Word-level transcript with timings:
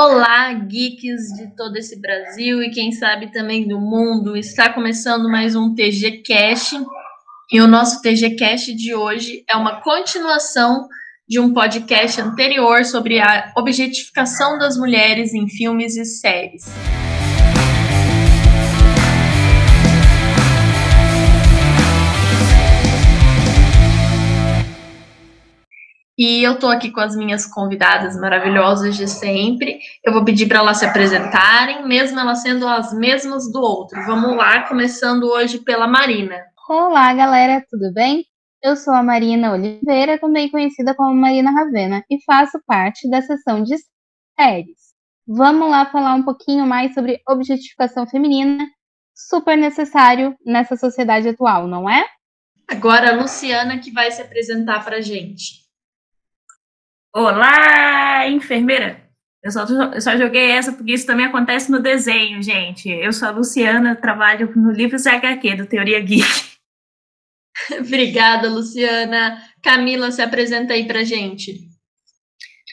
Olá, 0.00 0.52
geeks 0.52 1.26
de 1.36 1.56
todo 1.56 1.74
esse 1.74 2.00
Brasil 2.00 2.62
e 2.62 2.70
quem 2.70 2.92
sabe 2.92 3.32
também 3.32 3.66
do 3.66 3.80
mundo. 3.80 4.36
Está 4.36 4.72
começando 4.72 5.28
mais 5.28 5.56
um 5.56 5.74
TG 5.74 6.22
Cash. 6.24 6.74
E 7.50 7.60
o 7.60 7.66
nosso 7.66 8.00
TG 8.00 8.36
Cash 8.36 8.66
de 8.66 8.94
hoje 8.94 9.42
é 9.50 9.56
uma 9.56 9.80
continuação 9.80 10.86
de 11.28 11.40
um 11.40 11.52
podcast 11.52 12.20
anterior 12.20 12.84
sobre 12.84 13.18
a 13.18 13.52
objetificação 13.56 14.56
das 14.56 14.76
mulheres 14.76 15.34
em 15.34 15.48
filmes 15.48 15.96
e 15.96 16.04
séries. 16.04 16.66
E 26.18 26.42
eu 26.42 26.58
tô 26.58 26.66
aqui 26.66 26.90
com 26.90 26.98
as 26.98 27.14
minhas 27.14 27.46
convidadas 27.46 28.18
maravilhosas 28.18 28.96
de 28.96 29.06
sempre. 29.06 29.78
Eu 30.04 30.12
vou 30.12 30.24
pedir 30.24 30.48
para 30.48 30.58
elas 30.58 30.78
se 30.78 30.84
apresentarem, 30.84 31.86
mesmo 31.86 32.18
elas 32.18 32.42
sendo 32.42 32.66
as 32.66 32.92
mesmas 32.92 33.52
do 33.52 33.60
outro. 33.60 34.04
Vamos 34.04 34.36
lá, 34.36 34.66
começando 34.66 35.28
hoje 35.28 35.60
pela 35.60 35.86
Marina. 35.86 36.44
Olá, 36.68 37.14
galera, 37.14 37.64
tudo 37.70 37.92
bem? 37.94 38.24
Eu 38.60 38.74
sou 38.74 38.92
a 38.94 39.02
Marina 39.02 39.52
Oliveira, 39.52 40.18
também 40.18 40.50
conhecida 40.50 40.92
como 40.92 41.14
Marina 41.14 41.52
Ravena, 41.52 42.02
e 42.10 42.20
faço 42.24 42.58
parte 42.66 43.08
da 43.08 43.22
seção 43.22 43.62
de 43.62 43.76
séries. 44.36 44.76
Vamos 45.24 45.70
lá 45.70 45.86
falar 45.86 46.14
um 46.14 46.24
pouquinho 46.24 46.66
mais 46.66 46.94
sobre 46.94 47.20
objetificação 47.28 48.08
feminina, 48.08 48.66
super 49.14 49.56
necessário 49.56 50.36
nessa 50.44 50.76
sociedade 50.76 51.28
atual, 51.28 51.68
não 51.68 51.88
é? 51.88 52.04
Agora 52.68 53.10
a 53.10 53.14
Luciana 53.14 53.78
que 53.78 53.92
vai 53.92 54.10
se 54.10 54.20
apresentar 54.20 54.84
para 54.84 55.00
gente. 55.00 55.67
Olá, 57.14 58.28
enfermeira! 58.28 59.08
Eu 59.42 59.50
só, 59.50 59.64
eu 59.64 60.00
só 60.00 60.16
joguei 60.16 60.50
essa 60.50 60.72
porque 60.72 60.92
isso 60.92 61.06
também 61.06 61.24
acontece 61.24 61.70
no 61.70 61.80
desenho, 61.80 62.42
gente. 62.42 62.88
Eu 62.90 63.12
sou 63.12 63.28
a 63.28 63.30
Luciana, 63.30 63.96
trabalho 63.96 64.52
no 64.54 64.70
livro 64.70 64.96
HQ 64.96 65.56
do 65.56 65.66
Teoria 65.66 66.00
Geek. 66.00 66.58
Obrigada, 67.80 68.50
Luciana. 68.50 69.42
Camila, 69.62 70.10
se 70.10 70.20
apresenta 70.20 70.74
aí 70.74 70.86
pra 70.86 71.02
gente. 71.02 71.66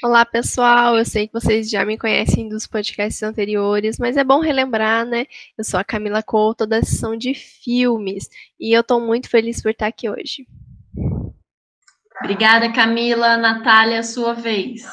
Olá, 0.03 0.25
pessoal. 0.25 0.97
Eu 0.97 1.05
sei 1.05 1.27
que 1.27 1.33
vocês 1.33 1.69
já 1.69 1.85
me 1.85 1.97
conhecem 1.97 2.49
dos 2.49 2.67
podcasts 2.67 3.23
anteriores, 3.23 3.97
mas 3.97 4.17
é 4.17 4.23
bom 4.23 4.39
relembrar, 4.39 5.05
né? 5.05 5.25
Eu 5.57 5.63
sou 5.63 5.79
a 5.79 5.83
Camila 5.83 6.21
Couto 6.21 6.67
da 6.67 6.83
sessão 6.83 7.15
de 7.15 7.33
filmes 7.33 8.29
e 8.59 8.75
eu 8.75 8.83
tô 8.83 8.99
muito 8.99 9.29
feliz 9.29 9.61
por 9.61 9.71
estar 9.71 9.88
aqui 9.88 10.09
hoje. 10.09 10.45
Obrigada, 12.21 12.71
Camila. 12.71 13.38
Natália, 13.38 14.02
sua 14.02 14.33
vez. 14.33 14.83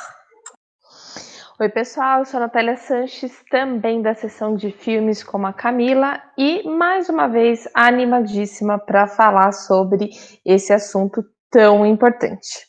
Oi, 1.61 1.69
pessoal, 1.69 2.21
eu 2.21 2.25
sou 2.25 2.39
a 2.39 2.45
Natália 2.45 2.77
Sanches, 2.77 3.33
também 3.49 4.03
da 4.03 4.15
sessão 4.15 4.57
de 4.57 4.73
filmes 4.73 5.23
como 5.23 5.47
a 5.47 5.53
Camila, 5.53 6.21
e 6.37 6.69
mais 6.69 7.09
uma 7.09 7.29
vez 7.29 7.69
animadíssima 7.73 8.81
para 8.81 9.07
falar 9.07 9.53
sobre 9.53 10.11
esse 10.45 10.73
assunto 10.73 11.23
tão 11.49 11.87
importante. 11.87 12.67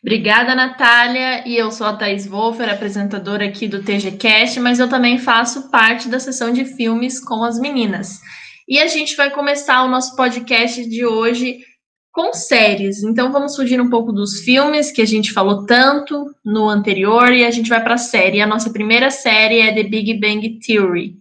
Obrigada, 0.00 0.54
Natália. 0.54 1.48
E 1.48 1.56
eu 1.56 1.72
sou 1.72 1.88
a 1.88 1.96
Thais 1.96 2.24
Wolfer, 2.24 2.72
apresentadora 2.72 3.46
aqui 3.46 3.66
do 3.66 3.82
TGCast, 3.82 4.60
mas 4.60 4.78
eu 4.78 4.88
também 4.88 5.18
faço 5.18 5.70
parte 5.70 6.08
da 6.08 6.20
sessão 6.20 6.52
de 6.52 6.64
filmes 6.64 7.18
com 7.18 7.42
as 7.42 7.58
meninas. 7.58 8.20
E 8.68 8.78
a 8.78 8.86
gente 8.86 9.16
vai 9.16 9.30
começar 9.30 9.82
o 9.82 9.88
nosso 9.88 10.14
podcast 10.14 10.88
de 10.88 11.04
hoje 11.04 11.58
com 12.18 12.32
séries. 12.32 13.04
Então 13.04 13.30
vamos 13.30 13.54
fugir 13.54 13.80
um 13.80 13.88
pouco 13.88 14.10
dos 14.10 14.40
filmes 14.40 14.90
que 14.90 15.00
a 15.00 15.06
gente 15.06 15.32
falou 15.32 15.64
tanto 15.64 16.34
no 16.44 16.68
anterior 16.68 17.32
e 17.32 17.44
a 17.44 17.50
gente 17.52 17.68
vai 17.68 17.80
para 17.80 17.94
a 17.94 17.98
série. 17.98 18.40
A 18.40 18.46
nossa 18.46 18.70
primeira 18.70 19.08
série 19.08 19.60
é 19.60 19.72
The 19.72 19.84
Big 19.84 20.18
Bang 20.18 20.58
Theory. 20.58 21.16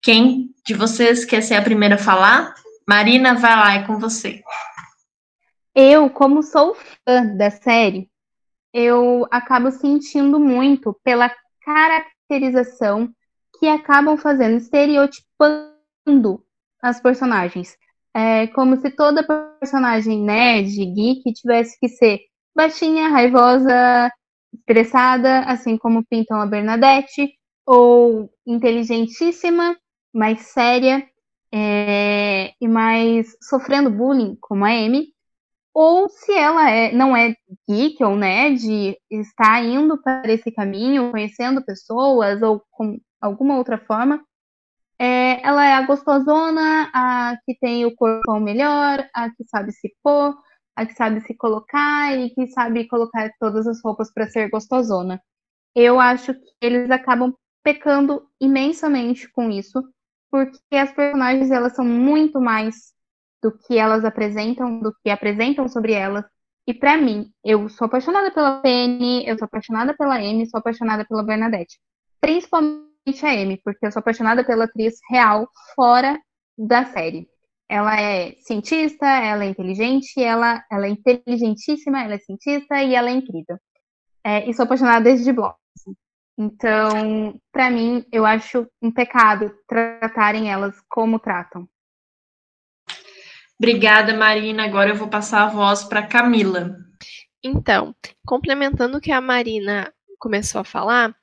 Quem 0.00 0.48
de 0.64 0.72
vocês 0.72 1.26
quer 1.26 1.42
ser 1.42 1.56
a 1.56 1.62
primeira 1.62 1.96
a 1.96 1.98
falar? 1.98 2.54
Marina, 2.88 3.34
vai 3.34 3.54
lá, 3.54 3.74
é 3.74 3.86
com 3.86 3.98
você. 3.98 4.42
Eu, 5.74 6.08
como 6.08 6.42
sou 6.42 6.74
fã 6.74 7.26
da 7.36 7.50
série, 7.50 8.08
eu 8.72 9.26
acabo 9.30 9.70
sentindo 9.72 10.40
muito 10.40 10.98
pela 11.04 11.30
caracterização 11.62 13.10
que 13.60 13.68
acabam 13.68 14.16
fazendo, 14.16 14.56
estereotipando 14.56 16.42
as 16.80 16.98
personagens. 16.98 17.76
É 18.14 18.46
como 18.48 18.76
se 18.76 18.90
toda 18.90 19.26
personagem 19.60 20.20
nerd, 20.22 20.72
geek, 20.86 21.32
tivesse 21.32 21.78
que 21.80 21.88
ser 21.88 22.20
baixinha, 22.54 23.08
raivosa, 23.08 24.10
estressada, 24.52 25.40
assim 25.40 25.76
como 25.76 26.04
pintam 26.04 26.40
a 26.40 26.46
Bernadette, 26.46 27.28
ou 27.66 28.30
inteligentíssima, 28.46 29.76
mais 30.12 30.42
séria 30.42 31.04
é, 31.52 32.52
e 32.60 32.68
mais 32.68 33.36
sofrendo 33.42 33.90
bullying, 33.90 34.36
como 34.40 34.64
a 34.64 34.68
Amy, 34.68 35.08
ou 35.74 36.08
se 36.08 36.32
ela 36.32 36.70
é, 36.70 36.92
não 36.92 37.16
é 37.16 37.34
geek 37.68 38.02
ou 38.04 38.16
nerd, 38.16 38.96
está 39.10 39.60
indo 39.60 40.00
para 40.00 40.32
esse 40.32 40.52
caminho, 40.52 41.10
conhecendo 41.10 41.64
pessoas 41.64 42.40
ou 42.42 42.62
com 42.70 42.98
alguma 43.20 43.56
outra 43.56 43.76
forma, 43.78 44.22
é, 44.98 45.46
ela 45.46 45.64
é 45.64 45.74
a 45.74 45.86
gostosona, 45.86 46.90
a 46.94 47.36
que 47.44 47.56
tem 47.58 47.84
o 47.84 47.94
corpo 47.94 48.38
melhor, 48.40 49.06
a 49.14 49.30
que 49.30 49.44
sabe 49.44 49.72
se 49.72 49.92
pôr, 50.02 50.36
a 50.76 50.86
que 50.86 50.94
sabe 50.94 51.20
se 51.22 51.34
colocar 51.34 52.16
e 52.16 52.30
que 52.30 52.46
sabe 52.48 52.86
colocar 52.88 53.30
todas 53.40 53.66
as 53.66 53.82
roupas 53.82 54.12
para 54.12 54.28
ser 54.28 54.50
gostosona. 54.50 55.20
Eu 55.74 55.98
acho 56.00 56.34
que 56.34 56.54
eles 56.60 56.90
acabam 56.90 57.34
pecando 57.62 58.28
imensamente 58.40 59.30
com 59.32 59.50
isso, 59.50 59.82
porque 60.30 60.76
as 60.76 60.92
personagens 60.92 61.50
elas 61.50 61.74
são 61.74 61.84
muito 61.84 62.40
mais 62.40 62.92
do 63.42 63.52
que 63.52 63.76
elas 63.76 64.04
apresentam, 64.04 64.80
do 64.80 64.94
que 65.02 65.10
apresentam 65.10 65.68
sobre 65.68 65.92
elas. 65.92 66.24
E 66.66 66.72
para 66.72 66.96
mim, 66.96 67.30
eu 67.44 67.68
sou 67.68 67.86
apaixonada 67.86 68.30
pela 68.30 68.60
Penny, 68.60 69.26
eu 69.26 69.36
sou 69.38 69.44
apaixonada 69.44 69.94
pela 69.94 70.16
Amy, 70.16 70.48
sou 70.48 70.58
apaixonada 70.58 71.04
pela 71.04 71.22
Bernadette. 71.22 71.78
Principalmente 72.20 72.93
a 73.06 73.30
Amy, 73.30 73.60
porque 73.62 73.86
eu 73.86 73.92
sou 73.92 74.00
apaixonada 74.00 74.44
pela 74.44 74.64
atriz 74.64 74.94
real 75.10 75.48
fora 75.74 76.18
da 76.56 76.86
série. 76.86 77.28
Ela 77.68 78.00
é 78.00 78.32
cientista, 78.40 79.06
ela 79.06 79.44
é 79.44 79.48
inteligente, 79.48 80.22
ela, 80.22 80.64
ela 80.70 80.86
é 80.86 80.90
inteligentíssima, 80.90 82.02
ela 82.02 82.14
é 82.14 82.18
cientista 82.18 82.82
e 82.82 82.94
ela 82.94 83.10
é 83.10 83.12
incrível. 83.12 83.58
É, 84.22 84.48
e 84.48 84.54
sou 84.54 84.64
apaixonada 84.64 85.04
desde 85.04 85.32
Blossom. 85.32 85.54
Então, 86.38 87.38
para 87.52 87.70
mim, 87.70 88.04
eu 88.10 88.24
acho 88.24 88.66
um 88.82 88.90
pecado 88.90 89.52
tratarem 89.68 90.50
elas 90.50 90.74
como 90.88 91.18
tratam. 91.18 91.68
Obrigada, 93.58 94.14
Marina. 94.14 94.64
Agora 94.64 94.90
eu 94.90 94.96
vou 94.96 95.08
passar 95.08 95.44
a 95.44 95.48
voz 95.48 95.84
para 95.84 96.06
Camila. 96.06 96.76
Então, 97.42 97.94
complementando 98.26 98.98
o 98.98 99.00
que 99.00 99.12
a 99.12 99.20
Marina 99.20 99.92
começou 100.18 100.60
a 100.62 100.64
falar, 100.64 101.14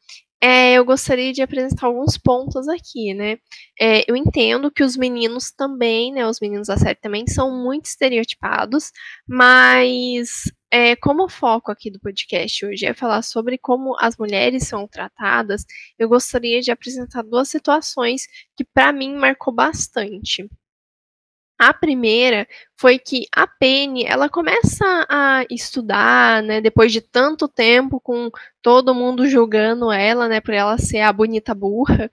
é, 0.44 0.74
eu 0.74 0.84
gostaria 0.84 1.32
de 1.32 1.42
apresentar 1.42 1.86
alguns 1.88 2.18
pontos 2.18 2.68
aqui, 2.68 3.14
né? 3.14 3.38
É, 3.80 4.10
eu 4.10 4.16
entendo 4.16 4.72
que 4.72 4.84
os 4.84 4.98
meninos 4.98 5.52
também, 5.52 6.12
né? 6.12 6.28
Os 6.28 6.40
meninos 6.40 6.68
da 6.68 6.78
série 6.78 7.00
também 7.00 7.28
são 7.28 7.52
muito 7.64 7.86
estereotipados, 7.86 8.92
mas 9.28 10.52
é, 10.72 10.96
como 10.96 11.26
o 11.26 11.30
foco 11.30 11.72
aqui 11.72 11.92
do 11.92 12.00
podcast 12.00 12.66
hoje 12.66 12.86
é 12.86 12.94
falar 12.94 13.22
sobre 13.22 13.58
como 13.58 13.96
as 14.00 14.18
mulheres 14.18 14.68
são 14.68 14.88
tratadas, 14.88 15.64
eu 16.00 16.10
gostaria 16.10 16.62
de 16.62 16.72
apresentar 16.72 17.24
duas 17.24 17.50
situações 17.50 18.24
que 18.58 18.64
para 18.64 18.92
mim 18.92 19.16
marcou 19.16 19.54
bastante. 19.54 20.48
A 21.62 21.76
primeira 21.76 22.48
foi 22.76 22.98
que 22.98 23.28
a 23.32 23.46
Penny, 23.46 24.04
ela 24.04 24.28
começa 24.28 25.06
a 25.08 25.46
estudar, 25.48 26.42
né, 26.42 26.60
depois 26.60 26.92
de 26.92 27.02
tanto 27.02 27.48
tempo 27.48 28.00
com 28.00 28.32
todo 28.64 28.96
mundo 28.96 29.28
julgando 29.28 29.92
ela, 29.92 30.28
né, 30.28 30.42
por 30.42 30.56
ela 30.56 30.80
ser 30.80 31.02
a 31.02 31.14
bonita 31.14 31.54
burra, 31.54 32.12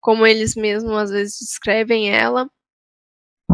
como 0.00 0.26
eles 0.26 0.56
mesmos 0.56 0.94
às 0.94 1.10
vezes 1.10 1.38
descrevem 1.40 2.10
ela. 2.10 2.48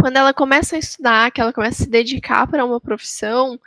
Quando 0.01 0.17
ela 0.17 0.33
começa 0.33 0.77
a 0.77 0.79
estudar, 0.79 1.33
que 1.33 1.41
ela 1.41 1.53
começa 1.53 1.83
a 1.83 1.87
se 1.87 1.91
dedicar 1.91 2.47
para 2.49 2.65
uma 2.65 2.81
profissão, 2.81 3.59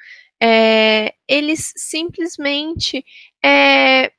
é, 0.42 1.14
eles 1.28 1.74
simplesmente 1.76 3.04
é, 3.44 4.14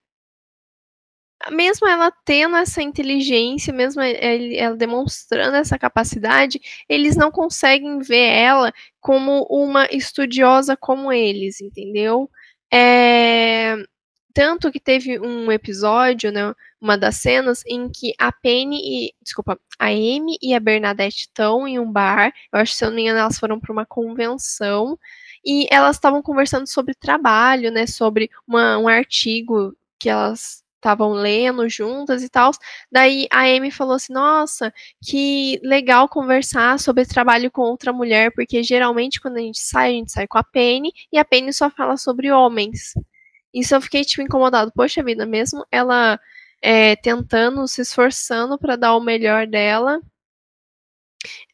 mesmo 1.51 1.89
ela 1.89 2.13
tendo 2.25 2.57
essa 2.57 2.83
inteligência, 2.83 3.73
mesmo 3.73 4.03
ela 4.03 4.77
demonstrando 4.77 5.57
essa 5.57 5.79
capacidade, 5.79 6.61
eles 6.89 7.17
não 7.17 7.31
conseguem 7.31 7.99
ver 8.01 8.29
ela 8.29 8.73
como 9.01 9.47
uma 9.51 9.87
estudiosa 9.91 10.77
como 10.77 11.13
eles, 11.13 11.61
entendeu? 11.61 12.31
É, 12.73 13.77
tanto 14.35 14.71
que 14.71 14.81
teve 14.81 15.19
um 15.19 15.51
episódio, 15.51 16.31
né, 16.31 16.55
uma 16.81 16.97
das 16.97 17.17
cenas 17.17 17.63
em 17.67 17.89
que 17.91 18.13
a 18.19 18.31
Penny 18.33 19.09
e, 19.09 19.15
desculpa, 19.23 19.59
a 19.79 19.87
Amy 19.87 20.37
e 20.43 20.55
a 20.55 20.61
Bernadette 20.61 21.23
estão 21.23 21.67
em 21.67 21.79
um 21.79 21.91
bar, 21.91 22.33
eu 22.53 22.61
acho 22.61 22.73
que 22.73 22.79
se 22.79 22.85
eu 22.85 22.91
não 22.91 22.97
me 22.97 23.03
engano 23.03 23.19
elas 23.19 23.39
foram 23.39 23.59
para 23.59 23.73
uma 23.73 23.87
convenção, 23.87 24.99
e 25.45 25.67
elas 25.71 25.97
estavam 25.97 26.23
conversando 26.23 26.67
sobre 26.67 26.95
trabalho, 26.95 27.71
né, 27.71 27.87
sobre 27.87 28.31
uma, 28.47 28.79
um 28.79 28.89
artigo 28.89 29.75
que 29.99 30.09
elas 30.09 30.60
estavam 30.81 31.13
lendo 31.13 31.69
juntas 31.69 32.23
e 32.23 32.29
tal. 32.29 32.51
Daí 32.91 33.27
a 33.31 33.43
Amy 33.43 33.71
falou 33.71 33.95
assim: 33.95 34.13
Nossa, 34.13 34.73
que 35.05 35.61
legal 35.63 36.09
conversar 36.09 36.79
sobre 36.79 37.07
trabalho 37.07 37.51
com 37.51 37.63
outra 37.63 37.93
mulher, 37.93 38.33
porque 38.35 38.63
geralmente 38.63 39.21
quando 39.21 39.37
a 39.37 39.41
gente 39.41 39.61
sai, 39.61 39.91
a 39.91 39.93
gente 39.93 40.13
sai 40.13 40.27
com 40.27 40.39
a 40.39 40.45
Penny 40.45 40.93
e 41.13 41.19
a 41.19 41.25
Penny 41.25 41.53
só 41.53 41.71
fala 41.71 41.97
sobre 41.97 42.33
homens. 42.33 42.95
Isso 43.55 43.75
eu 43.75 43.81
fiquei 43.81 44.05
tipo 44.05 44.23
incomodado. 44.23 44.73
Poxa 44.75 45.03
vida, 45.03 45.27
mesmo 45.27 45.65
ela 45.71 46.19
é, 46.63 46.97
tentando, 46.97 47.67
se 47.69 47.83
esforçando 47.83 48.59
para 48.59 48.77
dar 48.77 48.97
o 48.97 49.01
melhor 49.01 49.47
dela, 49.47 50.01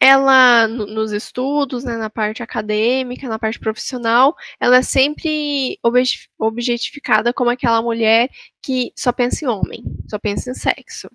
ela, 0.01 0.69
nos 0.69 1.13
estudos, 1.13 1.85
né, 1.85 1.97
na 1.97 2.11
parte 2.11 2.43
acadêmica, 2.43 3.29
na 3.29 3.39
parte 3.39 3.59
profissional, 3.59 4.35
ela 4.61 4.77
é 4.79 4.83
sempre 4.83 5.79
objetificada 6.39 7.33
como 7.33 7.51
aquela 7.51 7.83
mulher 7.83 8.29
que 8.63 8.93
só 8.97 9.13
pensa 9.13 9.45
em 9.45 9.49
homem, 9.49 9.83
só 10.09 10.19
pensa 10.19 10.51
em 10.51 10.55
sexo. 10.55 11.11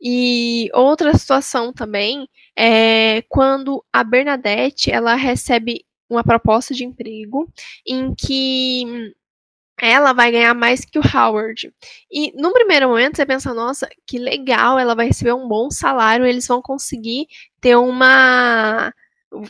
E 0.00 0.68
outra 0.74 1.16
situação 1.16 1.72
também 1.72 2.28
é 2.56 3.22
quando 3.28 3.84
a 3.92 4.02
Bernadette 4.02 4.90
ela 4.90 5.14
recebe 5.14 5.84
uma 6.10 6.24
proposta 6.24 6.74
de 6.74 6.84
emprego 6.84 7.50
em 7.86 8.14
que 8.14 9.14
ela 9.80 10.12
vai 10.12 10.30
ganhar 10.30 10.54
mais 10.54 10.84
que 10.84 10.98
o 10.98 11.02
Howard. 11.02 11.72
E 12.10 12.32
no 12.40 12.52
primeiro 12.52 12.88
momento 12.88 13.16
você 13.16 13.26
pensa, 13.26 13.52
nossa, 13.54 13.88
que 14.06 14.18
legal, 14.18 14.78
ela 14.78 14.94
vai 14.94 15.06
receber 15.06 15.32
um 15.32 15.48
bom 15.48 15.70
salário, 15.70 16.26
eles 16.26 16.46
vão 16.46 16.62
conseguir 16.62 17.26
ter 17.60 17.76
uma 17.76 18.92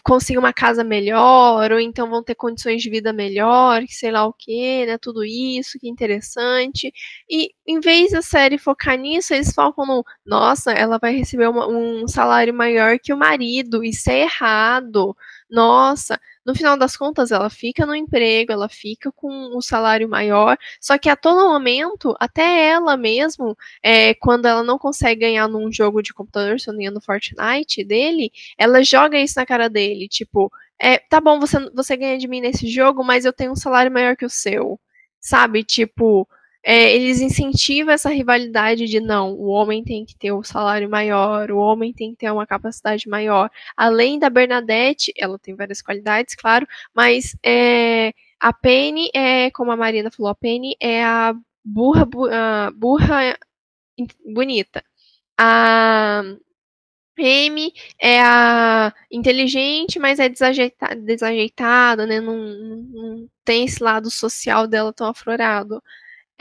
conseguir 0.04 0.38
uma 0.38 0.52
casa 0.52 0.84
melhor, 0.84 1.72
ou 1.72 1.80
então 1.80 2.08
vão 2.08 2.22
ter 2.22 2.34
condições 2.34 2.82
de 2.82 2.90
vida 2.90 3.12
melhor, 3.12 3.82
sei 3.88 4.12
lá 4.12 4.24
o 4.26 4.32
que, 4.32 4.86
né? 4.86 4.96
Tudo 4.98 5.24
isso, 5.24 5.78
que 5.78 5.88
interessante. 5.88 6.92
E 7.28 7.50
em 7.66 7.80
vez 7.80 8.12
da 8.12 8.22
série 8.22 8.58
focar 8.58 8.96
nisso, 8.96 9.34
eles 9.34 9.52
focam 9.52 9.84
no, 9.86 10.04
nossa, 10.24 10.72
ela 10.72 10.98
vai 10.98 11.14
receber 11.16 11.48
uma, 11.48 11.66
um 11.68 12.06
salário 12.06 12.54
maior 12.54 12.98
que 12.98 13.12
o 13.12 13.16
marido, 13.16 13.82
isso 13.84 14.10
é 14.10 14.20
errado. 14.22 15.16
Nossa, 15.54 16.18
no 16.46 16.54
final 16.54 16.78
das 16.78 16.96
contas, 16.96 17.30
ela 17.30 17.50
fica 17.50 17.84
no 17.84 17.94
emprego, 17.94 18.50
ela 18.52 18.70
fica 18.70 19.12
com 19.12 19.28
um 19.54 19.60
salário 19.60 20.08
maior, 20.08 20.56
só 20.80 20.96
que 20.96 21.10
a 21.10 21.14
todo 21.16 21.46
momento, 21.52 22.16
até 22.18 22.68
ela 22.70 22.96
mesmo, 22.96 23.54
é, 23.82 24.14
quando 24.14 24.46
ela 24.46 24.62
não 24.62 24.78
consegue 24.78 25.20
ganhar 25.20 25.46
num 25.48 25.70
jogo 25.70 26.02
de 26.02 26.14
computador, 26.14 26.58
se 26.58 26.70
eu 26.70 26.74
não 26.74 26.92
no 26.94 27.02
Fortnite 27.02 27.84
dele, 27.84 28.32
ela 28.56 28.82
joga 28.82 29.18
isso 29.20 29.34
na 29.38 29.44
cara 29.44 29.68
dele, 29.68 30.08
tipo, 30.08 30.50
é, 30.80 30.96
tá 30.96 31.20
bom, 31.20 31.38
você, 31.38 31.58
você 31.74 31.98
ganha 31.98 32.16
de 32.16 32.26
mim 32.26 32.40
nesse 32.40 32.66
jogo, 32.66 33.04
mas 33.04 33.26
eu 33.26 33.32
tenho 33.32 33.52
um 33.52 33.56
salário 33.56 33.92
maior 33.92 34.16
que 34.16 34.24
o 34.24 34.30
seu, 34.30 34.80
sabe? 35.20 35.62
Tipo, 35.62 36.26
é, 36.64 36.94
eles 36.94 37.20
incentivam 37.20 37.92
essa 37.92 38.10
rivalidade 38.10 38.86
de 38.86 39.00
não, 39.00 39.32
o 39.32 39.46
homem 39.48 39.82
tem 39.84 40.04
que 40.04 40.16
ter 40.16 40.32
um 40.32 40.42
salário 40.42 40.88
maior, 40.88 41.50
o 41.50 41.58
homem 41.58 41.92
tem 41.92 42.12
que 42.12 42.18
ter 42.18 42.30
uma 42.30 42.46
capacidade 42.46 43.08
maior. 43.08 43.50
Além 43.76 44.18
da 44.18 44.30
Bernadette, 44.30 45.12
ela 45.18 45.38
tem 45.38 45.54
várias 45.56 45.82
qualidades, 45.82 46.34
claro, 46.34 46.66
mas 46.94 47.36
é, 47.44 48.12
a 48.40 48.52
Penny 48.52 49.10
é, 49.14 49.50
como 49.50 49.72
a 49.72 49.76
Marina 49.76 50.10
falou, 50.10 50.30
a 50.30 50.34
Penny 50.34 50.76
é 50.80 51.04
a 51.04 51.34
burra, 51.64 52.06
burra 52.74 53.38
bonita. 54.24 54.82
A 55.38 56.22
Amy 57.18 57.72
é 57.98 58.20
a 58.20 58.92
inteligente, 59.10 59.98
mas 59.98 60.18
é 60.18 60.28
desajeitada, 60.28 60.96
desajeitada 60.96 62.06
né? 62.06 62.20
Não, 62.20 62.36
não, 62.36 63.28
tem 63.44 63.64
esse 63.64 63.82
lado 63.82 64.10
social 64.10 64.66
dela 64.66 64.92
tão 64.92 65.08
aflorado. 65.08 65.82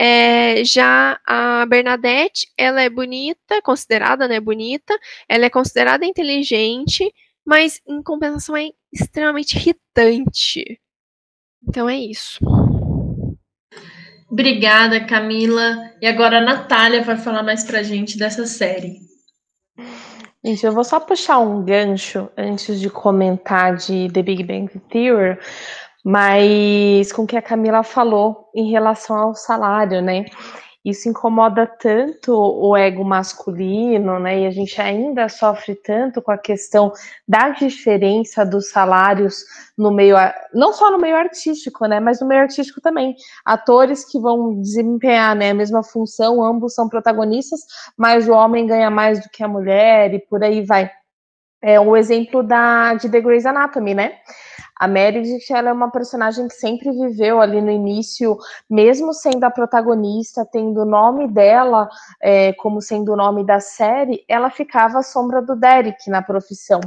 É, 0.04 0.64
já 0.64 1.20
a 1.24 1.64
Bernadette, 1.64 2.48
ela 2.58 2.82
é 2.82 2.90
bonita, 2.90 3.62
considerada, 3.62 4.26
né, 4.26 4.40
bonita, 4.40 4.98
ela 5.28 5.46
é 5.46 5.50
considerada 5.50 6.04
inteligente, 6.04 7.08
mas 7.46 7.80
em 7.86 8.02
compensação 8.02 8.56
é 8.56 8.70
extremamente 8.92 9.56
irritante. 9.56 10.80
Então 11.68 11.88
é 11.88 11.96
isso. 11.96 12.40
Obrigada, 14.28 15.06
Camila. 15.06 15.92
E 16.00 16.06
agora 16.08 16.38
a 16.38 16.44
Natália 16.44 17.04
vai 17.04 17.16
falar 17.16 17.44
mais 17.44 17.62
pra 17.62 17.84
gente 17.84 18.18
dessa 18.18 18.44
série. 18.44 18.98
Gente, 20.44 20.66
eu 20.66 20.72
vou 20.72 20.82
só 20.82 20.98
puxar 20.98 21.38
um 21.38 21.64
gancho 21.64 22.28
antes 22.36 22.80
de 22.80 22.90
comentar 22.90 23.76
de 23.76 24.10
The 24.12 24.22
Big 24.22 24.42
Bang 24.42 24.68
Theory, 24.90 25.38
mas 26.04 27.12
com 27.12 27.22
o 27.22 27.26
que 27.26 27.36
a 27.36 27.42
Camila 27.42 27.82
falou 27.82 28.50
em 28.54 28.70
relação 28.70 29.16
ao 29.16 29.34
salário, 29.34 30.02
né? 30.02 30.24
Isso 30.84 31.08
incomoda 31.08 31.64
tanto 31.64 32.32
o 32.34 32.76
ego 32.76 33.04
masculino, 33.04 34.18
né? 34.18 34.40
E 34.40 34.46
a 34.46 34.50
gente 34.50 34.80
ainda 34.80 35.28
sofre 35.28 35.76
tanto 35.76 36.20
com 36.20 36.32
a 36.32 36.38
questão 36.38 36.92
da 37.26 37.50
diferença 37.50 38.44
dos 38.44 38.70
salários 38.70 39.44
no 39.78 39.92
meio, 39.92 40.16
não 40.52 40.72
só 40.72 40.90
no 40.90 40.98
meio 40.98 41.14
artístico, 41.14 41.86
né? 41.86 42.00
Mas 42.00 42.20
no 42.20 42.26
meio 42.26 42.42
artístico 42.42 42.80
também. 42.80 43.14
Atores 43.44 44.04
que 44.04 44.18
vão 44.18 44.60
desempenhar 44.60 45.36
né, 45.36 45.50
a 45.50 45.54
mesma 45.54 45.84
função, 45.84 46.42
ambos 46.42 46.74
são 46.74 46.88
protagonistas, 46.88 47.60
mas 47.96 48.28
o 48.28 48.32
homem 48.32 48.66
ganha 48.66 48.90
mais 48.90 49.22
do 49.22 49.28
que 49.30 49.44
a 49.44 49.48
mulher 49.48 50.12
e 50.12 50.18
por 50.18 50.42
aí 50.42 50.62
vai. 50.66 50.90
É 51.62 51.78
um 51.78 51.96
exemplo 51.96 52.42
da, 52.42 52.94
de 52.94 53.08
The 53.08 53.20
Grey's 53.20 53.46
Anatomy, 53.46 53.94
né? 53.94 54.16
A 54.82 54.88
Meredith 54.88 55.48
ela 55.52 55.68
é 55.68 55.72
uma 55.72 55.92
personagem 55.92 56.48
que 56.48 56.54
sempre 56.54 56.90
viveu 56.90 57.40
ali 57.40 57.60
no 57.60 57.70
início, 57.70 58.36
mesmo 58.68 59.14
sendo 59.14 59.44
a 59.44 59.50
protagonista, 59.50 60.44
tendo 60.44 60.80
o 60.80 60.84
nome 60.84 61.28
dela 61.28 61.88
é, 62.20 62.52
como 62.54 62.82
sendo 62.82 63.12
o 63.12 63.16
nome 63.16 63.46
da 63.46 63.60
série, 63.60 64.24
ela 64.26 64.50
ficava 64.50 64.98
à 64.98 65.02
sombra 65.04 65.40
do 65.40 65.54
Derek 65.54 66.10
na 66.10 66.20
profissão. 66.20 66.80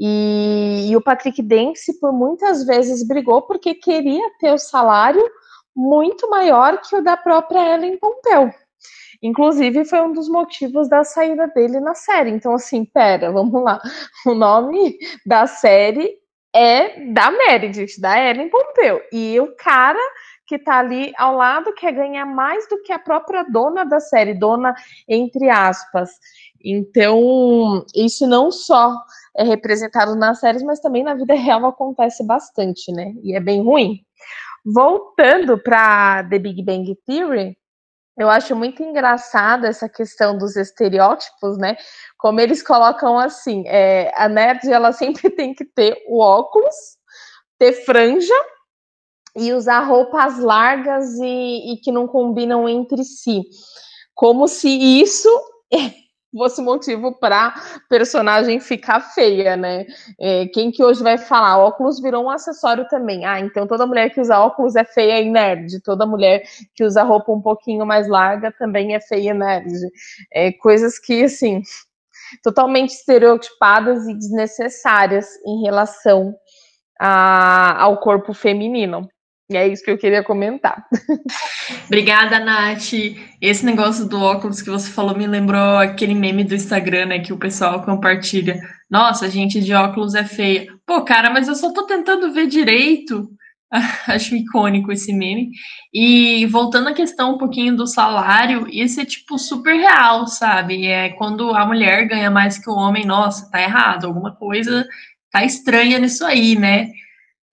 E, 0.00 0.88
e 0.88 0.96
o 0.96 1.00
Patrick 1.02 1.42
Dempsey 1.42 1.98
por 2.00 2.10
muitas 2.10 2.64
vezes 2.64 3.06
brigou 3.06 3.42
porque 3.42 3.74
queria 3.74 4.30
ter 4.40 4.54
o 4.54 4.58
salário 4.58 5.22
muito 5.76 6.30
maior 6.30 6.80
que 6.80 6.96
o 6.96 7.04
da 7.04 7.18
própria 7.18 7.74
Ellen 7.74 7.98
Pompeu. 7.98 8.50
Inclusive, 9.22 9.84
foi 9.84 10.00
um 10.00 10.12
dos 10.14 10.30
motivos 10.30 10.88
da 10.88 11.04
saída 11.04 11.46
dele 11.48 11.80
na 11.80 11.94
série. 11.94 12.30
Então, 12.30 12.54
assim, 12.54 12.82
pera, 12.82 13.30
vamos 13.30 13.62
lá. 13.62 13.78
O 14.24 14.32
nome 14.32 14.96
da 15.26 15.46
série 15.46 16.16
é 16.56 17.12
da 17.12 17.30
Meredith, 17.30 18.00
da 18.00 18.18
Ellen 18.18 18.48
Pompeu. 18.48 19.02
E 19.12 19.38
o 19.38 19.54
cara 19.56 20.00
que 20.46 20.58
tá 20.58 20.78
ali 20.78 21.12
ao 21.18 21.34
lado 21.34 21.74
quer 21.74 21.92
ganhar 21.92 22.24
mais 22.24 22.66
do 22.68 22.80
que 22.82 22.92
a 22.92 22.98
própria 22.98 23.42
dona 23.44 23.84
da 23.84 24.00
série, 24.00 24.32
dona 24.32 24.74
entre 25.06 25.50
aspas. 25.50 26.10
Então, 26.64 27.84
isso 27.94 28.26
não 28.26 28.50
só 28.50 28.96
é 29.36 29.44
representado 29.44 30.16
nas 30.16 30.40
séries, 30.40 30.62
mas 30.62 30.80
também 30.80 31.02
na 31.02 31.14
vida 31.14 31.34
real 31.34 31.66
acontece 31.66 32.24
bastante, 32.24 32.90
né? 32.90 33.12
E 33.22 33.36
é 33.36 33.40
bem 33.40 33.62
ruim. 33.62 34.00
Voltando 34.64 35.58
para 35.58 36.24
The 36.24 36.38
Big 36.38 36.64
Bang 36.64 36.96
Theory, 37.06 37.56
eu 38.16 38.30
acho 38.30 38.56
muito 38.56 38.82
engraçada 38.82 39.68
essa 39.68 39.88
questão 39.88 40.38
dos 40.38 40.56
estereótipos, 40.56 41.58
né? 41.58 41.76
Como 42.16 42.40
eles 42.40 42.62
colocam 42.62 43.18
assim, 43.18 43.64
é, 43.66 44.10
a 44.14 44.28
nerd 44.28 44.70
ela 44.70 44.92
sempre 44.92 45.28
tem 45.30 45.54
que 45.54 45.64
ter 45.64 46.02
o 46.08 46.20
óculos, 46.20 46.74
ter 47.58 47.72
franja 47.84 48.34
e 49.36 49.52
usar 49.52 49.80
roupas 49.80 50.38
largas 50.38 51.18
e, 51.18 51.74
e 51.74 51.76
que 51.76 51.92
não 51.92 52.08
combinam 52.08 52.66
entre 52.66 53.04
si, 53.04 53.42
como 54.14 54.48
se 54.48 54.68
isso 54.68 55.28
fosse 56.32 56.62
motivo 56.62 57.18
para 57.18 57.54
personagem 57.88 58.60
ficar 58.60 59.00
feia, 59.00 59.56
né? 59.56 59.86
É, 60.20 60.46
quem 60.46 60.70
que 60.70 60.82
hoje 60.84 61.02
vai 61.02 61.18
falar? 61.18 61.58
Óculos 61.58 62.00
virou 62.00 62.24
um 62.24 62.30
acessório 62.30 62.86
também. 62.88 63.24
Ah, 63.24 63.40
então 63.40 63.66
toda 63.66 63.86
mulher 63.86 64.10
que 64.10 64.20
usa 64.20 64.38
óculos 64.38 64.76
é 64.76 64.84
feia 64.84 65.20
e 65.20 65.30
nerd. 65.30 65.80
Toda 65.82 66.06
mulher 66.06 66.42
que 66.74 66.84
usa 66.84 67.02
roupa 67.02 67.32
um 67.32 67.40
pouquinho 67.40 67.86
mais 67.86 68.08
larga 68.08 68.52
também 68.52 68.94
é 68.94 69.00
feia 69.00 69.30
e 69.30 69.34
nerd. 69.34 69.72
É, 70.32 70.52
coisas 70.52 70.98
que, 70.98 71.24
assim, 71.24 71.62
totalmente 72.42 72.90
estereotipadas 72.90 74.06
e 74.06 74.14
desnecessárias 74.14 75.26
em 75.46 75.62
relação 75.62 76.34
a, 77.00 77.82
ao 77.82 77.98
corpo 77.98 78.32
feminino. 78.34 79.08
E 79.48 79.56
é 79.56 79.68
isso 79.68 79.84
que 79.84 79.90
eu 79.90 79.98
queria 79.98 80.24
comentar. 80.24 80.84
Obrigada, 81.86 82.40
Nath. 82.40 82.92
Esse 83.40 83.64
negócio 83.64 84.08
do 84.08 84.20
óculos 84.20 84.60
que 84.60 84.70
você 84.70 84.90
falou 84.90 85.16
me 85.16 85.26
lembrou 85.26 85.78
aquele 85.78 86.14
meme 86.14 86.42
do 86.42 86.54
Instagram, 86.54 87.06
né, 87.06 87.18
que 87.20 87.32
o 87.32 87.38
pessoal 87.38 87.84
compartilha. 87.84 88.60
Nossa, 88.90 89.30
gente 89.30 89.60
de 89.60 89.72
óculos 89.72 90.14
é 90.14 90.24
feia. 90.24 90.66
Pô, 90.84 91.02
cara, 91.04 91.30
mas 91.30 91.46
eu 91.46 91.54
só 91.54 91.72
tô 91.72 91.86
tentando 91.86 92.32
ver 92.32 92.48
direito. 92.48 93.30
Acho 94.08 94.34
icônico 94.34 94.90
esse 94.90 95.12
meme. 95.12 95.50
E 95.94 96.44
voltando 96.46 96.88
à 96.88 96.94
questão 96.94 97.34
um 97.34 97.38
pouquinho 97.38 97.76
do 97.76 97.86
salário, 97.86 98.66
isso 98.68 99.00
é 99.00 99.04
tipo 99.04 99.38
super 99.38 99.76
real, 99.76 100.26
sabe? 100.26 100.86
É 100.86 101.10
quando 101.10 101.54
a 101.54 101.64
mulher 101.64 102.08
ganha 102.08 102.30
mais 102.30 102.58
que 102.58 102.68
o 102.68 102.74
homem, 102.74 103.04
nossa, 103.04 103.48
tá 103.50 103.62
errado, 103.62 104.06
alguma 104.06 104.34
coisa 104.34 104.86
tá 105.30 105.44
estranha 105.44 105.98
nisso 105.98 106.24
aí, 106.24 106.56
né? 106.56 106.90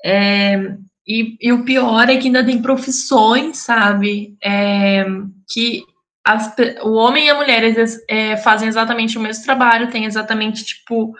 É, 0.06 0.76
e, 1.06 1.38
e, 1.42 1.52
o 1.52 1.66
pior 1.66 2.10
é 2.10 2.18
que 2.18 2.28
ainda 2.28 2.46
tem 2.46 2.62
profissões, 2.62 3.58
sabe? 3.58 4.38
É, 4.44 5.06
que 5.50 5.84
as, 6.26 6.56
o 6.84 6.94
homem 6.94 7.26
e 7.26 7.30
a 7.30 7.36
mulher 7.36 7.64
é, 8.10 8.38
fazem 8.38 8.70
exatamente 8.70 9.18
o 9.18 9.22
mesmo 9.22 9.44
trabalho, 9.44 9.92
têm 9.92 10.06
exatamente, 10.06 10.64
tipo, 10.64 11.14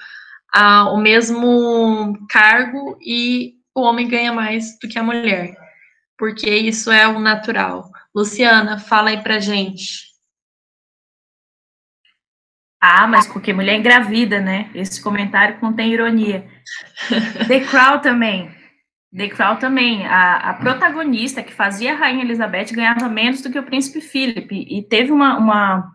a, 0.54 0.90
o 0.92 0.98
mesmo 0.98 2.18
cargo 2.30 2.98
e 3.02 3.56
o 3.76 3.82
homem 3.82 4.08
ganha 4.08 4.32
mais 4.32 4.78
do 4.80 4.88
que 4.88 4.98
a 4.98 5.04
mulher, 5.04 5.56
porque 6.18 6.50
isso 6.50 6.92
é 6.92 7.08
o 7.08 7.20
natural. 7.20 7.90
Luciana, 8.16 8.80
fala 8.80 9.10
aí 9.10 9.22
pra 9.22 9.40
gente. 9.40 10.14
Ah, 12.80 13.08
mas 13.08 13.28
porque 13.28 13.54
mulher 13.54 13.78
engravida, 13.78 14.40
né? 14.42 14.70
Esse 14.76 15.02
comentário 15.02 15.60
contém 15.60 15.92
ironia. 15.94 16.46
The 17.48 17.62
Crown 17.62 18.00
também. 18.00 18.63
The 19.16 19.30
Crown 19.30 19.58
também. 19.58 20.06
A, 20.06 20.38
a, 20.50 20.54
protagonista 20.56 21.44
que 21.44 21.54
fazia 21.54 21.94
a 21.94 21.98
Rainha 21.98 22.24
Elizabeth 22.24 22.74
ganhava 22.74 23.08
menos 23.08 23.42
do 23.42 23.52
que 23.52 23.60
o 23.60 23.64
Príncipe 23.64 24.02
Philip. 24.02 24.54
E 24.54 24.82
teve 24.84 25.12
uma, 25.12 25.38
uma, 25.38 25.92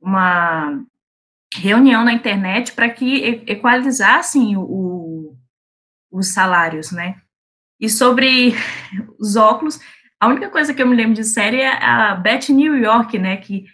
uma 0.00 0.84
reunião 1.54 2.04
na 2.04 2.12
internet 2.12 2.72
para 2.72 2.90
que 2.90 3.42
equalizassem 3.46 4.56
o, 4.56 5.36
os 6.10 6.32
salários, 6.32 6.92
né? 6.92 7.16
E 7.80 7.88
sobre 7.88 8.54
os 9.18 9.36
óculos, 9.36 9.80
a 10.20 10.28
única 10.28 10.50
coisa 10.50 10.74
que 10.74 10.82
eu 10.82 10.86
me 10.86 10.96
lembro 10.96 11.14
de 11.14 11.24
série 11.24 11.60
é 11.60 11.82
a 11.82 12.14
Beth 12.14 12.50
New 12.50 12.76
York, 12.76 13.18
né? 13.18 13.38
Que 13.38 13.64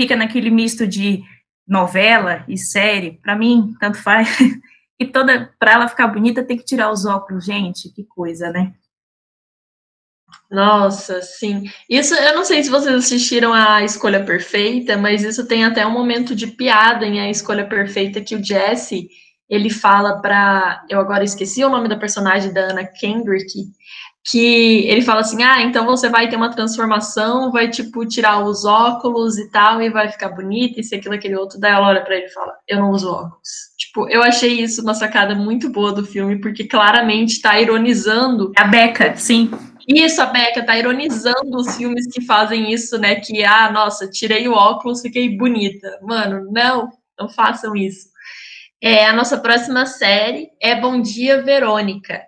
fica 0.00 0.16
naquele 0.16 0.50
misto 0.50 0.86
de 0.86 1.22
novela 1.66 2.44
e 2.48 2.56
série, 2.56 3.18
para 3.22 3.36
mim, 3.36 3.74
tanto 3.80 3.98
faz. 4.02 4.28
E 4.98 5.06
toda, 5.06 5.54
para 5.58 5.72
ela 5.72 5.88
ficar 5.88 6.08
bonita, 6.08 6.44
tem 6.44 6.56
que 6.56 6.64
tirar 6.64 6.90
os 6.90 7.04
óculos, 7.04 7.44
gente, 7.44 7.90
que 7.90 8.04
coisa, 8.04 8.50
né? 8.50 8.74
Nossa, 10.50 11.22
sim. 11.22 11.64
Isso, 11.88 12.14
eu 12.14 12.34
não 12.34 12.44
sei 12.44 12.62
se 12.62 12.70
vocês 12.70 12.94
assistiram 12.94 13.52
a 13.52 13.82
Escolha 13.82 14.24
Perfeita, 14.24 14.96
mas 14.96 15.22
isso 15.22 15.46
tem 15.46 15.64
até 15.64 15.86
um 15.86 15.90
momento 15.90 16.34
de 16.34 16.46
piada 16.46 17.04
em 17.04 17.20
A 17.20 17.30
Escolha 17.30 17.66
Perfeita 17.68 18.20
que 18.20 18.34
o 18.34 18.42
Jesse, 18.42 19.08
ele 19.48 19.70
fala 19.70 20.20
para, 20.20 20.84
eu 20.88 21.00
agora 21.00 21.24
esqueci 21.24 21.64
o 21.64 21.68
nome 21.68 21.88
da 21.88 21.96
personagem 21.96 22.52
da 22.52 22.70
Anna 22.70 22.84
Kendrick, 22.84 23.66
que 24.30 24.88
ele 24.88 25.02
fala 25.02 25.20
assim: 25.20 25.42
ah, 25.42 25.62
então 25.62 25.86
você 25.86 26.08
vai 26.08 26.28
ter 26.28 26.36
uma 26.36 26.50
transformação, 26.50 27.52
vai, 27.52 27.70
tipo, 27.70 28.04
tirar 28.06 28.44
os 28.44 28.64
óculos 28.64 29.38
e 29.38 29.48
tal, 29.50 29.80
e 29.80 29.88
vai 29.88 30.08
ficar 30.10 30.30
bonita, 30.30 30.80
isso, 30.80 30.94
aquilo, 30.94 31.14
aquele 31.14 31.36
outro. 31.36 31.60
Daí 31.60 31.72
ela 31.72 31.88
olha 31.88 32.02
pra 32.02 32.16
ele 32.16 32.26
e 32.26 32.32
fala: 32.32 32.52
eu 32.66 32.78
não 32.78 32.90
uso 32.90 33.10
óculos. 33.10 33.66
Tipo, 33.78 34.08
eu 34.08 34.22
achei 34.22 34.60
isso 34.60 34.82
uma 34.82 34.94
sacada 34.94 35.34
muito 35.34 35.70
boa 35.70 35.92
do 35.92 36.04
filme, 36.04 36.40
porque 36.40 36.64
claramente 36.64 37.40
tá 37.40 37.58
ironizando. 37.60 38.52
A 38.56 38.64
Becca, 38.64 39.16
sim. 39.16 39.50
Isso, 39.88 40.20
a 40.20 40.26
Becca 40.26 40.64
tá 40.64 40.76
ironizando 40.76 41.56
os 41.56 41.76
filmes 41.76 42.06
que 42.12 42.20
fazem 42.22 42.72
isso, 42.72 42.98
né? 42.98 43.16
Que, 43.16 43.44
ah, 43.44 43.70
nossa, 43.70 44.10
tirei 44.10 44.48
o 44.48 44.52
óculos, 44.52 45.00
fiquei 45.00 45.36
bonita. 45.36 46.00
Mano, 46.02 46.50
não, 46.50 46.90
não 47.18 47.28
façam 47.28 47.76
isso. 47.76 48.08
É, 48.82 49.06
a 49.06 49.12
nossa 49.12 49.38
próxima 49.38 49.86
série 49.86 50.48
é 50.60 50.74
Bom 50.74 51.00
Dia, 51.00 51.42
Verônica. 51.42 52.20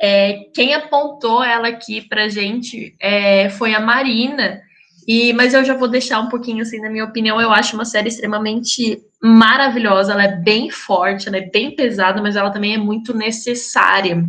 É, 0.00 0.50
quem 0.54 0.74
apontou 0.74 1.42
ela 1.42 1.68
aqui 1.68 2.02
pra 2.02 2.28
gente 2.28 2.94
é, 3.00 3.48
foi 3.50 3.74
a 3.74 3.80
Marina, 3.80 4.60
e, 5.06 5.32
mas 5.34 5.54
eu 5.54 5.64
já 5.64 5.74
vou 5.74 5.88
deixar 5.88 6.20
um 6.20 6.28
pouquinho 6.28 6.62
assim, 6.62 6.80
na 6.80 6.90
minha 6.90 7.04
opinião, 7.04 7.40
eu 7.40 7.52
acho 7.52 7.74
uma 7.74 7.84
série 7.84 8.08
extremamente 8.08 9.02
maravilhosa, 9.22 10.12
ela 10.12 10.24
é 10.24 10.36
bem 10.36 10.70
forte, 10.70 11.28
ela 11.28 11.36
é 11.36 11.48
bem 11.50 11.74
pesada, 11.74 12.22
mas 12.22 12.36
ela 12.36 12.50
também 12.50 12.74
é 12.74 12.78
muito 12.78 13.14
necessária. 13.14 14.24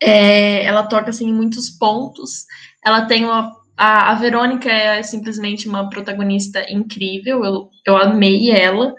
É, 0.00 0.64
ela 0.64 0.86
toca 0.86 1.10
assim, 1.10 1.28
em 1.28 1.32
muitos 1.32 1.70
pontos. 1.70 2.44
Ela 2.84 3.06
tem 3.06 3.24
uma. 3.24 3.52
A, 3.76 4.12
a 4.12 4.14
Verônica 4.14 4.70
é 4.70 5.02
simplesmente 5.02 5.68
uma 5.68 5.90
protagonista 5.90 6.64
incrível, 6.70 7.44
eu, 7.44 7.70
eu 7.86 7.96
amei 7.96 8.50
ela. 8.50 8.94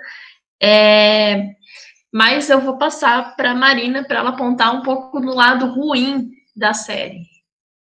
É, 0.61 1.51
mas 2.13 2.49
eu 2.49 2.61
vou 2.61 2.77
passar 2.77 3.35
para 3.35 3.53
Marina 3.53 4.03
para 4.03 4.19
ela 4.19 4.29
apontar 4.29 4.75
um 4.75 4.81
pouco 4.81 5.19
do 5.19 5.33
lado 5.33 5.67
ruim 5.67 6.31
da 6.55 6.73
série. 6.73 7.23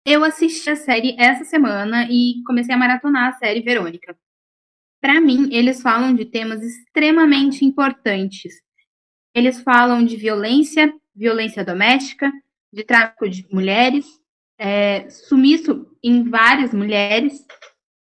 Eu 0.06 0.24
assisti 0.24 0.70
a 0.70 0.76
série 0.76 1.16
essa 1.20 1.44
semana 1.44 2.08
e 2.10 2.42
comecei 2.46 2.74
a 2.74 2.78
maratonar 2.78 3.30
a 3.30 3.38
série 3.38 3.62
Verônica. 3.62 4.18
Para 5.02 5.20
mim, 5.20 5.50
eles 5.52 5.82
falam 5.82 6.16
de 6.16 6.26
temas 6.26 6.64
extremamente 6.64 7.66
importantes. 7.66 8.54
Eles 9.36 9.62
falam 9.62 10.04
de 10.04 10.16
violência, 10.16 10.94
violência 11.14 11.64
doméstica, 11.64 12.32
de 12.72 12.84
tráfico 12.84 13.30
de 13.30 13.46
mulheres, 13.52 14.06
é, 14.58 15.10
sumiço 15.10 15.86
em 16.04 16.24
várias 16.24 16.74
mulheres, 16.74 17.46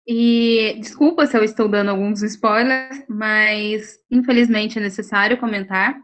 e 0.06 0.76
desculpa 0.80 1.26
se 1.26 1.37
eu 1.37 1.44
estou 1.44 1.68
dando 1.68 1.90
alguns 1.90 2.23
spoilers, 2.23 3.04
mas 3.09 3.99
infelizmente 4.11 4.78
é 4.78 4.82
necessário 4.82 5.38
comentar. 5.38 5.97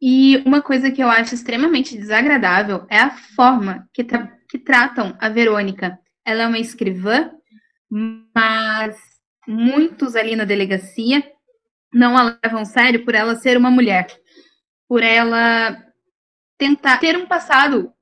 E 0.00 0.38
uma 0.46 0.62
coisa 0.62 0.90
que 0.90 1.02
eu 1.02 1.08
acho 1.08 1.34
extremamente 1.34 1.96
desagradável 1.96 2.86
é 2.88 2.98
a 2.98 3.10
forma 3.10 3.88
que, 3.92 4.04
tra 4.04 4.32
que 4.48 4.58
tratam 4.58 5.16
a 5.20 5.28
Verônica. 5.28 5.98
Ela 6.24 6.44
é 6.44 6.46
uma 6.46 6.58
escrivã, 6.58 7.30
mas 7.90 8.96
muitos 9.46 10.14
ali 10.14 10.36
na 10.36 10.44
delegacia 10.44 11.22
não 11.92 12.16
a 12.16 12.38
levam 12.42 12.64
sério 12.64 13.04
por 13.04 13.14
ela 13.14 13.34
ser 13.36 13.56
uma 13.56 13.70
mulher, 13.70 14.06
por 14.88 15.02
ela 15.02 15.76
tentar 16.56 16.98
ter 16.98 17.16
um 17.16 17.26
passado 17.26 17.92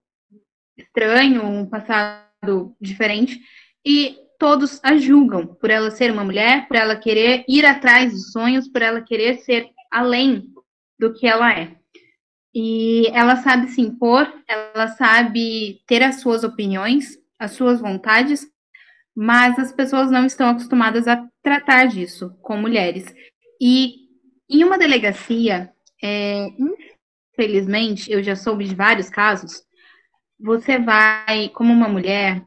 estranho, 0.77 1.45
um 1.45 1.67
passado 1.67 2.77
diferente, 2.81 3.41
e 3.85 4.19
todos 4.39 4.81
a 4.83 4.97
julgam 4.97 5.47
por 5.47 5.71
ela 5.71 5.91
ser 5.91 6.11
uma 6.11 6.25
mulher, 6.25 6.67
por 6.69 6.77
ela 6.77 6.97
querer 6.97 7.45
ir 7.49 7.65
atrás 7.65 8.13
dos 8.13 8.33
sonhos, 8.33 8.69
por 8.69 8.83
ela 8.83 9.01
querer 9.01 9.39
ser 9.39 9.69
além 9.91 10.49
do 10.99 11.13
que 11.13 11.27
ela 11.27 11.53
é. 11.53 11.77
E 12.55 13.09
ela 13.09 13.37
sabe 13.37 13.69
se 13.69 13.81
impor, 13.81 14.33
ela 14.49 14.89
sabe 14.89 15.83
ter 15.87 16.03
as 16.03 16.21
suas 16.21 16.43
opiniões, 16.43 17.19
as 17.39 17.53
suas 17.53 17.81
vontades, 17.81 18.47
mas 19.15 19.59
as 19.59 19.73
pessoas 19.73 20.11
não 20.11 20.25
estão 20.25 20.49
acostumadas 20.49 21.07
a 21.07 21.27
tratar 21.43 21.87
disso 21.87 22.35
com 22.43 22.57
mulheres. 22.57 23.15
E 23.61 24.07
em 24.49 24.65
uma 24.65 24.79
delegacia, 24.79 25.71
é, 26.03 26.49
infelizmente, 27.33 28.11
eu 28.11 28.23
já 28.23 28.35
soube 28.35 28.65
de 28.65 28.75
vários 28.75 29.11
casos, 29.11 29.63
você 30.39 30.79
vai, 30.79 31.49
como 31.51 31.73
uma 31.73 31.89
mulher, 31.89 32.43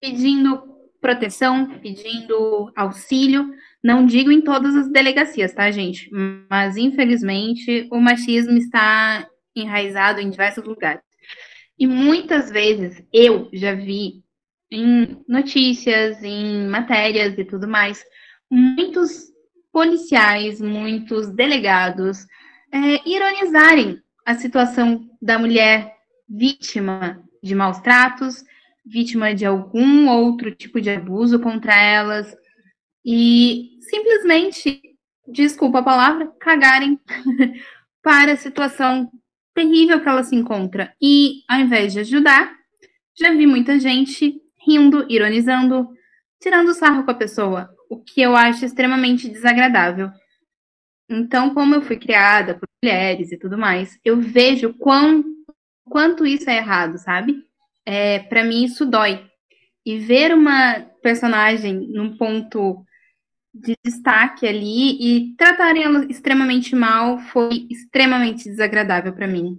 pedindo 0.00 0.73
proteção, 1.04 1.66
pedindo 1.82 2.72
auxílio. 2.74 3.52
Não 3.82 4.06
digo 4.06 4.32
em 4.32 4.40
todas 4.40 4.74
as 4.74 4.90
delegacias, 4.90 5.52
tá, 5.52 5.70
gente? 5.70 6.10
Mas, 6.48 6.78
infelizmente, 6.78 7.86
o 7.92 8.00
machismo 8.00 8.56
está 8.56 9.28
enraizado 9.54 10.18
em 10.18 10.30
diversos 10.30 10.64
lugares. 10.64 11.02
E 11.78 11.86
muitas 11.86 12.50
vezes 12.50 13.04
eu 13.12 13.50
já 13.52 13.74
vi 13.74 14.22
em 14.70 15.22
notícias, 15.28 16.24
em 16.24 16.66
matérias 16.68 17.36
e 17.36 17.44
tudo 17.44 17.68
mais, 17.68 18.02
muitos 18.50 19.24
policiais, 19.70 20.58
muitos 20.58 21.28
delegados 21.28 22.24
é, 22.72 23.06
ironizarem 23.06 24.00
a 24.24 24.34
situação 24.36 25.06
da 25.20 25.38
mulher 25.38 25.92
vítima 26.26 27.22
de 27.42 27.54
maus 27.54 27.78
tratos, 27.80 28.42
vítima 28.84 29.34
de 29.34 29.46
algum 29.46 30.08
outro 30.08 30.54
tipo 30.54 30.80
de 30.80 30.90
abuso 30.90 31.40
contra 31.40 31.74
elas 31.74 32.36
e 33.04 33.78
simplesmente, 33.80 34.80
desculpa 35.26 35.78
a 35.78 35.82
palavra, 35.82 36.32
cagarem 36.40 36.98
para 38.02 38.32
a 38.32 38.36
situação 38.36 39.10
terrível 39.54 40.00
que 40.00 40.08
ela 40.08 40.22
se 40.22 40.34
encontra. 40.34 40.94
E 41.00 41.42
ao 41.48 41.60
invés 41.60 41.92
de 41.92 42.00
ajudar, 42.00 42.54
já 43.18 43.30
vi 43.32 43.46
muita 43.46 43.78
gente 43.78 44.40
rindo, 44.66 45.06
ironizando, 45.08 45.88
tirando 46.40 46.74
sarro 46.74 47.04
com 47.04 47.10
a 47.10 47.14
pessoa, 47.14 47.70
o 47.88 48.02
que 48.02 48.20
eu 48.20 48.34
acho 48.34 48.64
extremamente 48.64 49.28
desagradável. 49.28 50.10
Então, 51.08 51.52
como 51.52 51.74
eu 51.74 51.82
fui 51.82 51.96
criada 51.96 52.54
por 52.54 52.66
mulheres 52.82 53.30
e 53.30 53.38
tudo 53.38 53.58
mais, 53.58 53.98
eu 54.04 54.20
vejo 54.20 54.72
quão, 54.74 55.22
quanto 55.84 56.26
isso 56.26 56.48
é 56.48 56.56
errado, 56.56 56.98
sabe? 56.98 57.44
É, 57.86 58.18
para 58.20 58.44
mim 58.44 58.64
isso 58.64 58.86
dói. 58.86 59.24
E 59.84 59.98
ver 59.98 60.32
uma 60.32 60.80
personagem 61.02 61.88
num 61.92 62.16
ponto 62.16 62.84
de 63.54 63.76
destaque 63.84 64.46
ali 64.46 64.96
e 65.00 65.36
tratarem 65.36 65.84
ela 65.84 66.04
extremamente 66.06 66.74
mal 66.74 67.18
foi 67.18 67.66
extremamente 67.70 68.48
desagradável 68.48 69.12
para 69.12 69.28
mim. 69.28 69.56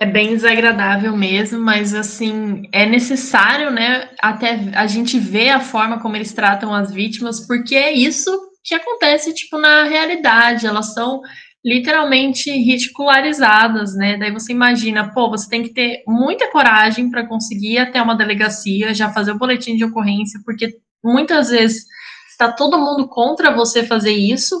É 0.00 0.06
bem 0.06 0.28
desagradável 0.28 1.16
mesmo, 1.16 1.60
mas 1.60 1.92
assim, 1.92 2.62
é 2.72 2.86
necessário, 2.86 3.70
né, 3.70 4.08
até 4.20 4.52
a 4.76 4.86
gente 4.86 5.18
ver 5.18 5.50
a 5.50 5.60
forma 5.60 6.00
como 6.00 6.14
eles 6.14 6.32
tratam 6.32 6.72
as 6.72 6.92
vítimas, 6.92 7.44
porque 7.44 7.74
é 7.74 7.92
isso 7.92 8.30
que 8.62 8.74
acontece, 8.74 9.34
tipo, 9.34 9.58
na 9.58 9.84
realidade, 9.84 10.66
elas 10.66 10.94
são 10.94 11.20
literalmente 11.64 12.50
ridicularizadas, 12.50 13.94
né? 13.94 14.16
Daí 14.16 14.32
você 14.32 14.52
imagina, 14.52 15.12
pô, 15.12 15.28
você 15.28 15.48
tem 15.48 15.62
que 15.62 15.70
ter 15.70 16.02
muita 16.06 16.50
coragem 16.50 17.10
para 17.10 17.26
conseguir 17.26 17.74
ir 17.74 17.78
até 17.78 18.00
uma 18.00 18.16
delegacia, 18.16 18.94
já 18.94 19.12
fazer 19.12 19.32
o 19.32 19.38
boletim 19.38 19.76
de 19.76 19.84
ocorrência, 19.84 20.40
porque 20.44 20.78
muitas 21.04 21.50
vezes 21.50 21.84
está 22.30 22.52
todo 22.52 22.78
mundo 22.78 23.08
contra 23.08 23.54
você 23.54 23.82
fazer 23.84 24.12
isso, 24.12 24.56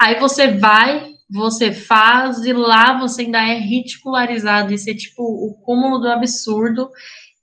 aí 0.00 0.18
você 0.18 0.48
vai, 0.48 1.10
você 1.30 1.72
faz 1.72 2.38
e 2.44 2.52
lá 2.52 2.98
você 2.98 3.22
ainda 3.22 3.38
é 3.38 3.58
ridicularizado, 3.58 4.72
isso 4.72 4.88
é 4.88 4.94
tipo 4.94 5.22
o 5.22 5.54
cúmulo 5.62 5.98
do 5.98 6.08
absurdo. 6.08 6.88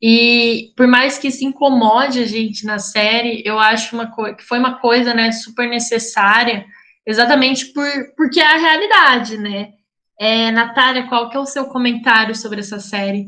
E 0.01 0.74
por 0.75 0.88
mais 0.88 1.17
que 1.17 1.27
isso 1.27 1.45
incomode 1.45 2.19
a 2.19 2.25
gente 2.25 2.65
na 2.65 2.79
série, 2.79 3.43
eu 3.45 3.57
acho 3.59 3.95
uma 3.95 4.12
que 4.35 4.43
foi 4.43 4.59
uma 4.59 4.79
coisa, 4.79 5.13
né, 5.13 5.31
super 5.31 5.69
necessária, 5.69 6.65
exatamente 7.05 7.74
por, 7.74 7.88
porque 8.15 8.39
é 8.39 8.45
a 8.45 8.57
realidade, 8.57 9.38
né? 9.38 9.74
É, 10.19 10.50
Natália, 10.51 11.07
qual 11.07 11.29
que 11.29 11.38
é 11.38 11.39
o 11.39 11.45
seu 11.45 11.65
comentário 11.65 12.35
sobre 12.35 12.62
essa 12.62 12.79
série? 12.79 13.27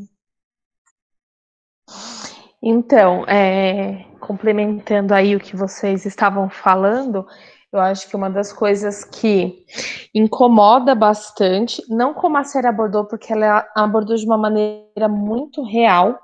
Então, 2.61 3.25
é, 3.27 4.05
complementando 4.19 5.13
aí 5.13 5.35
o 5.35 5.39
que 5.39 5.55
vocês 5.55 6.05
estavam 6.05 6.49
falando, 6.49 7.27
eu 7.71 7.79
acho 7.79 8.09
que 8.09 8.15
uma 8.15 8.29
das 8.29 8.53
coisas 8.53 9.03
que 9.03 9.65
incomoda 10.13 10.95
bastante, 10.95 11.83
não 11.89 12.13
como 12.13 12.37
a 12.37 12.43
série 12.43 12.67
abordou, 12.67 13.05
porque 13.05 13.31
ela 13.31 13.67
abordou 13.75 14.15
de 14.15 14.25
uma 14.25 14.37
maneira 14.37 15.07
muito 15.09 15.63
real. 15.63 16.17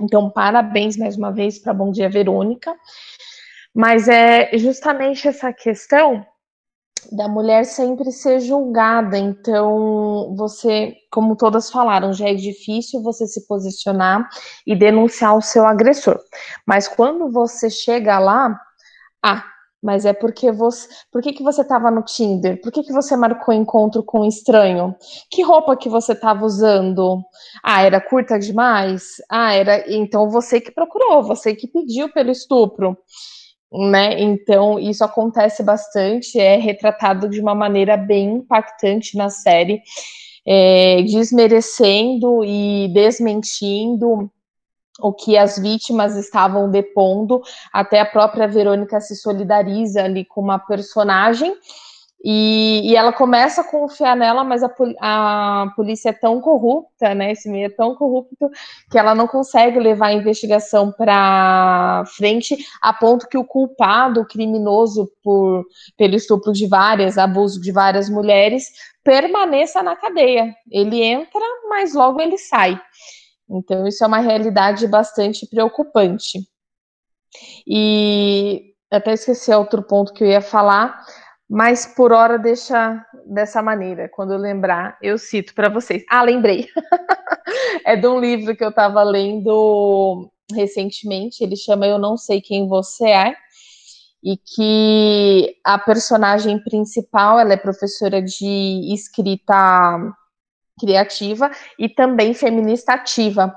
Então, 0.00 0.30
parabéns 0.30 0.96
mais 0.96 1.16
uma 1.16 1.32
vez 1.32 1.58
para 1.58 1.74
Bom 1.74 1.90
Dia 1.90 2.08
Verônica. 2.08 2.74
Mas 3.74 4.08
é 4.08 4.56
justamente 4.56 5.26
essa 5.28 5.52
questão 5.52 6.24
da 7.12 7.28
mulher 7.28 7.64
sempre 7.64 8.10
ser 8.12 8.40
julgada. 8.40 9.16
Então, 9.18 10.34
você, 10.36 10.94
como 11.10 11.36
todas 11.36 11.70
falaram, 11.70 12.12
já 12.12 12.28
é 12.28 12.34
difícil 12.34 13.02
você 13.02 13.26
se 13.26 13.46
posicionar 13.46 14.28
e 14.66 14.74
denunciar 14.74 15.36
o 15.36 15.42
seu 15.42 15.64
agressor. 15.66 16.18
Mas 16.66 16.88
quando 16.88 17.30
você 17.30 17.70
chega 17.70 18.18
lá, 18.18 18.58
ah, 19.24 19.44
mas 19.82 20.04
é 20.04 20.12
porque 20.12 20.50
você. 20.50 20.88
Por 21.12 21.22
que, 21.22 21.32
que 21.32 21.42
você 21.42 21.62
estava 21.62 21.90
no 21.90 22.02
Tinder? 22.02 22.60
Por 22.60 22.72
que, 22.72 22.82
que 22.82 22.92
você 22.92 23.16
marcou 23.16 23.54
encontro 23.54 24.02
com 24.02 24.20
um 24.20 24.28
estranho? 24.28 24.96
Que 25.30 25.42
roupa 25.42 25.76
que 25.76 25.88
você 25.88 26.12
estava 26.12 26.44
usando? 26.44 27.22
Ah, 27.62 27.82
era 27.82 28.00
curta 28.00 28.38
demais? 28.38 29.16
Ah, 29.30 29.54
era. 29.54 29.84
Então 29.92 30.28
você 30.28 30.60
que 30.60 30.72
procurou, 30.72 31.22
você 31.22 31.54
que 31.54 31.68
pediu 31.68 32.12
pelo 32.12 32.30
estupro 32.30 32.96
né? 33.72 34.20
Então, 34.20 34.78
isso 34.78 35.04
acontece 35.04 35.62
bastante, 35.62 36.38
é 36.38 36.56
retratado 36.56 37.28
de 37.28 37.40
uma 37.40 37.54
maneira 37.54 37.96
bem 37.96 38.36
impactante 38.36 39.16
na 39.16 39.28
série, 39.28 39.82
é, 40.46 41.02
desmerecendo 41.02 42.44
e 42.44 42.88
desmentindo 42.92 44.30
o 45.00 45.12
que 45.12 45.36
as 45.36 45.58
vítimas 45.58 46.16
estavam 46.16 46.70
depondo, 46.70 47.42
até 47.72 48.00
a 48.00 48.06
própria 48.06 48.48
Verônica 48.48 49.00
se 49.00 49.14
solidariza 49.14 50.04
ali 50.04 50.24
com 50.24 50.40
uma 50.40 50.58
personagem 50.58 51.54
e, 52.24 52.80
e, 52.90 52.96
ela 52.96 53.12
começa 53.12 53.60
a 53.60 53.64
confiar 53.64 54.16
nela, 54.16 54.42
mas 54.42 54.62
a, 54.62 54.74
a, 55.00 55.66
polícia 55.76 56.08
é 56.08 56.12
tão 56.12 56.40
corrupta, 56.40 57.14
né? 57.14 57.32
Esse 57.32 57.48
meio 57.48 57.66
é 57.66 57.70
tão 57.70 57.94
corrupto 57.94 58.50
que 58.90 58.98
ela 58.98 59.14
não 59.14 59.28
consegue 59.28 59.78
levar 59.78 60.08
a 60.08 60.12
investigação 60.12 60.90
para 60.90 62.04
frente, 62.16 62.56
a 62.82 62.92
ponto 62.92 63.28
que 63.28 63.38
o 63.38 63.44
culpado, 63.44 64.22
o 64.22 64.26
criminoso 64.26 65.10
por 65.22 65.66
pelo 65.96 66.16
estupro 66.16 66.52
de 66.52 66.66
várias, 66.66 67.18
abuso 67.18 67.60
de 67.60 67.70
várias 67.70 68.08
mulheres, 68.08 68.72
permaneça 69.04 69.82
na 69.82 69.94
cadeia. 69.94 70.54
Ele 70.70 71.02
entra, 71.02 71.40
mas 71.68 71.94
logo 71.94 72.20
ele 72.20 72.38
sai. 72.38 72.80
Então 73.48 73.86
isso 73.86 74.02
é 74.02 74.06
uma 74.06 74.18
realidade 74.18 74.86
bastante 74.88 75.46
preocupante. 75.46 76.40
E 77.66 78.72
até 78.90 79.12
esqueci 79.12 79.52
outro 79.52 79.82
ponto 79.82 80.12
que 80.12 80.24
eu 80.24 80.28
ia 80.28 80.40
falar 80.40 80.98
mas 81.48 81.86
por 81.86 82.12
hora 82.12 82.38
deixa 82.38 83.04
dessa 83.24 83.62
maneira. 83.62 84.08
Quando 84.08 84.32
eu 84.32 84.38
lembrar, 84.38 84.98
eu 85.00 85.16
cito 85.16 85.54
para 85.54 85.68
vocês. 85.68 86.04
Ah, 86.10 86.22
lembrei. 86.22 86.68
é 87.86 87.96
de 87.96 88.06
um 88.06 88.18
livro 88.18 88.56
que 88.56 88.64
eu 88.64 88.70
estava 88.70 89.02
lendo 89.02 90.28
recentemente. 90.52 91.42
Ele 91.42 91.56
chama 91.56 91.86
Eu 91.86 91.98
Não 91.98 92.16
Sei 92.16 92.40
Quem 92.40 92.68
Você 92.68 93.06
É. 93.06 93.34
E 94.24 94.36
que 94.36 95.56
a 95.64 95.78
personagem 95.78 96.58
principal, 96.64 97.38
ela 97.38 97.52
é 97.52 97.56
professora 97.56 98.20
de 98.20 98.92
escrita 98.92 99.54
criativa 100.78 101.50
e 101.78 101.88
também 101.88 102.34
feminista 102.34 102.92
ativa. 102.92 103.54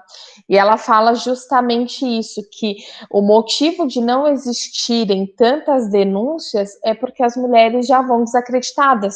E 0.47 0.57
ela 0.57 0.77
fala 0.77 1.13
justamente 1.13 2.05
isso, 2.05 2.41
que 2.51 2.77
o 3.11 3.21
motivo 3.21 3.87
de 3.87 4.01
não 4.01 4.27
existirem 4.27 5.27
tantas 5.27 5.89
denúncias 5.89 6.71
é 6.83 6.93
porque 6.93 7.23
as 7.23 7.35
mulheres 7.35 7.85
já 7.87 8.01
vão 8.01 8.23
desacreditadas. 8.23 9.15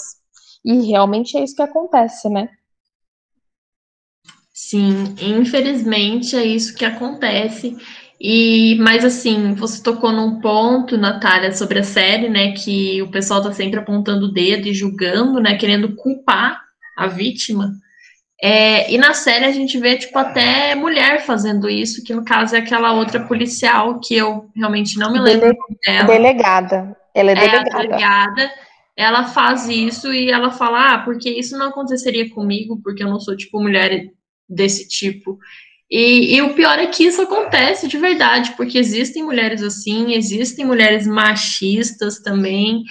E 0.64 0.82
realmente 0.88 1.38
é 1.38 1.44
isso 1.44 1.56
que 1.56 1.62
acontece, 1.62 2.30
né? 2.30 2.50
Sim, 4.54 5.16
infelizmente 5.20 6.36
é 6.36 6.46
isso 6.46 6.76
que 6.76 6.86
acontece. 6.86 7.76
E, 8.20 8.78
mas 8.80 9.04
assim, 9.04 9.54
você 9.54 9.82
tocou 9.82 10.12
num 10.14 10.40
ponto, 10.40 10.98
Natália, 10.98 11.52
sobre 11.52 11.80
a 11.80 11.84
série, 11.84 12.30
né, 12.30 12.54
que 12.54 13.02
o 13.02 13.12
pessoal 13.12 13.42
tá 13.42 13.52
sempre 13.52 13.80
apontando 13.80 14.28
o 14.28 14.32
dedo 14.32 14.68
e 14.68 14.74
julgando, 14.74 15.42
né, 15.42 15.58
querendo 15.58 15.96
culpar 15.96 16.62
a 16.96 17.08
vítima. 17.08 17.74
É, 18.46 18.92
e 18.92 18.98
na 18.98 19.14
série 19.14 19.46
a 19.46 19.52
gente 19.54 19.78
vê, 19.78 19.96
tipo, 19.96 20.18
até 20.18 20.76
mulher 20.76 21.26
fazendo 21.26 21.70
isso, 21.70 22.04
que 22.04 22.14
no 22.14 22.26
caso 22.26 22.58
é 22.58 22.60
aquela 22.60 22.92
outra 22.92 23.22
policial, 23.22 24.02
que 24.02 24.18
eu 24.18 24.50
realmente 24.54 25.00
não 25.00 25.14
me 25.14 25.20
lembro 25.22 25.40
Dele 25.40 25.58
dela. 25.86 26.04
Delegada. 26.04 26.98
Ela 27.16 27.32
é, 27.32 27.34
é 27.34 27.38
delegada. 27.38 27.78
delegada. 27.78 28.52
Ela 28.98 29.24
faz 29.24 29.70
isso 29.70 30.14
e 30.14 30.30
ela 30.30 30.52
fala, 30.52 30.94
ah, 30.94 30.98
porque 30.98 31.30
isso 31.30 31.58
não 31.58 31.70
aconteceria 31.70 32.30
comigo, 32.32 32.82
porque 32.84 33.02
eu 33.02 33.08
não 33.08 33.18
sou, 33.18 33.34
tipo, 33.38 33.62
mulher 33.62 34.10
desse 34.50 34.90
tipo. 34.90 35.40
E, 35.90 36.36
e, 36.36 36.42
o 36.42 36.54
pior 36.54 36.78
é 36.78 36.88
que 36.88 37.06
isso 37.06 37.22
acontece 37.22 37.88
de 37.88 37.98
verdade, 37.98 38.52
porque 38.58 38.78
existem 38.78 39.24
mulheres 39.24 39.64
assim, 39.64 40.16
existem 40.16 40.66
mulheres 40.66 41.08
machistas 41.08 42.20
também, 42.20 42.84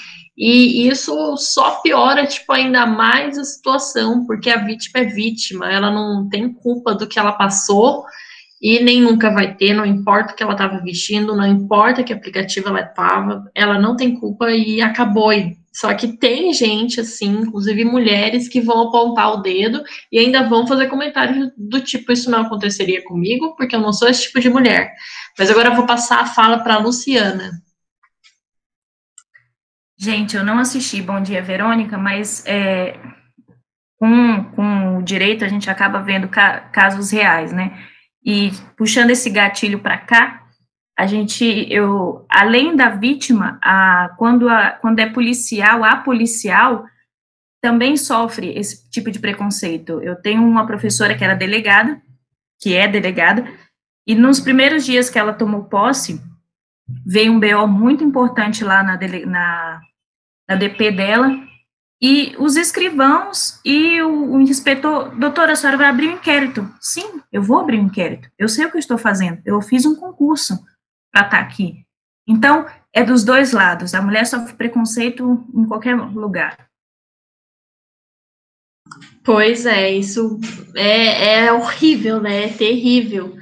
e 0.44 0.88
isso 0.88 1.36
só 1.36 1.80
piora, 1.82 2.26
tipo, 2.26 2.52
ainda 2.52 2.84
mais 2.84 3.38
a 3.38 3.44
situação, 3.44 4.26
porque 4.26 4.50
a 4.50 4.64
vítima 4.64 5.00
é 5.00 5.04
vítima, 5.04 5.70
ela 5.70 5.88
não 5.88 6.28
tem 6.28 6.52
culpa 6.52 6.96
do 6.96 7.06
que 7.06 7.16
ela 7.16 7.30
passou 7.30 8.04
e 8.60 8.80
nem 8.80 9.00
nunca 9.00 9.30
vai 9.30 9.54
ter, 9.54 9.72
não 9.72 9.86
importa 9.86 10.32
o 10.32 10.36
que 10.36 10.42
ela 10.42 10.52
estava 10.52 10.80
vestindo, 10.80 11.36
não 11.36 11.46
importa 11.46 12.02
que 12.02 12.12
aplicativo 12.12 12.68
ela 12.68 12.80
estava, 12.80 13.48
ela 13.54 13.78
não 13.78 13.94
tem 13.94 14.18
culpa 14.18 14.50
e 14.50 14.82
acabou. 14.82 15.30
Só 15.72 15.94
que 15.94 16.18
tem 16.18 16.52
gente, 16.52 17.00
assim, 17.00 17.28
inclusive 17.42 17.84
mulheres, 17.84 18.48
que 18.48 18.60
vão 18.60 18.88
apontar 18.88 19.32
o 19.34 19.42
dedo 19.42 19.80
e 20.10 20.18
ainda 20.18 20.48
vão 20.48 20.66
fazer 20.66 20.88
comentários 20.88 21.52
do 21.56 21.80
tipo: 21.80 22.10
Isso 22.12 22.30
não 22.30 22.42
aconteceria 22.42 23.02
comigo, 23.04 23.54
porque 23.56 23.76
eu 23.76 23.80
não 23.80 23.92
sou 23.92 24.08
esse 24.08 24.24
tipo 24.24 24.40
de 24.40 24.50
mulher. 24.50 24.92
Mas 25.38 25.50
agora 25.50 25.68
eu 25.68 25.76
vou 25.76 25.86
passar 25.86 26.20
a 26.20 26.26
fala 26.26 26.58
para 26.58 26.74
a 26.74 26.78
Luciana. 26.78 27.52
Gente, 30.02 30.36
eu 30.36 30.44
não 30.44 30.58
assisti 30.58 31.00
Bom 31.00 31.22
Dia 31.22 31.40
Verônica, 31.40 31.96
mas 31.96 32.44
é, 32.44 32.98
com, 33.96 34.42
com 34.50 34.98
o 34.98 35.02
direito 35.02 35.44
a 35.44 35.48
gente 35.48 35.70
acaba 35.70 36.02
vendo 36.02 36.26
ca 36.26 36.58
casos 36.58 37.12
reais, 37.12 37.52
né? 37.52 37.86
E 38.24 38.50
puxando 38.76 39.10
esse 39.10 39.30
gatilho 39.30 39.78
para 39.78 39.96
cá, 39.96 40.42
a 40.98 41.06
gente, 41.06 41.44
eu, 41.72 42.26
além 42.28 42.74
da 42.74 42.88
vítima, 42.88 43.60
a, 43.62 44.12
quando, 44.18 44.48
a, 44.48 44.72
quando 44.72 44.98
é 44.98 45.08
policial, 45.08 45.84
a 45.84 45.98
policial 45.98 46.84
também 47.62 47.96
sofre 47.96 48.58
esse 48.58 48.90
tipo 48.90 49.08
de 49.08 49.20
preconceito. 49.20 50.02
Eu 50.02 50.16
tenho 50.16 50.42
uma 50.42 50.66
professora 50.66 51.16
que 51.16 51.22
era 51.22 51.36
delegada, 51.36 52.02
que 52.60 52.74
é 52.74 52.88
delegada, 52.88 53.46
e 54.04 54.16
nos 54.16 54.40
primeiros 54.40 54.84
dias 54.84 55.08
que 55.08 55.16
ela 55.16 55.32
tomou 55.32 55.66
posse, 55.66 56.20
veio 57.06 57.32
um 57.32 57.38
BO 57.38 57.68
muito 57.68 58.02
importante 58.02 58.64
lá 58.64 58.82
na, 58.82 58.98
na 59.26 59.80
da 60.48 60.56
DP 60.56 60.90
dela, 60.92 61.30
e 62.00 62.34
os 62.36 62.56
escrivãos 62.56 63.60
e 63.64 64.02
o, 64.02 64.32
o, 64.32 64.40
inspetor, 64.40 65.16
doutora, 65.16 65.52
a 65.52 65.56
senhora 65.56 65.78
vai 65.78 65.86
abrir 65.86 66.08
um 66.08 66.14
inquérito. 66.14 66.68
Sim, 66.80 67.22
eu 67.30 67.40
vou 67.40 67.60
abrir 67.60 67.78
um 67.78 67.84
inquérito. 67.84 68.28
Eu 68.36 68.48
sei 68.48 68.66
o 68.66 68.70
que 68.70 68.76
eu 68.76 68.80
estou 68.80 68.98
fazendo. 68.98 69.40
Eu 69.44 69.62
fiz 69.62 69.86
um 69.86 69.94
concurso 69.94 70.58
para 71.12 71.26
estar 71.26 71.38
tá 71.38 71.38
aqui. 71.38 71.86
Então, 72.26 72.66
é 72.92 73.04
dos 73.04 73.22
dois 73.22 73.52
lados. 73.52 73.94
A 73.94 74.02
mulher 74.02 74.26
sofre 74.26 74.54
preconceito 74.54 75.46
em 75.54 75.64
qualquer 75.64 75.94
lugar. 75.94 76.68
Pois 79.22 79.64
é, 79.64 79.92
isso 79.92 80.40
é, 80.74 81.44
é 81.44 81.52
horrível, 81.52 82.20
né? 82.20 82.46
É 82.46 82.48
terrível. 82.48 83.36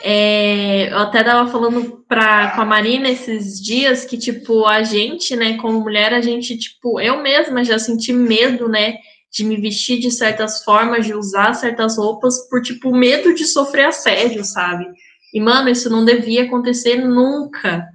É, 0.00 0.92
eu 0.92 0.98
até 0.98 1.24
tava 1.24 1.50
falando 1.50 2.04
pra, 2.06 2.52
com 2.52 2.60
a 2.60 2.64
Marina 2.64 3.08
esses 3.08 3.60
dias 3.60 4.04
que, 4.04 4.16
tipo, 4.16 4.64
a 4.64 4.82
gente, 4.82 5.34
né, 5.34 5.56
como 5.56 5.80
mulher, 5.80 6.14
a 6.14 6.20
gente, 6.20 6.56
tipo, 6.56 7.00
eu 7.00 7.20
mesma 7.20 7.64
já 7.64 7.78
senti 7.78 8.12
medo, 8.12 8.68
né, 8.68 8.98
de 9.30 9.44
me 9.44 9.56
vestir 9.56 9.98
de 9.98 10.10
certas 10.10 10.62
formas, 10.64 11.04
de 11.04 11.14
usar 11.14 11.54
certas 11.54 11.98
roupas, 11.98 12.48
por, 12.48 12.62
tipo, 12.62 12.94
medo 12.94 13.34
de 13.34 13.44
sofrer 13.44 13.86
assédio, 13.86 14.44
sabe? 14.44 14.86
E, 15.34 15.40
mano, 15.40 15.68
isso 15.68 15.90
não 15.90 16.04
devia 16.04 16.44
acontecer 16.44 16.96
nunca. 16.96 17.86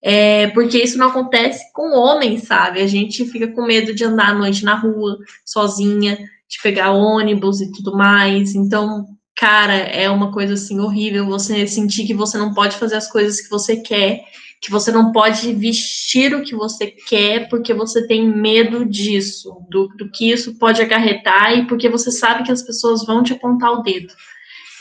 É, 0.00 0.46
porque 0.48 0.78
isso 0.78 0.96
não 0.96 1.08
acontece 1.08 1.72
com 1.72 1.92
homens, 1.92 2.44
sabe? 2.44 2.80
A 2.80 2.86
gente 2.86 3.24
fica 3.26 3.48
com 3.48 3.66
medo 3.66 3.92
de 3.92 4.04
andar 4.04 4.30
à 4.30 4.34
noite 4.34 4.64
na 4.64 4.76
rua, 4.76 5.18
sozinha, 5.44 6.16
de 6.16 6.62
pegar 6.62 6.92
ônibus 6.92 7.60
e 7.60 7.70
tudo 7.72 7.96
mais. 7.96 8.54
Então, 8.54 9.04
cara, 9.38 9.74
é 9.74 10.10
uma 10.10 10.32
coisa 10.32 10.54
assim 10.54 10.80
horrível 10.80 11.24
você 11.24 11.64
sentir 11.64 12.04
que 12.04 12.12
você 12.12 12.36
não 12.36 12.52
pode 12.52 12.76
fazer 12.76 12.96
as 12.96 13.08
coisas 13.08 13.40
que 13.40 13.48
você 13.48 13.76
quer, 13.76 14.24
que 14.60 14.68
você 14.68 14.90
não 14.90 15.12
pode 15.12 15.54
vestir 15.54 16.34
o 16.34 16.42
que 16.42 16.56
você 16.56 16.88
quer 16.88 17.48
porque 17.48 17.72
você 17.72 18.04
tem 18.08 18.28
medo 18.28 18.84
disso, 18.84 19.64
do, 19.70 19.86
do 19.96 20.10
que 20.10 20.32
isso 20.32 20.58
pode 20.58 20.82
acarretar 20.82 21.56
e 21.56 21.68
porque 21.68 21.88
você 21.88 22.10
sabe 22.10 22.42
que 22.42 22.50
as 22.50 22.62
pessoas 22.62 23.06
vão 23.06 23.22
te 23.22 23.32
apontar 23.32 23.70
o 23.70 23.82
dedo. 23.82 24.12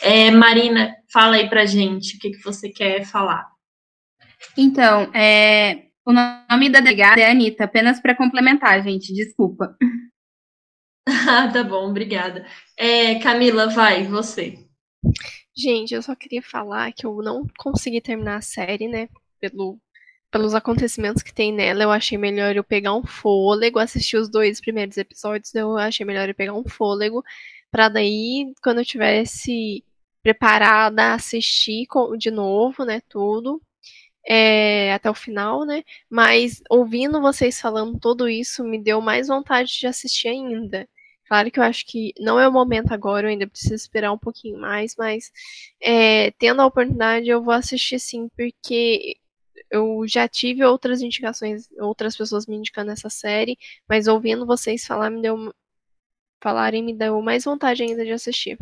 É, 0.01 0.31
Marina, 0.31 0.95
fala 1.13 1.35
aí 1.35 1.47
pra 1.47 1.67
gente 1.67 2.17
o 2.17 2.19
que, 2.19 2.31
que 2.31 2.43
você 2.43 2.69
quer 2.69 3.05
falar. 3.05 3.45
Então, 4.57 5.13
é, 5.13 5.83
o 6.03 6.11
nome 6.11 6.69
da 6.69 6.79
delegada 6.79 7.21
é 7.21 7.29
Anitta, 7.29 7.65
apenas 7.65 7.99
para 7.99 8.15
complementar, 8.15 8.81
gente, 8.81 9.13
desculpa. 9.13 9.75
Ah, 11.07 11.47
tá 11.51 11.63
bom, 11.63 11.89
obrigada. 11.89 12.45
É, 12.75 13.15
Camila, 13.19 13.67
vai, 13.69 14.03
você. 14.03 14.59
Gente, 15.55 15.93
eu 15.93 16.01
só 16.01 16.15
queria 16.15 16.41
falar 16.41 16.91
que 16.91 17.05
eu 17.05 17.21
não 17.21 17.47
consegui 17.57 18.01
terminar 18.01 18.37
a 18.37 18.41
série, 18.41 18.87
né? 18.87 19.09
Pelo, 19.39 19.79
pelos 20.31 20.53
acontecimentos 20.53 21.23
que 21.23 21.33
tem 21.33 21.53
nela, 21.53 21.83
eu 21.83 21.91
achei 21.91 22.17
melhor 22.17 22.55
eu 22.55 22.63
pegar 22.63 22.93
um 22.93 23.05
fôlego, 23.05 23.79
assistir 23.79 24.17
os 24.17 24.29
dois 24.29 24.59
primeiros 24.61 24.97
episódios, 24.97 25.53
eu 25.55 25.77
achei 25.77 26.05
melhor 26.05 26.27
eu 26.29 26.35
pegar 26.35 26.53
um 26.53 26.67
fôlego, 26.67 27.23
para 27.71 27.89
daí, 27.89 28.53
quando 28.61 28.79
eu 28.79 28.85
tivesse 28.85 29.83
preparada, 30.23 31.13
assistir 31.13 31.87
de 32.17 32.31
novo, 32.31 32.83
né, 32.85 33.01
tudo, 33.09 33.61
é, 34.27 34.93
até 34.93 35.09
o 35.09 35.13
final, 35.15 35.65
né? 35.65 35.83
Mas 36.09 36.61
ouvindo 36.69 37.21
vocês 37.21 37.61
falando 37.61 37.99
tudo 37.99 38.27
isso 38.29 38.63
me 38.63 38.77
deu 38.77 39.01
mais 39.01 39.27
vontade 39.29 39.79
de 39.79 39.87
assistir 39.87 40.27
ainda. 40.29 40.87
Claro 41.27 41.51
que 41.51 41.59
eu 41.59 41.63
acho 41.63 41.85
que 41.85 42.13
não 42.19 42.39
é 42.39 42.47
o 42.47 42.51
momento 42.51 42.93
agora, 42.93 43.27
eu 43.27 43.31
ainda 43.31 43.47
preciso 43.47 43.75
esperar 43.75 44.13
um 44.13 44.17
pouquinho 44.17 44.59
mais, 44.59 44.95
mas 44.97 45.29
é, 45.81 46.31
tendo 46.31 46.61
a 46.61 46.65
oportunidade 46.65 47.27
eu 47.27 47.43
vou 47.43 47.53
assistir 47.53 47.99
sim, 47.99 48.29
porque 48.29 49.17
eu 49.69 50.05
já 50.07 50.27
tive 50.27 50.63
outras 50.63 51.01
indicações, 51.01 51.67
outras 51.79 52.15
pessoas 52.15 52.47
me 52.47 52.55
indicando 52.55 52.91
essa 52.91 53.09
série, 53.09 53.57
mas 53.89 54.07
ouvindo 54.07 54.45
vocês 54.45 54.85
falar 54.85 55.09
me 55.09 55.21
deu 55.21 55.53
falarem 56.41 56.83
me 56.83 56.93
deu 56.93 57.21
mais 57.21 57.43
vontade 57.43 57.83
ainda 57.83 58.05
de 58.05 58.11
assistir. 58.11 58.57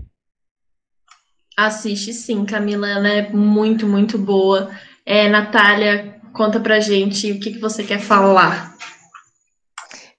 Assiste 1.56 2.14
sim, 2.14 2.46
Camila, 2.46 2.90
ela 2.90 3.08
é 3.08 3.30
muito, 3.30 3.88
muito 3.88 4.18
boa. 4.18 4.72
É, 5.06 5.30
Natália, 5.30 6.20
conta 6.34 6.60
pra 6.60 6.80
gente 6.80 7.32
o 7.32 7.40
que, 7.40 7.52
que 7.54 7.60
você 7.60 7.84
quer 7.84 8.00
falar. 8.00 8.75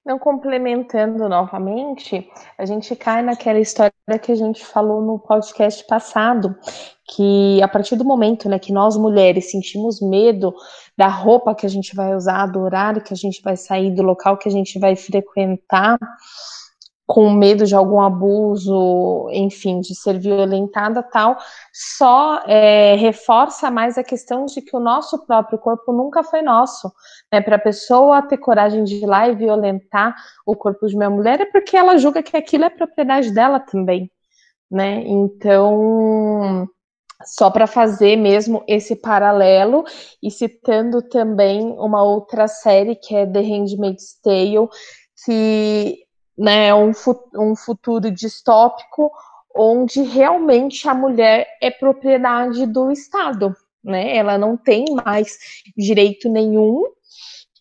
Não 0.07 0.21
complementando 0.21 1.29
novamente, 1.29 2.31
a 2.57 2.65
gente 2.65 2.95
cai 2.95 3.23
naquela 3.23 3.59
história 3.59 3.93
que 4.23 4.31
a 4.31 4.37
gente 4.37 4.65
falou 4.65 5.03
no 5.03 5.19
podcast 5.19 5.85
passado, 5.85 6.55
que 7.09 7.61
a 7.61 7.67
partir 7.67 7.97
do 7.97 8.05
momento 8.05 8.49
né, 8.49 8.57
que 8.57 8.73
nós 8.73 8.97
mulheres 8.97 9.51
sentimos 9.51 10.01
medo 10.01 10.55
da 10.97 11.09
roupa 11.09 11.57
que 11.57 11.67
a 11.67 11.69
gente 11.69 11.93
vai 11.97 12.15
usar, 12.15 12.47
do 12.47 12.61
horário 12.61 13.03
que 13.03 13.13
a 13.13 13.17
gente 13.17 13.43
vai 13.43 13.57
sair, 13.57 13.93
do 13.93 14.03
local 14.03 14.37
que 14.37 14.49
a 14.49 14.53
gente 14.53 14.79
vai 14.79 14.95
frequentar, 14.95 15.99
com 17.07 17.31
medo 17.31 17.65
de 17.65 17.75
algum 17.75 18.01
abuso, 18.01 19.29
enfim, 19.31 19.81
de 19.81 19.95
ser 19.95 20.19
violentada 20.19 21.03
tal, 21.05 21.37
só 21.73 22.43
é, 22.47 22.97
reforça 22.97 23.71
mais 23.71 23.97
a 23.97 24.03
questão 24.03 24.45
de 24.45 24.61
que 24.61 24.77
o 24.77 24.81
nosso 24.81 25.25
próprio 25.25 25.59
corpo 25.59 25.93
nunca 25.93 26.25
foi 26.25 26.43
nosso. 26.43 26.93
Né? 27.33 27.41
Para 27.41 27.57
a 27.57 27.61
pessoa 27.61 28.23
ter 28.23 28.39
coragem 28.39 28.83
de 28.83 28.97
ir 28.97 29.07
lá 29.07 29.29
e 29.29 29.37
violentar 29.37 30.17
o 30.45 30.57
corpo 30.57 30.89
de 30.89 30.97
uma 30.97 31.09
mulher 31.09 31.41
é 31.41 31.47
porque 31.47 31.77
ela 31.77 31.97
julga 31.97 32.23
que 32.23 32.37
aquilo 32.37 32.65
é 32.65 32.71
propriedade 32.71 33.33
dela 33.33 33.61
também. 33.61 34.11
Né? 34.69 35.05
Então, 35.07 36.69
só 37.25 37.51
para 37.51 37.69
fazer 37.69 38.17
mesmo 38.17 38.65
esse 38.67 38.97
paralelo 38.97 39.85
e 40.21 40.29
citando 40.29 41.01
também 41.03 41.63
uma 41.79 42.03
outra 42.03 42.49
série 42.49 42.97
que 42.97 43.15
é 43.15 43.25
The 43.25 43.41
Handmaid's 43.41 44.21
Tale, 44.21 44.69
que 45.25 46.06
né, 46.37 46.75
um, 46.75 46.93
um 47.35 47.57
futuro 47.57 48.11
distópico 48.11 49.11
onde 49.55 50.03
realmente 50.03 50.89
a 50.89 50.95
mulher 50.95 51.47
é 51.63 51.71
propriedade 51.71 52.67
do 52.67 52.91
Estado, 52.91 53.57
né? 53.83 54.17
Ela 54.17 54.37
não 54.37 54.57
tem 54.57 54.85
mais 55.05 55.39
direito 55.77 56.29
nenhum 56.29 56.85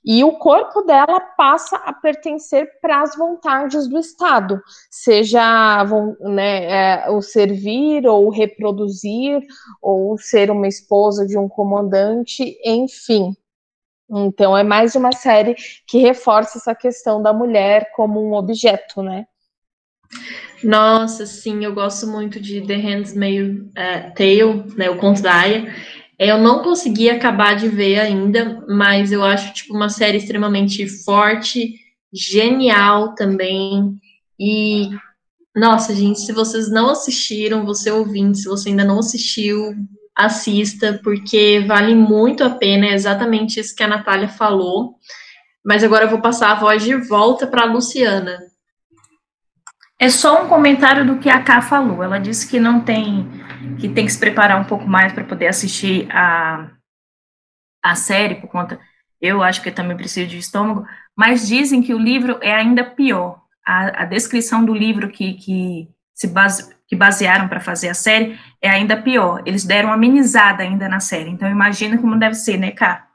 e 0.06 0.24
o 0.24 0.34
corpo 0.34 0.84
dela 0.84 1.20
passa 1.20 1.78
a 1.78 1.92
pertencer 1.92 2.70
para 2.80 3.02
as 3.02 3.16
vontades 3.16 3.88
do 3.88 3.98
Estado, 3.98 4.62
seja 4.92 5.84
né, 6.20 6.66
é, 7.06 7.10
o 7.10 7.24
servir 7.24 8.06
ou 8.06 8.30
reproduzir 8.30 9.42
ou 9.82 10.16
ser 10.20 10.52
uma 10.52 10.68
esposa 10.68 11.26
de 11.26 11.36
um 11.40 11.50
comandante, 11.50 12.56
enfim. 12.64 13.36
Então 14.10 14.56
é 14.56 14.64
mais 14.64 14.96
uma 14.96 15.12
série 15.12 15.56
que 15.88 15.98
reforça 15.98 16.58
essa 16.58 16.76
questão 16.76 17.22
da 17.22 17.34
mulher 17.34 17.92
como 17.96 18.24
um 18.24 18.34
objeto, 18.34 19.02
né? 19.02 19.26
Nossa, 20.64 21.26
sim, 21.26 21.64
eu 21.64 21.74
gosto 21.74 22.08
muito 22.08 22.40
de 22.40 22.62
The 22.62 22.76
Handmaid's 22.76 23.20
uh, 23.20 24.14
Tale, 24.16 24.76
né, 24.76 24.90
o 24.90 24.98
Conto 24.98 25.22
da 25.22 25.34
Aya. 25.34 25.74
Eu 26.18 26.38
não 26.38 26.64
consegui 26.64 27.10
acabar 27.10 27.56
de 27.56 27.68
ver 27.68 28.00
ainda, 28.00 28.64
mas 28.68 29.12
eu 29.12 29.24
acho 29.24 29.54
tipo 29.54 29.76
uma 29.76 29.90
série 29.90 30.18
extremamente 30.18 30.88
forte, 31.04 31.76
genial 32.14 33.14
também. 33.16 34.00
E 34.40 34.90
nossa, 35.56 35.94
gente, 35.94 36.20
se 36.20 36.32
vocês 36.32 36.70
não 36.70 36.90
assistiram, 36.90 37.66
você 37.66 37.92
ouvinte, 37.92 38.40
se 38.40 38.48
você 38.48 38.70
ainda 38.70 38.84
não 38.84 39.00
assistiu, 39.00 39.76
assista, 40.16 41.00
porque 41.04 41.64
vale 41.68 41.94
muito 41.94 42.44
a 42.44 42.50
pena, 42.50 42.88
é 42.88 42.94
exatamente 42.94 43.60
isso 43.60 43.76
que 43.76 43.84
a 43.84 43.88
Natália 43.88 44.30
falou. 44.30 44.96
Mas 45.64 45.84
agora 45.84 46.06
eu 46.06 46.10
vou 46.10 46.22
passar 46.22 46.52
a 46.52 46.60
voz 46.60 46.84
de 46.84 46.96
volta 46.96 47.46
para 47.48 47.64
a 47.64 47.66
Luciana. 47.66 48.40
É 50.00 50.10
só 50.10 50.44
um 50.44 50.48
comentário 50.50 51.06
do 51.06 51.18
que 51.18 51.30
a 51.30 51.42
Ká 51.42 51.62
falou. 51.62 52.04
Ela 52.04 52.20
disse 52.20 52.48
que 52.48 52.60
não 52.60 52.82
tem, 52.82 53.28
que 53.80 53.90
tem 53.90 54.06
que 54.06 54.12
se 54.12 54.20
preparar 54.20 54.60
um 54.60 54.66
pouco 54.66 54.88
mais 54.88 55.12
para 55.12 55.24
poder 55.24 55.48
assistir 55.48 56.08
a, 56.12 56.70
a 57.84 57.96
série, 57.96 58.36
por 58.36 58.50
conta. 58.50 58.80
Eu 59.20 59.42
acho 59.42 59.62
que 59.62 59.70
eu 59.70 59.76
também 59.76 59.98
preciso 59.98 60.30
de 60.30 60.38
estômago, 60.38 60.86
mas 61.16 61.48
dizem 61.48 61.82
que 61.82 61.94
o 61.94 62.00
livro 62.00 62.38
é 62.42 62.54
ainda 62.54 62.84
pior. 62.84 63.42
A, 63.66 64.04
a 64.04 64.06
descrição 64.06 64.64
do 64.64 64.74
livro 64.74 65.10
que, 65.10 65.34
que 65.34 65.90
se 66.16 66.28
base, 66.28 66.74
que 66.88 66.96
basearam 66.96 67.48
para 67.48 67.60
fazer 67.60 67.90
a 67.90 67.94
série 67.94 68.40
é 68.62 68.70
ainda 68.70 68.96
pior. 68.96 69.44
Eles 69.46 69.66
deram 69.66 69.90
uma 69.90 69.96
amenizada 69.96 70.64
ainda 70.64 70.88
na 70.88 71.02
série. 71.02 71.30
Então 71.30 71.50
imagina 71.50 71.98
como 71.98 72.18
deve 72.18 72.36
ser, 72.36 72.58
né, 72.58 72.72
Cá? 72.72 73.06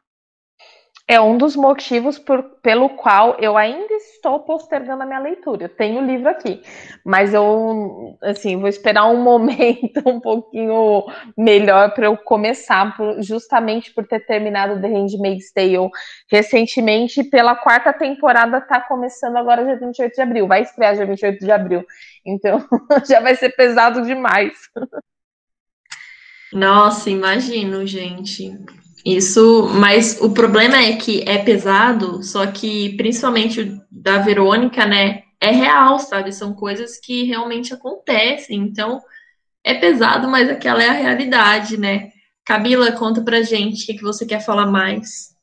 É 1.11 1.21
um 1.21 1.37
dos 1.37 1.57
motivos 1.57 2.21
por, 2.21 2.41
pelo 2.63 2.89
qual 2.91 3.37
eu 3.41 3.57
ainda 3.57 3.93
estou 3.95 4.39
postergando 4.45 5.03
a 5.03 5.07
minha 5.07 5.19
leitura. 5.19 5.65
Eu 5.65 5.69
tenho 5.69 6.01
o 6.01 6.07
livro 6.07 6.29
aqui, 6.29 6.63
mas 7.05 7.35
eu, 7.35 8.17
assim, 8.23 8.57
vou 8.57 8.69
esperar 8.69 9.07
um 9.07 9.17
momento 9.21 10.01
um 10.07 10.21
pouquinho 10.21 11.05
melhor 11.37 11.93
para 11.95 12.07
eu 12.07 12.17
começar, 12.17 12.97
por, 12.97 13.21
justamente 13.25 13.93
por 13.93 14.07
ter 14.07 14.25
terminado 14.25 14.81
The 14.81 14.87
Handmaid's 14.87 15.53
Tale 15.53 15.91
recentemente. 16.31 17.25
Pela 17.25 17.57
quarta 17.57 17.93
temporada 17.93 18.59
está 18.59 18.81
começando 18.81 19.35
agora 19.35 19.65
dia 19.65 19.81
28 19.81 20.15
de 20.15 20.23
abril. 20.23 20.47
Vai 20.47 20.63
estrear 20.63 20.95
dia 20.95 21.07
28 21.07 21.45
de 21.45 21.51
abril. 21.51 21.85
Então 22.25 22.65
já 23.05 23.19
vai 23.19 23.35
ser 23.35 23.51
pesado 23.57 24.03
demais. 24.03 24.53
Nossa, 26.53 27.11
imagino, 27.11 27.85
gente. 27.85 28.57
Isso, 29.05 29.69
mas 29.75 30.21
o 30.21 30.31
problema 30.31 30.77
é 30.77 30.97
que 30.97 31.23
é 31.27 31.39
pesado, 31.39 32.23
só 32.23 32.47
que 32.47 32.97
principalmente 32.97 33.81
da 33.91 34.19
Verônica, 34.19 34.85
né, 34.87 35.23
é 35.41 35.51
real, 35.51 35.99
sabe? 35.99 36.33
São 36.33 36.53
coisas 36.53 36.99
que 36.99 37.25
realmente 37.25 37.73
acontecem. 37.73 38.59
Então, 38.59 39.01
é 39.65 39.75
pesado, 39.75 40.29
mas 40.29 40.49
aquela 40.49 40.83
é 40.83 40.89
a 40.89 40.93
realidade, 40.93 41.79
né? 41.79 42.11
Camila, 42.45 42.93
conta 42.93 43.23
pra 43.23 43.43
gente 43.43 43.85
o 43.85 43.97
que, 43.97 44.03
você 44.03 44.27
quer 44.27 44.41
falar 44.45 44.67
mais. 44.67 45.35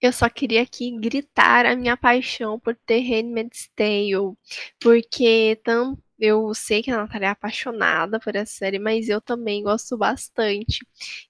Eu 0.00 0.12
só 0.12 0.28
queria 0.28 0.62
aqui 0.62 0.96
gritar 0.98 1.64
a 1.64 1.76
minha 1.76 1.96
paixão 1.96 2.58
por 2.58 2.76
The 2.86 2.98
Handmaid's 2.98 3.68
Tale, 3.74 4.36
porque 4.80 5.60
tanto 5.64 6.02
eu 6.18 6.54
sei 6.54 6.82
que 6.82 6.90
a 6.90 6.96
Natália 6.98 7.26
é 7.26 7.30
apaixonada 7.30 8.20
por 8.20 8.34
essa 8.36 8.52
série, 8.52 8.78
mas 8.78 9.08
eu 9.08 9.20
também 9.20 9.62
gosto 9.62 9.96
bastante. 9.96 10.86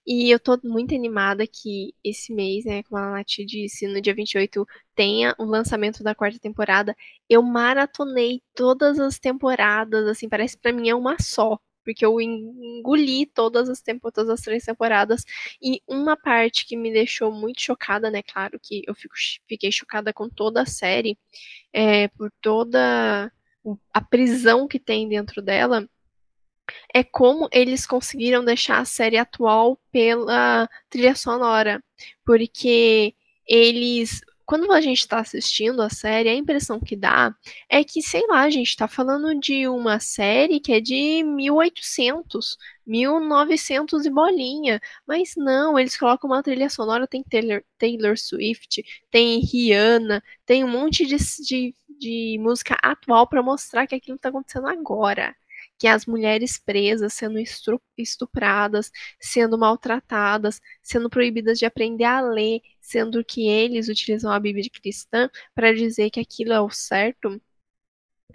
E 0.07 0.31
eu 0.31 0.39
tô 0.41 0.59
muito 0.65 0.95
animada 0.95 1.47
que 1.47 1.95
esse 2.05 2.33
mês, 2.33 2.65
né, 2.65 2.83
como 2.85 2.99
a 3.01 3.11
Nath 3.13 3.27
disse, 3.47 3.87
no 3.87 4.01
dia 4.01 4.15
28 4.15 4.67
tenha 4.95 5.35
o 5.39 5.45
lançamento 5.45 6.03
da 6.03 6.15
quarta 6.15 6.39
temporada. 6.39 6.97
Eu 7.29 7.43
maratonei 7.43 8.43
todas 8.55 8.99
as 8.99 9.19
temporadas, 9.19 10.07
assim, 10.09 10.29
parece 10.29 10.57
para 10.59 10.73
mim 10.73 10.89
é 10.89 10.95
uma 10.95 11.17
só 11.21 11.59
porque 11.85 12.05
eu 12.05 12.21
engoli 12.21 13.27
todas 13.27 13.69
as 13.69 13.83
todas 14.15 14.29
as 14.29 14.41
três 14.41 14.65
temporadas. 14.65 15.25
E 15.61 15.81
uma 15.89 16.17
parte 16.17 16.65
que 16.67 16.77
me 16.77 16.93
deixou 16.93 17.33
muito 17.33 17.61
chocada, 17.61 18.11
né? 18.11 18.23
Claro 18.23 18.59
que 18.63 18.83
eu 18.87 18.95
fico, 18.95 19.15
fiquei 19.49 19.73
chocada 19.73 20.13
com 20.13 20.29
toda 20.29 20.63
a 20.63 20.67
série, 20.67 21.19
é, 21.73 22.09
por 22.09 22.31
toda 22.41 23.31
a 23.93 24.01
prisão 24.01 24.67
que 24.67 24.79
tem 24.79 25.09
dentro 25.09 25.43
dela, 25.43 25.89
é 26.95 27.03
como 27.03 27.49
eles 27.53 27.87
conseguiram 27.87 28.45
deixar 28.45 28.79
a 28.79 28.85
série 28.85 29.17
atual 29.17 29.79
pela 29.91 30.69
trilha 30.89 31.15
sonora. 31.15 31.83
Porque 32.25 33.15
eles 33.47 34.23
quando 34.45 34.71
a 34.73 34.81
gente 34.81 34.99
está 34.99 35.19
assistindo 35.19 35.81
a 35.81 35.89
série, 35.89 36.29
a 36.29 36.35
impressão 36.35 36.79
que 36.81 36.97
dá 36.97 37.35
é 37.69 37.83
que, 37.83 38.03
sei 38.03 38.27
lá, 38.27 38.43
a 38.43 38.51
gente 38.51 38.69
está 38.69 38.87
falando 38.89 39.39
de 39.41 39.67
uma 39.69 39.99
série 39.99 40.61
que 40.61 40.73
é 40.73 40.81
de 40.81 41.23
1800, 41.23 42.59
1900 42.87 44.05
e 44.05 44.11
bolinha. 44.11 44.81
Mas 45.07 45.33
não, 45.37 45.79
eles 45.79 45.97
colocam 45.97 46.29
uma 46.29 46.43
trilha 46.43 46.69
sonora, 46.69 47.07
tem 47.07 47.23
Taylor, 47.23 47.63
Taylor 47.79 48.19
Swift, 48.19 48.85
tem 49.11 49.41
Rihanna, 49.41 50.23
tem 50.45 50.65
um 50.65 50.69
monte 50.69 51.07
de, 51.07 51.17
de, 51.47 51.75
de 52.03 52.39
música 52.41 52.77
atual 52.83 53.29
para 53.29 53.43
mostrar 53.43 53.87
que 53.87 53.95
aquilo 53.95 54.17
está 54.17 54.29
acontecendo 54.29 54.67
agora 54.69 55.35
que 55.79 55.87
as 55.89 56.07
mulheres 56.07 56.59
presas 56.59 57.13
sendo 57.15 57.39
estupradas, 57.99 58.91
sendo 59.21 59.59
maltratadas, 59.59 60.61
sendo 60.83 61.11
proibidas 61.11 61.59
de 61.59 61.67
aprender 61.67 62.05
a 62.05 62.21
ler, 62.21 62.61
sendo 62.81 63.25
que 63.25 63.49
eles 63.49 63.89
utilizam 63.89 64.31
a 64.33 64.39
Bíblia 64.41 64.69
cristã 64.73 65.29
para 65.55 65.75
dizer 65.75 66.11
que 66.11 66.21
aquilo 66.21 66.53
é 66.53 66.61
o 66.61 66.71
certo, 66.71 67.41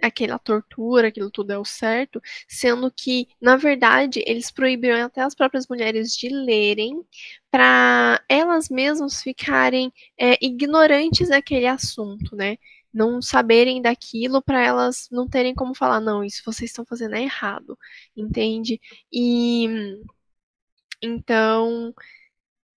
aquela 0.00 0.38
tortura, 0.38 1.08
aquilo 1.08 1.30
tudo 1.30 1.52
é 1.52 1.58
o 1.58 1.64
certo, 1.64 2.20
sendo 2.46 2.90
que, 2.90 3.28
na 3.40 3.56
verdade, 3.56 4.22
eles 4.26 4.50
proibiram 4.50 5.04
até 5.06 5.22
as 5.22 5.34
próprias 5.34 5.66
mulheres 5.68 6.14
de 6.16 6.28
lerem 6.28 7.02
para 7.50 8.22
elas 8.28 8.68
mesmas 8.68 9.22
ficarem 9.22 9.92
é, 10.18 10.36
ignorantes 10.44 11.30
daquele 11.30 11.66
assunto, 11.66 12.36
né? 12.36 12.58
Não 12.98 13.22
saberem 13.22 13.80
daquilo 13.80 14.42
para 14.42 14.60
elas 14.62 15.08
não 15.10 15.28
terem 15.28 15.54
como 15.54 15.74
falar, 15.74 16.00
não, 16.00 16.24
isso 16.24 16.42
vocês 16.44 16.70
estão 16.70 16.84
fazendo 16.84 17.14
é 17.14 17.22
errado, 17.22 17.78
entende? 18.16 18.80
E 19.12 19.66
então 21.02 21.94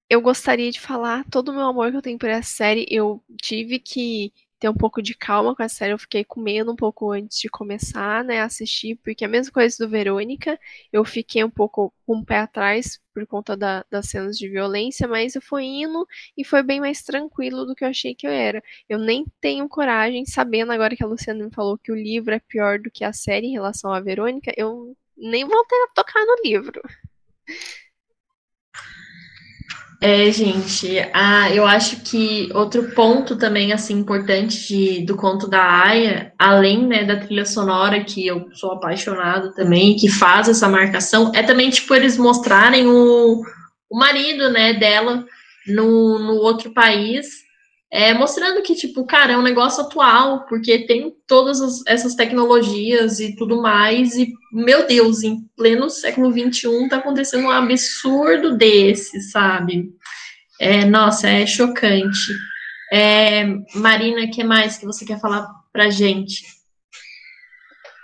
eu 0.09 0.21
gostaria 0.21 0.71
de 0.71 0.79
falar 0.79 1.25
todo 1.29 1.49
o 1.49 1.53
meu 1.53 1.63
amor 1.63 1.91
que 1.91 1.97
eu 1.97 2.01
tenho 2.01 2.19
por 2.19 2.29
essa 2.29 2.49
série. 2.53 2.85
Eu 2.89 3.23
tive 3.41 3.79
que 3.79 4.33
ter 4.61 4.69
um 4.69 4.75
pouco 4.75 5.01
de 5.01 5.15
calma 5.15 5.55
com 5.55 5.63
a 5.63 5.67
série. 5.67 5.91
Eu 5.91 5.97
fiquei 5.97 6.23
com 6.23 6.39
medo 6.39 6.71
um 6.71 6.75
pouco 6.75 7.11
antes 7.11 7.39
de 7.39 7.49
começar, 7.49 8.23
né, 8.23 8.41
a 8.41 8.45
assistir, 8.45 8.95
porque 9.03 9.25
a 9.25 9.27
mesma 9.27 9.51
coisa 9.51 9.75
do 9.79 9.89
Verônica, 9.89 10.57
eu 10.93 11.03
fiquei 11.03 11.43
um 11.43 11.49
pouco 11.49 11.91
com 12.05 12.19
o 12.19 12.25
pé 12.25 12.37
atrás 12.37 13.01
por 13.11 13.25
conta 13.25 13.57
da, 13.57 13.83
das 13.89 14.07
cenas 14.09 14.37
de 14.37 14.47
violência, 14.47 15.07
mas 15.07 15.33
eu 15.33 15.41
fui 15.41 15.63
indo 15.63 16.07
e 16.37 16.45
foi 16.45 16.61
bem 16.61 16.79
mais 16.79 17.01
tranquilo 17.01 17.65
do 17.65 17.73
que 17.75 17.83
eu 17.83 17.89
achei 17.89 18.13
que 18.13 18.27
eu 18.27 18.31
era. 18.31 18.63
Eu 18.87 18.99
nem 18.99 19.25
tenho 19.41 19.67
coragem, 19.67 20.25
sabendo 20.27 20.71
agora 20.71 20.95
que 20.95 21.03
a 21.03 21.07
Luciana 21.07 21.43
me 21.43 21.51
falou 21.51 21.75
que 21.77 21.91
o 21.91 21.95
livro 21.95 22.33
é 22.35 22.39
pior 22.39 22.77
do 22.79 22.91
que 22.91 23.03
a 23.03 23.11
série 23.11 23.47
em 23.47 23.53
relação 23.53 23.91
à 23.91 23.99
Verônica, 23.99 24.53
eu 24.55 24.95
nem 25.17 25.43
voltei 25.43 25.77
a 25.85 25.87
tocar 25.95 26.23
no 26.23 26.35
livro. 26.43 26.81
É, 30.03 30.31
gente, 30.31 30.97
ah, 31.13 31.53
eu 31.53 31.63
acho 31.63 31.97
que 31.97 32.49
outro 32.55 32.89
ponto 32.95 33.37
também, 33.37 33.71
assim, 33.71 33.99
importante 33.99 34.67
de, 34.67 35.05
do 35.05 35.15
conto 35.15 35.47
da 35.47 35.61
Aya, 35.61 36.33
além, 36.39 36.87
né, 36.87 37.03
da 37.03 37.17
trilha 37.17 37.45
sonora, 37.45 38.03
que 38.03 38.25
eu 38.25 38.49
sou 38.51 38.71
apaixonado 38.71 39.53
também, 39.53 39.95
que 39.95 40.09
faz 40.09 40.49
essa 40.49 40.67
marcação, 40.67 41.31
é 41.35 41.43
também, 41.43 41.69
tipo, 41.69 41.93
eles 41.93 42.17
mostrarem 42.17 42.87
o, 42.87 43.43
o 43.91 43.95
marido, 43.95 44.49
né, 44.49 44.73
dela 44.73 45.23
no, 45.67 46.17
no 46.17 46.33
outro 46.33 46.73
país, 46.73 47.27
é, 47.91 48.13
mostrando 48.13 48.61
que, 48.61 48.73
tipo, 48.73 49.05
cara, 49.05 49.33
é 49.33 49.37
um 49.37 49.41
negócio 49.41 49.83
atual, 49.83 50.45
porque 50.45 50.85
tem 50.85 51.13
todas 51.27 51.59
as, 51.59 51.85
essas 51.85 52.15
tecnologias 52.15 53.19
e 53.19 53.35
tudo 53.35 53.61
mais, 53.61 54.15
e, 54.15 54.33
meu 54.53 54.87
Deus, 54.87 55.23
em 55.23 55.41
pleno 55.57 55.89
século 55.89 56.31
XXI 56.31 56.87
tá 56.87 56.97
acontecendo 56.97 57.47
um 57.47 57.51
absurdo 57.51 58.55
desse, 58.55 59.19
sabe? 59.23 59.89
É, 60.57 60.85
nossa, 60.85 61.27
é 61.27 61.45
chocante. 61.45 62.31
É, 62.93 63.45
Marina, 63.75 64.23
o 64.23 64.31
que 64.31 64.43
mais 64.43 64.77
que 64.77 64.85
você 64.85 65.03
quer 65.03 65.19
falar 65.19 65.45
pra 65.73 65.89
gente? 65.89 66.45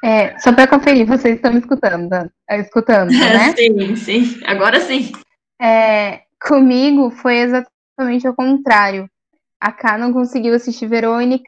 É, 0.04 0.38
só 0.40 0.52
para 0.52 0.68
conferir, 0.68 1.06
vocês 1.06 1.36
estão 1.36 1.54
me 1.54 1.60
escutando, 1.60 2.30
é, 2.50 2.60
escutando, 2.60 3.10
né? 3.18 3.56
sim, 3.56 3.96
sim, 3.96 4.42
agora 4.46 4.82
sim. 4.82 5.14
É, 5.62 6.24
comigo 6.46 7.10
foi 7.10 7.38
exatamente 7.38 8.28
o 8.28 8.36
contrário 8.36 9.10
a 9.60 9.72
Ká 9.72 9.98
não 9.98 10.14
conseguiu 10.14 10.54
assistir 10.54 10.88
Verônica 10.88 11.44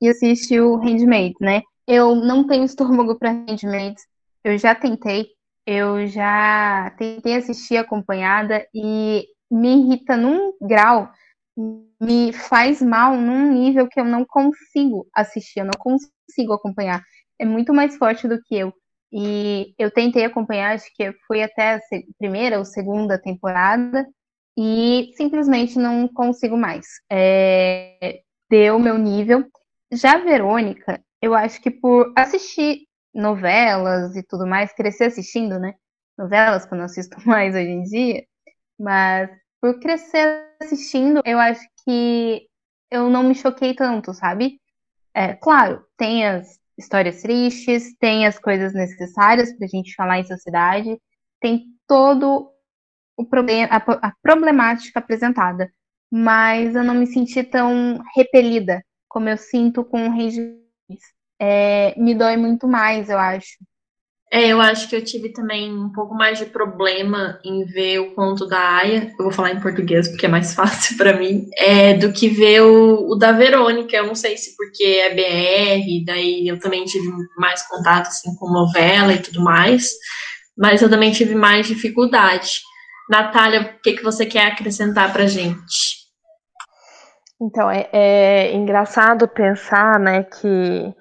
e 0.00 0.08
assistiu 0.08 0.76
Handmaid, 0.76 1.34
né? 1.40 1.62
Eu 1.86 2.14
não 2.14 2.46
tenho 2.46 2.64
estômago 2.64 3.18
para 3.18 3.30
Handmaid. 3.30 3.96
Eu 4.44 4.56
já 4.56 4.74
tentei, 4.74 5.26
eu 5.66 6.06
já 6.06 6.94
tentei 6.96 7.36
assistir 7.36 7.76
acompanhada 7.76 8.66
e 8.74 9.26
me 9.50 9.80
irrita 9.80 10.16
num 10.16 10.52
grau, 10.60 11.10
me 12.00 12.32
faz 12.32 12.80
mal 12.80 13.16
num 13.16 13.52
nível 13.52 13.88
que 13.88 14.00
eu 14.00 14.04
não 14.04 14.24
consigo 14.24 15.06
assistir, 15.14 15.60
eu 15.60 15.66
não 15.66 15.78
consigo 15.78 16.52
acompanhar. 16.52 17.02
É 17.38 17.44
muito 17.44 17.74
mais 17.74 17.96
forte 17.96 18.28
do 18.28 18.40
que 18.42 18.56
eu. 18.56 18.72
E 19.12 19.74
eu 19.76 19.90
tentei 19.90 20.24
acompanhar, 20.24 20.74
acho 20.74 20.88
que 20.94 21.12
fui 21.26 21.42
até 21.42 21.74
a 21.74 21.80
primeira 22.18 22.58
ou 22.58 22.64
segunda 22.64 23.20
temporada, 23.20 24.06
e 24.56 25.12
simplesmente 25.16 25.78
não 25.78 26.08
consigo 26.08 26.56
mais. 26.56 26.86
É, 27.10 28.20
deu 28.48 28.78
meu 28.78 28.98
nível. 28.98 29.44
Já 29.92 30.14
a 30.14 30.18
Verônica, 30.18 31.00
eu 31.20 31.34
acho 31.34 31.60
que 31.60 31.70
por 31.70 32.12
assistir 32.16 32.86
novelas 33.14 34.16
e 34.16 34.22
tudo 34.22 34.46
mais, 34.46 34.72
crescer 34.72 35.04
assistindo, 35.04 35.58
né? 35.58 35.74
Novelas 36.16 36.64
que 36.64 36.74
eu 36.74 36.78
não 36.78 36.84
assisto 36.84 37.16
mais 37.26 37.54
hoje 37.54 37.68
em 37.68 37.82
dia, 37.82 38.24
mas 38.78 39.30
por 39.60 39.78
crescer 39.80 40.46
assistindo, 40.60 41.20
eu 41.24 41.38
acho 41.38 41.66
que 41.84 42.46
eu 42.90 43.10
não 43.10 43.22
me 43.22 43.34
choquei 43.34 43.74
tanto, 43.74 44.14
sabe? 44.14 44.60
É, 45.14 45.34
claro, 45.34 45.84
tem 45.96 46.26
as 46.26 46.58
histórias 46.78 47.22
tristes, 47.22 47.94
tem 47.98 48.26
as 48.26 48.38
coisas 48.38 48.72
necessárias 48.72 49.52
pra 49.56 49.66
gente 49.66 49.94
falar 49.94 50.18
em 50.18 50.24
sociedade, 50.24 50.98
tem 51.40 51.66
todo 51.86 52.50
o 53.20 53.26
problema, 53.26 53.68
a, 53.70 54.08
a 54.08 54.12
problemática 54.22 54.98
apresentada, 54.98 55.70
mas 56.10 56.74
eu 56.74 56.82
não 56.82 56.94
me 56.94 57.06
senti 57.06 57.42
tão 57.42 58.00
repelida 58.16 58.82
como 59.10 59.28
eu 59.28 59.36
sinto 59.36 59.84
com 59.84 60.06
o 60.06 60.12
Rei 60.12 60.30
é, 61.42 61.94
me 61.98 62.14
dói 62.14 62.36
muito 62.36 62.68
mais, 62.68 63.08
eu 63.08 63.18
acho. 63.18 63.56
É, 64.32 64.48
eu 64.48 64.60
acho 64.60 64.88
que 64.88 64.94
eu 64.94 65.02
tive 65.02 65.32
também 65.32 65.74
um 65.74 65.90
pouco 65.90 66.14
mais 66.14 66.38
de 66.38 66.46
problema 66.46 67.40
em 67.44 67.64
ver 67.64 67.98
o 67.98 68.14
conto 68.14 68.46
da 68.46 68.76
Aya, 68.76 69.10
eu 69.18 69.24
vou 69.24 69.32
falar 69.32 69.50
em 69.50 69.60
português 69.60 70.06
porque 70.06 70.26
é 70.26 70.28
mais 70.28 70.54
fácil 70.54 70.96
para 70.96 71.18
mim, 71.18 71.48
é, 71.56 71.94
do 71.94 72.12
que 72.12 72.28
ver 72.28 72.62
o, 72.62 73.08
o, 73.10 73.16
da 73.16 73.32
Verônica. 73.32 73.96
Eu 73.96 74.06
não 74.06 74.14
sei 74.14 74.36
se 74.36 74.54
porque 74.54 74.84
é 74.84 75.14
BR, 75.14 76.04
daí 76.04 76.46
eu 76.46 76.60
também 76.60 76.84
tive 76.84 77.08
mais 77.38 77.66
contato 77.66 78.06
assim, 78.06 78.36
com 78.36 78.52
novela 78.52 79.12
e 79.12 79.18
tudo 79.18 79.42
mais, 79.42 79.90
mas 80.56 80.80
eu 80.80 80.88
também 80.88 81.10
tive 81.10 81.34
mais 81.34 81.66
dificuldade. 81.66 82.60
Natália, 83.10 83.62
o 83.62 83.82
que, 83.82 83.94
que 83.94 84.04
você 84.04 84.24
quer 84.24 84.46
acrescentar 84.46 85.12
para 85.12 85.26
gente? 85.26 85.98
Então, 87.42 87.68
é, 87.68 87.88
é 87.92 88.54
engraçado 88.54 89.26
pensar, 89.26 89.98
né, 89.98 90.22
que 90.22 90.94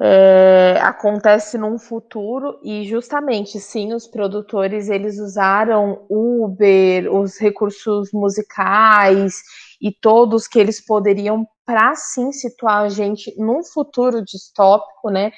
é, 0.00 0.78
acontece 0.80 1.58
num 1.58 1.78
futuro 1.78 2.58
e 2.64 2.84
justamente 2.84 3.60
sim 3.60 3.92
os 3.92 4.06
produtores 4.06 4.88
eles 4.88 5.18
usaram 5.18 6.06
Uber, 6.08 7.12
os 7.12 7.38
recursos 7.38 8.08
musicais 8.10 9.34
e 9.82 9.92
todos 9.92 10.48
que 10.48 10.58
eles 10.58 10.82
poderiam 10.82 11.46
para 11.66 11.94
sim 11.94 12.32
situar 12.32 12.84
a 12.84 12.88
gente 12.88 13.34
num 13.36 13.62
futuro 13.62 14.24
distópico, 14.24 15.10
né? 15.10 15.30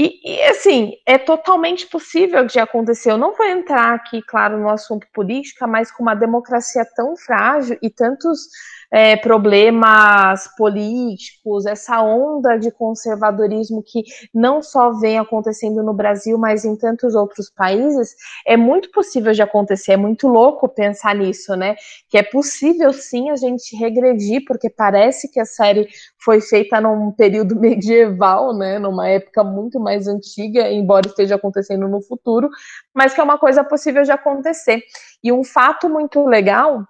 E, 0.00 0.20
e, 0.22 0.42
assim, 0.44 0.92
é 1.04 1.18
totalmente 1.18 1.88
possível 1.88 2.46
de 2.46 2.60
acontecer. 2.60 3.10
Eu 3.10 3.18
não 3.18 3.34
vou 3.34 3.44
entrar 3.44 3.94
aqui, 3.94 4.22
claro, 4.22 4.56
no 4.56 4.68
assunto 4.68 5.04
política, 5.12 5.66
mas 5.66 5.90
com 5.90 6.04
uma 6.04 6.14
democracia 6.14 6.86
tão 6.94 7.16
frágil 7.16 7.76
e 7.82 7.90
tantos 7.90 8.46
é, 8.90 9.16
problemas 9.16 10.48
políticos, 10.56 11.66
essa 11.66 12.02
onda 12.02 12.56
de 12.56 12.70
conservadorismo 12.70 13.82
que 13.82 14.02
não 14.32 14.62
só 14.62 14.92
vem 14.92 15.18
acontecendo 15.18 15.82
no 15.82 15.92
Brasil, 15.92 16.38
mas 16.38 16.64
em 16.64 16.74
tantos 16.76 17.14
outros 17.14 17.50
países, 17.50 18.14
é 18.46 18.56
muito 18.56 18.90
possível 18.90 19.32
de 19.32 19.42
acontecer. 19.42 19.92
É 19.92 19.96
muito 19.96 20.26
louco 20.26 20.68
pensar 20.68 21.14
nisso, 21.14 21.54
né? 21.54 21.76
Que 22.08 22.18
é 22.18 22.22
possível 22.22 22.92
sim 22.92 23.30
a 23.30 23.36
gente 23.36 23.76
regredir, 23.76 24.44
porque 24.46 24.70
parece 24.70 25.30
que 25.30 25.40
a 25.40 25.44
série 25.44 25.88
foi 26.18 26.40
feita 26.40 26.80
num 26.80 27.12
período 27.12 27.56
medieval, 27.60 28.56
né? 28.56 28.78
Numa 28.78 29.08
época 29.08 29.44
muito 29.44 29.78
mais 29.78 30.08
antiga, 30.08 30.70
embora 30.70 31.06
esteja 31.06 31.34
acontecendo 31.34 31.86
no 31.88 32.00
futuro, 32.00 32.48
mas 32.94 33.12
que 33.12 33.20
é 33.20 33.24
uma 33.24 33.38
coisa 33.38 33.62
possível 33.62 34.02
de 34.02 34.12
acontecer. 34.12 34.82
E 35.22 35.30
um 35.32 35.44
fato 35.44 35.88
muito 35.88 36.24
legal 36.24 36.86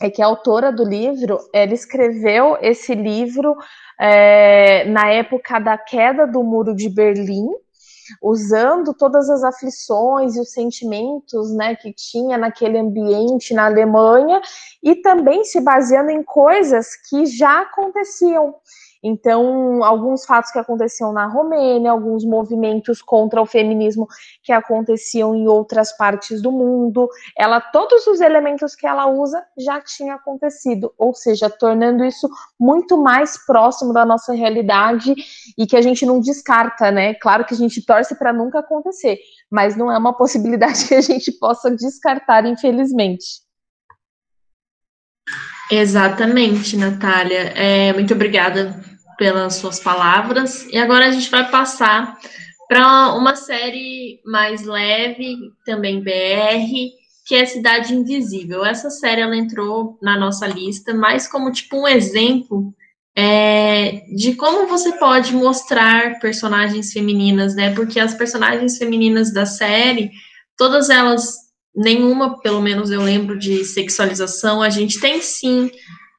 é 0.00 0.10
que 0.10 0.22
a 0.22 0.26
autora 0.26 0.70
do 0.72 0.84
livro, 0.84 1.38
ela 1.52 1.74
escreveu 1.74 2.56
esse 2.60 2.94
livro 2.94 3.56
é, 3.98 4.84
na 4.84 5.08
época 5.10 5.58
da 5.58 5.76
queda 5.76 6.26
do 6.26 6.42
muro 6.42 6.74
de 6.74 6.88
Berlim, 6.88 7.48
usando 8.22 8.94
todas 8.94 9.28
as 9.28 9.44
aflições 9.44 10.36
e 10.36 10.40
os 10.40 10.52
sentimentos 10.52 11.52
né, 11.54 11.74
que 11.74 11.92
tinha 11.92 12.38
naquele 12.38 12.78
ambiente 12.78 13.52
na 13.52 13.66
Alemanha 13.66 14.40
e 14.82 14.96
também 14.96 15.44
se 15.44 15.60
baseando 15.60 16.10
em 16.10 16.22
coisas 16.22 16.96
que 17.08 17.26
já 17.26 17.62
aconteciam. 17.62 18.54
Então, 19.02 19.82
alguns 19.84 20.24
fatos 20.24 20.50
que 20.50 20.58
aconteciam 20.58 21.12
na 21.12 21.26
Romênia, 21.26 21.90
alguns 21.90 22.24
movimentos 22.24 23.00
contra 23.00 23.40
o 23.40 23.46
feminismo 23.46 24.06
que 24.42 24.52
aconteciam 24.52 25.34
em 25.34 25.46
outras 25.46 25.96
partes 25.96 26.42
do 26.42 26.50
mundo, 26.50 27.08
ela 27.36 27.60
todos 27.60 28.06
os 28.06 28.20
elementos 28.20 28.74
que 28.74 28.86
ela 28.86 29.06
usa 29.06 29.42
já 29.56 29.80
tinham 29.80 30.16
acontecido, 30.16 30.92
ou 30.98 31.14
seja, 31.14 31.48
tornando 31.48 32.04
isso 32.04 32.28
muito 32.58 32.96
mais 32.96 33.38
próximo 33.46 33.92
da 33.92 34.04
nossa 34.04 34.32
realidade 34.32 35.14
e 35.56 35.66
que 35.66 35.76
a 35.76 35.80
gente 35.80 36.04
não 36.04 36.20
descarta, 36.20 36.90
né? 36.90 37.14
Claro 37.14 37.44
que 37.44 37.54
a 37.54 37.56
gente 37.56 37.84
torce 37.84 38.14
para 38.16 38.32
nunca 38.32 38.60
acontecer, 38.60 39.18
mas 39.50 39.76
não 39.76 39.90
é 39.90 39.98
uma 39.98 40.12
possibilidade 40.16 40.86
que 40.86 40.94
a 40.94 41.00
gente 41.00 41.32
possa 41.32 41.70
descartar, 41.70 42.44
infelizmente. 42.46 43.47
Exatamente, 45.70 46.76
Natália. 46.76 47.52
É, 47.54 47.92
muito 47.92 48.14
obrigada 48.14 48.82
pelas 49.18 49.56
suas 49.56 49.80
palavras. 49.80 50.66
E 50.70 50.78
agora 50.78 51.06
a 51.06 51.10
gente 51.10 51.30
vai 51.30 51.50
passar 51.50 52.16
para 52.68 53.14
uma 53.14 53.34
série 53.34 54.20
mais 54.24 54.64
leve, 54.64 55.36
também 55.64 56.02
BR, 56.02 56.90
que 57.26 57.34
é 57.34 57.44
Cidade 57.44 57.94
Invisível. 57.94 58.64
Essa 58.64 58.90
série 58.90 59.20
ela 59.20 59.36
entrou 59.36 59.98
na 60.02 60.18
nossa 60.18 60.46
lista 60.46 60.94
mais 60.94 61.26
como 61.26 61.52
tipo 61.52 61.76
um 61.76 61.88
exemplo 61.88 62.72
é, 63.16 64.04
de 64.14 64.34
como 64.34 64.68
você 64.68 64.92
pode 64.92 65.34
mostrar 65.34 66.20
personagens 66.20 66.92
femininas, 66.92 67.54
né? 67.56 67.74
Porque 67.74 67.98
as 67.98 68.14
personagens 68.14 68.78
femininas 68.78 69.32
da 69.32 69.44
série, 69.44 70.12
todas 70.56 70.88
elas 70.88 71.47
nenhuma, 71.74 72.40
pelo 72.40 72.60
menos 72.60 72.90
eu 72.90 73.02
lembro, 73.02 73.38
de 73.38 73.64
sexualização. 73.64 74.62
A 74.62 74.70
gente 74.70 75.00
tem 75.00 75.20
sim 75.20 75.70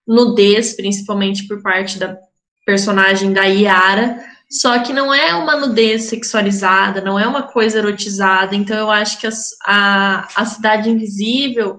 nudez, 0.07 0.75
principalmente 0.75 1.47
por 1.47 1.62
parte 1.62 1.99
da 1.99 2.17
personagem 2.65 3.33
da 3.33 3.43
Yara, 3.45 4.23
só 4.49 4.79
que 4.79 4.91
não 4.91 5.13
é 5.13 5.35
uma 5.35 5.55
nudez 5.55 6.03
sexualizada, 6.03 7.01
não 7.01 7.19
é 7.19 7.27
uma 7.27 7.43
coisa 7.43 7.77
erotizada. 7.77 8.55
Então 8.55 8.75
eu 8.75 8.89
acho 8.89 9.19
que 9.19 9.27
a, 9.27 9.31
a, 9.65 10.27
a 10.35 10.45
Cidade 10.45 10.89
Invisível 10.89 11.77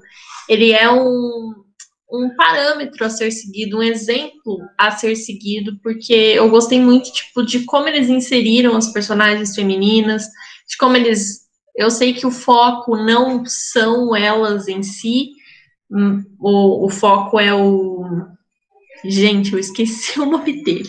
ele 0.48 0.72
é 0.72 0.90
um, 0.90 1.52
um 2.12 2.35
parâmetro 2.37 3.04
a 3.04 3.11
ser 3.11 3.30
seguido, 3.30 3.78
um 3.78 3.83
exemplo 3.83 4.59
a 4.78 4.90
ser 4.92 5.16
seguido, 5.16 5.78
porque 5.83 6.12
eu 6.12 6.48
gostei 6.48 6.80
muito 6.80 7.12
tipo, 7.12 7.44
de 7.44 7.64
como 7.64 7.88
eles 7.88 8.09
inseriram 8.09 8.76
as 8.76 8.92
personagens 8.92 9.54
femininas, 9.54 10.24
de 10.68 10.76
como 10.76 10.96
eles 10.96 11.49
eu 11.76 11.90
sei 11.90 12.12
que 12.12 12.26
o 12.26 12.30
foco 12.30 12.96
não 12.96 13.44
são 13.46 14.14
elas 14.14 14.68
em 14.68 14.83
si, 14.83 15.30
hum, 15.90 16.24
o, 16.38 16.87
o 16.87 16.90
foco 16.90 17.38
é 17.38 17.54
o. 17.54 18.04
Gente, 19.04 19.52
eu 19.52 19.59
esqueci 19.59 20.18
o 20.20 20.26
nome 20.26 20.62
dele. 20.62 20.88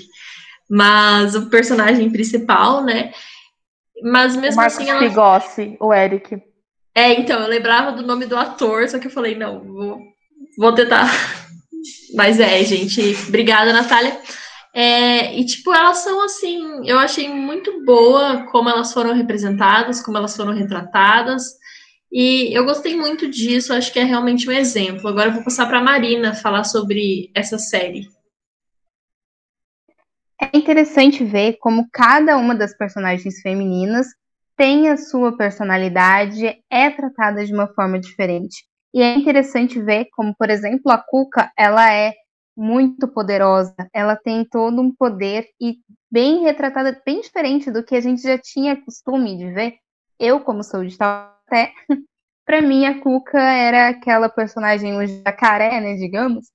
Mas 0.69 1.35
o 1.35 1.49
personagem 1.49 2.09
principal, 2.09 2.83
né? 2.83 3.11
Mas 4.03 4.35
mesmo 4.35 4.53
o 4.53 4.63
Marcos 4.63 4.79
assim. 4.79 4.89
Ela... 4.89 4.99
Pigossi, 4.99 5.77
o 5.79 5.93
Eric. 5.93 6.41
É, 6.95 7.13
então, 7.13 7.39
eu 7.39 7.47
lembrava 7.47 7.91
do 7.91 8.05
nome 8.05 8.25
do 8.25 8.37
ator, 8.37 8.87
só 8.87 8.99
que 8.99 9.07
eu 9.07 9.11
falei, 9.11 9.35
não, 9.35 9.63
vou, 9.63 9.99
vou 10.57 10.73
tentar. 10.73 11.09
Mas 12.15 12.39
é, 12.39 12.63
gente. 12.63 13.15
Obrigada, 13.27 13.71
Natália. 13.71 14.19
É, 14.73 15.37
e, 15.37 15.45
tipo, 15.45 15.73
elas 15.73 15.97
são 15.97 16.23
assim, 16.23 16.87
eu 16.87 16.97
achei 16.97 17.27
muito 17.27 17.83
boa 17.83 18.45
como 18.51 18.69
elas 18.69 18.93
foram 18.93 19.13
representadas, 19.13 20.01
como 20.01 20.17
elas 20.17 20.35
foram 20.35 20.53
retratadas. 20.53 21.43
E 22.11 22.55
eu 22.57 22.65
gostei 22.65 22.95
muito 22.95 23.29
disso, 23.29 23.73
acho 23.73 23.91
que 23.91 23.99
é 23.99 24.03
realmente 24.03 24.47
um 24.49 24.51
exemplo. 24.51 25.07
Agora 25.07 25.29
eu 25.29 25.33
vou 25.33 25.43
passar 25.43 25.67
para 25.67 25.79
a 25.79 25.83
Marina 25.83 26.33
falar 26.33 26.63
sobre 26.63 27.31
essa 27.33 27.57
série. 27.57 28.07
É 30.41 30.57
interessante 30.57 31.23
ver 31.23 31.57
como 31.59 31.87
cada 31.91 32.37
uma 32.37 32.55
das 32.55 32.75
personagens 32.75 33.41
femininas 33.41 34.07
tem 34.57 34.89
a 34.89 34.97
sua 34.97 35.37
personalidade, 35.37 36.45
é 36.69 36.89
tratada 36.89 37.45
de 37.45 37.53
uma 37.53 37.67
forma 37.67 37.99
diferente. 37.99 38.65
E 38.93 39.01
é 39.01 39.15
interessante 39.15 39.81
ver 39.81 40.07
como, 40.11 40.35
por 40.35 40.49
exemplo, 40.49 40.91
a 40.91 40.97
Cuca, 40.97 41.51
ela 41.57 41.93
é 41.93 42.13
muito 42.61 43.07
poderosa. 43.07 43.75
Ela 43.91 44.15
tem 44.15 44.45
todo 44.45 44.79
um 44.81 44.93
poder 44.93 45.47
e 45.59 45.77
bem 46.11 46.43
retratada, 46.43 47.01
bem 47.03 47.19
diferente 47.19 47.71
do 47.71 47.83
que 47.83 47.95
a 47.95 48.01
gente 48.01 48.21
já 48.21 48.37
tinha 48.37 48.79
costume 48.79 49.35
de 49.35 49.51
ver. 49.51 49.77
Eu, 50.19 50.39
como 50.41 50.63
sou 50.63 50.85
de 50.85 50.95
Taubaté, 50.95 51.73
para 52.45 52.61
mim 52.61 52.85
a 52.85 53.01
Cuca 53.01 53.39
era 53.39 53.89
aquela 53.89 54.29
personagem, 54.29 54.95
o 54.95 55.07
jacaré, 55.07 55.81
né, 55.81 55.95
digamos, 55.95 56.51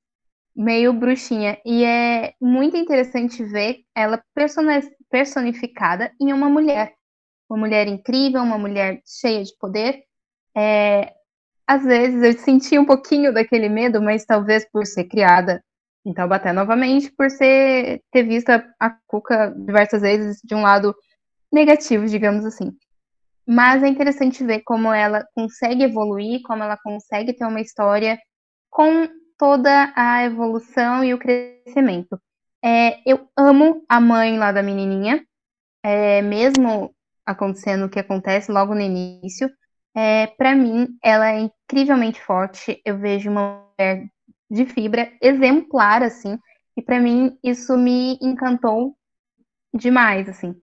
meio 0.54 0.92
bruxinha. 0.92 1.58
E 1.66 1.84
é 1.84 2.34
muito 2.40 2.76
interessante 2.76 3.42
ver 3.42 3.80
ela 3.92 4.22
personificada 5.10 6.12
em 6.20 6.32
uma 6.32 6.48
mulher. 6.48 6.94
Uma 7.50 7.58
mulher 7.58 7.88
incrível, 7.88 8.42
uma 8.42 8.58
mulher 8.58 9.02
cheia 9.04 9.42
de 9.42 9.52
poder. 9.58 10.04
É, 10.56 11.12
às 11.66 11.82
vezes 11.82 12.22
eu 12.22 12.32
senti 12.44 12.78
um 12.78 12.84
pouquinho 12.84 13.34
daquele 13.34 13.68
medo, 13.68 14.00
mas 14.00 14.24
talvez 14.24 14.64
por 14.70 14.86
ser 14.86 15.04
criada 15.04 15.64
em 16.06 16.14
Taubaté 16.14 16.52
novamente, 16.52 17.10
por 17.10 17.28
ser, 17.30 18.00
ter 18.12 18.22
visto 18.22 18.50
a, 18.50 18.64
a 18.78 18.90
Cuca 19.06 19.52
diversas 19.56 20.02
vezes 20.02 20.40
de 20.42 20.54
um 20.54 20.62
lado 20.62 20.94
negativo, 21.52 22.06
digamos 22.06 22.44
assim. 22.44 22.72
Mas 23.44 23.82
é 23.82 23.88
interessante 23.88 24.44
ver 24.44 24.62
como 24.64 24.92
ela 24.92 25.26
consegue 25.34 25.82
evoluir, 25.82 26.40
como 26.44 26.62
ela 26.62 26.76
consegue 26.76 27.32
ter 27.32 27.44
uma 27.44 27.60
história 27.60 28.18
com 28.70 29.08
toda 29.36 29.92
a 29.96 30.24
evolução 30.24 31.02
e 31.02 31.12
o 31.12 31.18
crescimento. 31.18 32.20
É, 32.64 32.98
eu 33.04 33.28
amo 33.36 33.84
a 33.88 34.00
mãe 34.00 34.38
lá 34.38 34.52
da 34.52 34.62
menininha, 34.62 35.24
é, 35.84 36.22
mesmo 36.22 36.94
acontecendo 37.24 37.86
o 37.86 37.88
que 37.88 37.98
acontece 37.98 38.50
logo 38.52 38.74
no 38.74 38.80
início. 38.80 39.50
É, 39.94 40.28
para 40.28 40.54
mim, 40.54 40.88
ela 41.02 41.32
é 41.32 41.40
incrivelmente 41.40 42.20
forte. 42.20 42.80
Eu 42.84 42.98
vejo 42.98 43.30
uma 43.30 43.64
mulher 43.78 44.06
de 44.50 44.66
fibra 44.66 45.12
exemplar, 45.20 46.02
assim, 46.02 46.38
e 46.76 46.82
para 46.82 47.00
mim 47.00 47.38
isso 47.42 47.76
me 47.76 48.18
encantou 48.20 48.96
demais, 49.74 50.28
assim. 50.28 50.54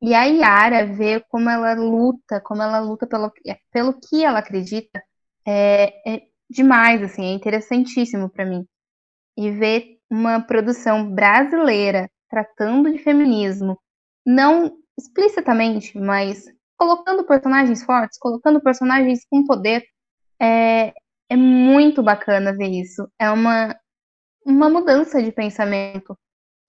E 0.00 0.14
a 0.14 0.24
Yara 0.24 0.86
ver 0.86 1.24
como 1.28 1.50
ela 1.50 1.74
luta, 1.74 2.40
como 2.40 2.62
ela 2.62 2.78
luta 2.78 3.06
pelo, 3.06 3.32
pelo 3.72 3.98
que 3.98 4.24
ela 4.24 4.38
acredita, 4.38 5.02
é, 5.46 6.14
é 6.14 6.22
demais, 6.48 7.02
assim, 7.02 7.24
é 7.24 7.32
interessantíssimo 7.32 8.28
para 8.30 8.44
mim. 8.44 8.66
E 9.36 9.50
ver 9.50 9.98
uma 10.10 10.40
produção 10.40 11.10
brasileira 11.12 12.10
tratando 12.28 12.90
de 12.92 12.98
feminismo, 12.98 13.78
não 14.24 14.76
explicitamente, 14.98 15.98
mas 15.98 16.44
colocando 16.76 17.24
personagens 17.24 17.82
fortes, 17.82 18.18
colocando 18.18 18.60
personagens 18.60 19.24
com 19.28 19.44
poder, 19.44 19.84
é, 20.40 20.92
é 21.30 21.36
muito 21.36 22.02
bacana 22.02 22.56
ver 22.56 22.68
isso. 22.68 23.08
É 23.18 23.30
uma, 23.30 23.76
uma 24.44 24.68
mudança 24.68 25.22
de 25.22 25.30
pensamento 25.30 26.16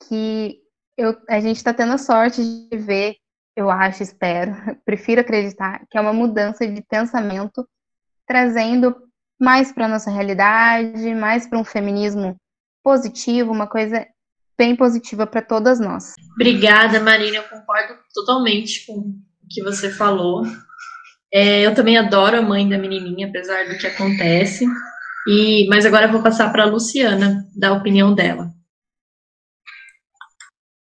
que 0.08 0.60
eu, 0.98 1.16
a 1.30 1.40
gente 1.40 1.58
está 1.58 1.74
tendo 1.74 1.94
a 1.94 1.98
sorte 1.98 2.42
de 2.44 2.78
ver, 2.78 3.16
eu 3.56 3.70
acho, 3.70 4.04
espero, 4.04 4.52
prefiro 4.86 5.22
acreditar, 5.22 5.86
que 5.90 5.98
é 5.98 6.02
uma 6.02 6.14
mudança 6.14 6.68
de 6.68 6.82
pensamento 6.82 7.68
trazendo 8.28 8.96
mais 9.40 9.72
para 9.72 9.86
a 9.86 9.90
nossa 9.90 10.12
realidade, 10.12 11.16
mais 11.16 11.48
para 11.48 11.58
um 11.58 11.64
feminismo 11.64 12.36
positivo, 12.84 13.52
uma 13.52 13.68
coisa 13.68 14.06
bem 14.58 14.76
positiva 14.76 15.26
para 15.26 15.42
todas 15.42 15.80
nós. 15.80 16.14
Obrigada, 16.36 17.00
Marina. 17.00 17.38
Eu 17.38 17.44
concordo 17.44 17.96
totalmente 18.14 18.86
com 18.86 19.00
o 19.00 19.16
que 19.50 19.64
você 19.64 19.90
falou. 19.90 20.44
É, 21.32 21.62
eu 21.62 21.76
também 21.76 21.98
adoro 21.98 22.38
a 22.38 22.42
mãe 22.42 22.68
da 22.68 22.78
menininha, 22.78 23.28
apesar 23.28 23.68
do 23.68 23.78
que 23.78 23.88
acontece. 23.88 24.66
E, 25.28 25.68
mas 25.70 25.86
agora 25.86 26.08
eu 26.08 26.12
vou 26.12 26.24
passar 26.24 26.52
para 26.52 26.64
a 26.64 26.66
Luciana, 26.66 27.46
dar 27.56 27.70
a 27.70 27.74
opinião 27.74 28.14
dela. 28.14 28.52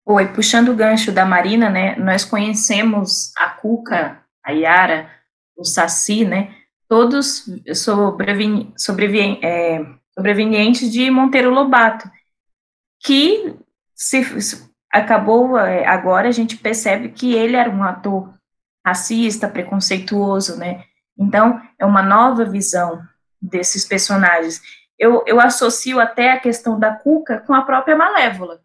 Oi, 0.05 0.31
puxando 0.33 0.69
o 0.69 0.75
gancho 0.75 1.11
da 1.11 1.25
Marina, 1.25 1.67
né? 1.67 1.95
Nós 1.95 2.23
conhecemos 2.23 3.35
a 3.37 3.49
Cuca, 3.49 4.23
a 4.43 4.51
Yara, 4.51 5.09
o 5.57 5.65
Saci, 5.65 6.23
né? 6.23 6.53
Todos 6.87 7.45
sobrevi 7.73 9.39
é, 9.41 9.79
de 10.91 11.09
Monteiro 11.09 11.49
Lobato, 11.49 12.07
que 13.03 13.55
se, 13.95 14.41
se 14.41 14.69
acabou 14.91 15.57
é, 15.57 15.87
agora 15.87 16.27
a 16.27 16.31
gente 16.31 16.55
percebe 16.57 17.09
que 17.09 17.33
ele 17.33 17.55
era 17.55 17.69
um 17.69 17.83
ator 17.83 18.31
racista, 18.85 19.47
preconceituoso, 19.47 20.57
né? 20.57 20.83
Então 21.17 21.61
é 21.79 21.85
uma 21.85 22.03
nova 22.03 22.45
visão 22.45 23.01
desses 23.41 23.85
personagens. 23.85 24.61
Eu, 24.97 25.23
eu 25.25 25.39
associo 25.39 25.99
até 25.99 26.31
a 26.31 26.39
questão 26.39 26.79
da 26.79 26.93
Cuca 26.93 27.39
com 27.39 27.53
a 27.53 27.61
própria 27.63 27.95
Malévola 27.95 28.63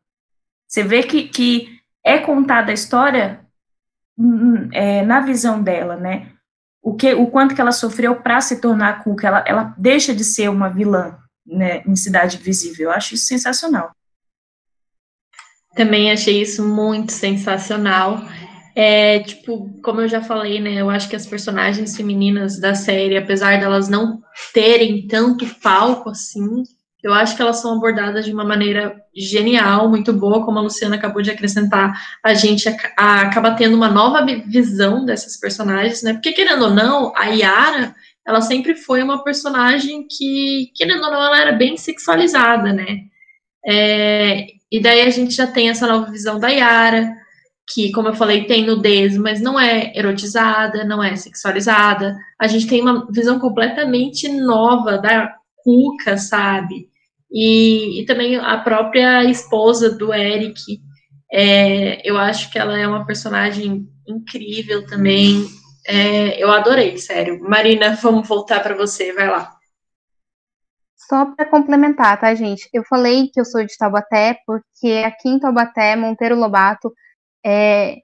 você 0.70 0.84
vê 0.84 1.02
que, 1.02 1.24
que 1.24 1.80
é 2.04 2.18
contada 2.18 2.70
a 2.70 2.74
história 2.74 3.44
hum, 4.16 4.68
é, 4.72 5.02
na 5.02 5.20
visão 5.20 5.60
dela, 5.60 5.96
né? 5.96 6.32
O, 6.80 6.94
que, 6.94 7.12
o 7.12 7.26
quanto 7.26 7.56
que 7.56 7.60
ela 7.60 7.72
sofreu 7.72 8.14
para 8.22 8.40
se 8.40 8.60
tornar 8.60 8.88
a 8.88 9.02
Cuca, 9.02 9.26
ela, 9.26 9.44
ela 9.46 9.74
deixa 9.76 10.14
de 10.14 10.22
ser 10.22 10.48
uma 10.48 10.68
vilã 10.68 11.18
né, 11.44 11.82
em 11.84 11.96
Cidade 11.96 12.38
Visível. 12.38 12.88
Eu 12.88 12.92
acho 12.92 13.14
isso 13.14 13.26
sensacional. 13.26 13.90
Também 15.74 16.12
achei 16.12 16.40
isso 16.40 16.64
muito 16.64 17.10
sensacional. 17.10 18.20
É, 18.74 19.20
tipo, 19.20 19.68
como 19.82 20.00
eu 20.00 20.08
já 20.08 20.22
falei, 20.22 20.60
né? 20.60 20.74
Eu 20.74 20.88
acho 20.88 21.08
que 21.08 21.16
as 21.16 21.26
personagens 21.26 21.96
femininas 21.96 22.58
da 22.60 22.74
série, 22.74 23.16
apesar 23.16 23.58
delas 23.58 23.88
não 23.88 24.20
terem 24.54 25.06
tanto 25.06 25.46
palco 25.60 26.10
assim, 26.10 26.62
eu 27.02 27.14
acho 27.14 27.34
que 27.34 27.42
elas 27.42 27.56
são 27.56 27.74
abordadas 27.76 28.24
de 28.24 28.32
uma 28.32 28.44
maneira 28.44 28.94
genial, 29.16 29.88
muito 29.88 30.12
boa, 30.12 30.44
como 30.44 30.58
a 30.58 30.62
Luciana 30.62 30.96
acabou 30.96 31.22
de 31.22 31.30
acrescentar. 31.30 31.98
A 32.22 32.34
gente 32.34 32.68
acaba 32.96 33.52
tendo 33.52 33.74
uma 33.74 33.88
nova 33.88 34.24
visão 34.46 35.04
dessas 35.04 35.38
personagens, 35.38 36.02
né? 36.02 36.12
Porque, 36.12 36.32
querendo 36.32 36.64
ou 36.64 36.70
não, 36.70 37.12
a 37.16 37.26
Yara, 37.26 37.94
ela 38.26 38.42
sempre 38.42 38.74
foi 38.74 39.02
uma 39.02 39.24
personagem 39.24 40.06
que, 40.08 40.70
querendo 40.76 41.04
ou 41.04 41.10
não, 41.10 41.24
ela 41.24 41.40
era 41.40 41.52
bem 41.52 41.76
sexualizada, 41.76 42.72
né? 42.72 42.98
É, 43.66 44.46
e 44.70 44.80
daí 44.80 45.02
a 45.02 45.10
gente 45.10 45.34
já 45.34 45.46
tem 45.46 45.70
essa 45.70 45.86
nova 45.86 46.10
visão 46.10 46.38
da 46.38 46.48
Yara, 46.48 47.10
que, 47.72 47.92
como 47.92 48.08
eu 48.08 48.14
falei, 48.14 48.44
tem 48.44 48.66
nudez, 48.66 49.16
mas 49.16 49.40
não 49.40 49.58
é 49.58 49.96
erotizada, 49.96 50.84
não 50.84 51.02
é 51.02 51.14
sexualizada. 51.16 52.16
A 52.38 52.46
gente 52.46 52.66
tem 52.66 52.80
uma 52.80 53.06
visão 53.10 53.38
completamente 53.38 54.28
nova 54.28 54.98
da 54.98 55.34
Cuca, 55.62 56.16
sabe? 56.16 56.88
E, 57.30 58.00
e 58.00 58.06
também 58.06 58.36
a 58.36 58.58
própria 58.58 59.24
esposa 59.24 59.90
do 59.90 60.12
Eric, 60.12 60.80
é, 61.32 62.08
eu 62.08 62.16
acho 62.18 62.50
que 62.50 62.58
ela 62.58 62.76
é 62.76 62.86
uma 62.86 63.06
personagem 63.06 63.88
incrível 64.06 64.84
também. 64.86 65.46
É, 65.86 66.42
eu 66.42 66.50
adorei, 66.50 66.98
sério. 66.98 67.40
Marina, 67.40 67.94
vamos 68.02 68.26
voltar 68.26 68.60
para 68.60 68.74
você, 68.74 69.12
vai 69.12 69.28
lá. 69.28 69.56
Só 70.96 71.26
para 71.26 71.46
complementar, 71.46 72.20
tá, 72.20 72.34
gente? 72.34 72.68
Eu 72.72 72.84
falei 72.84 73.28
que 73.32 73.40
eu 73.40 73.44
sou 73.44 73.64
de 73.64 73.76
Taubaté 73.76 74.38
porque 74.46 75.04
aqui 75.04 75.28
em 75.28 75.38
Taubaté, 75.38 75.96
Monteiro 75.96 76.36
Lobato 76.36 76.92
é, 77.44 77.98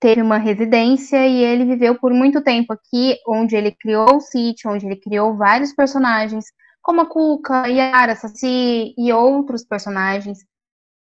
teve 0.00 0.22
uma 0.22 0.38
residência 0.38 1.26
e 1.26 1.42
ele 1.42 1.64
viveu 1.64 1.98
por 1.98 2.12
muito 2.12 2.42
tempo 2.42 2.72
aqui, 2.72 3.16
onde 3.26 3.56
ele 3.56 3.72
criou 3.72 4.16
o 4.16 4.20
sítio, 4.20 4.70
onde 4.70 4.86
ele 4.86 4.96
criou 4.96 5.36
vários 5.36 5.72
personagens, 5.72 6.46
como 6.82 7.00
a 7.00 7.06
Cuca, 7.06 7.66
Yara, 7.68 8.14
Saci 8.14 8.94
e 8.96 9.12
outros 9.12 9.64
personagens. 9.64 10.38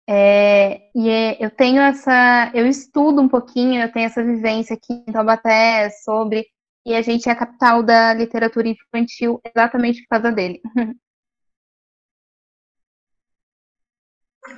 É, 0.08 0.90
e 0.94 1.08
é, 1.08 1.44
eu 1.44 1.50
tenho 1.50 1.80
essa, 1.80 2.50
eu 2.54 2.66
estudo 2.66 3.22
um 3.22 3.28
pouquinho, 3.28 3.80
eu 3.80 3.92
tenho 3.92 4.06
essa 4.06 4.22
vivência 4.22 4.74
aqui 4.74 4.92
em 5.06 5.12
Taubaté 5.12 5.90
sobre, 6.04 6.46
e 6.84 6.94
a 6.94 7.02
gente 7.02 7.28
é 7.28 7.32
a 7.32 7.36
capital 7.36 7.82
da 7.82 8.12
literatura 8.14 8.68
infantil 8.68 9.40
exatamente 9.44 10.02
por 10.02 10.08
causa 10.08 10.32
dele. 10.32 10.60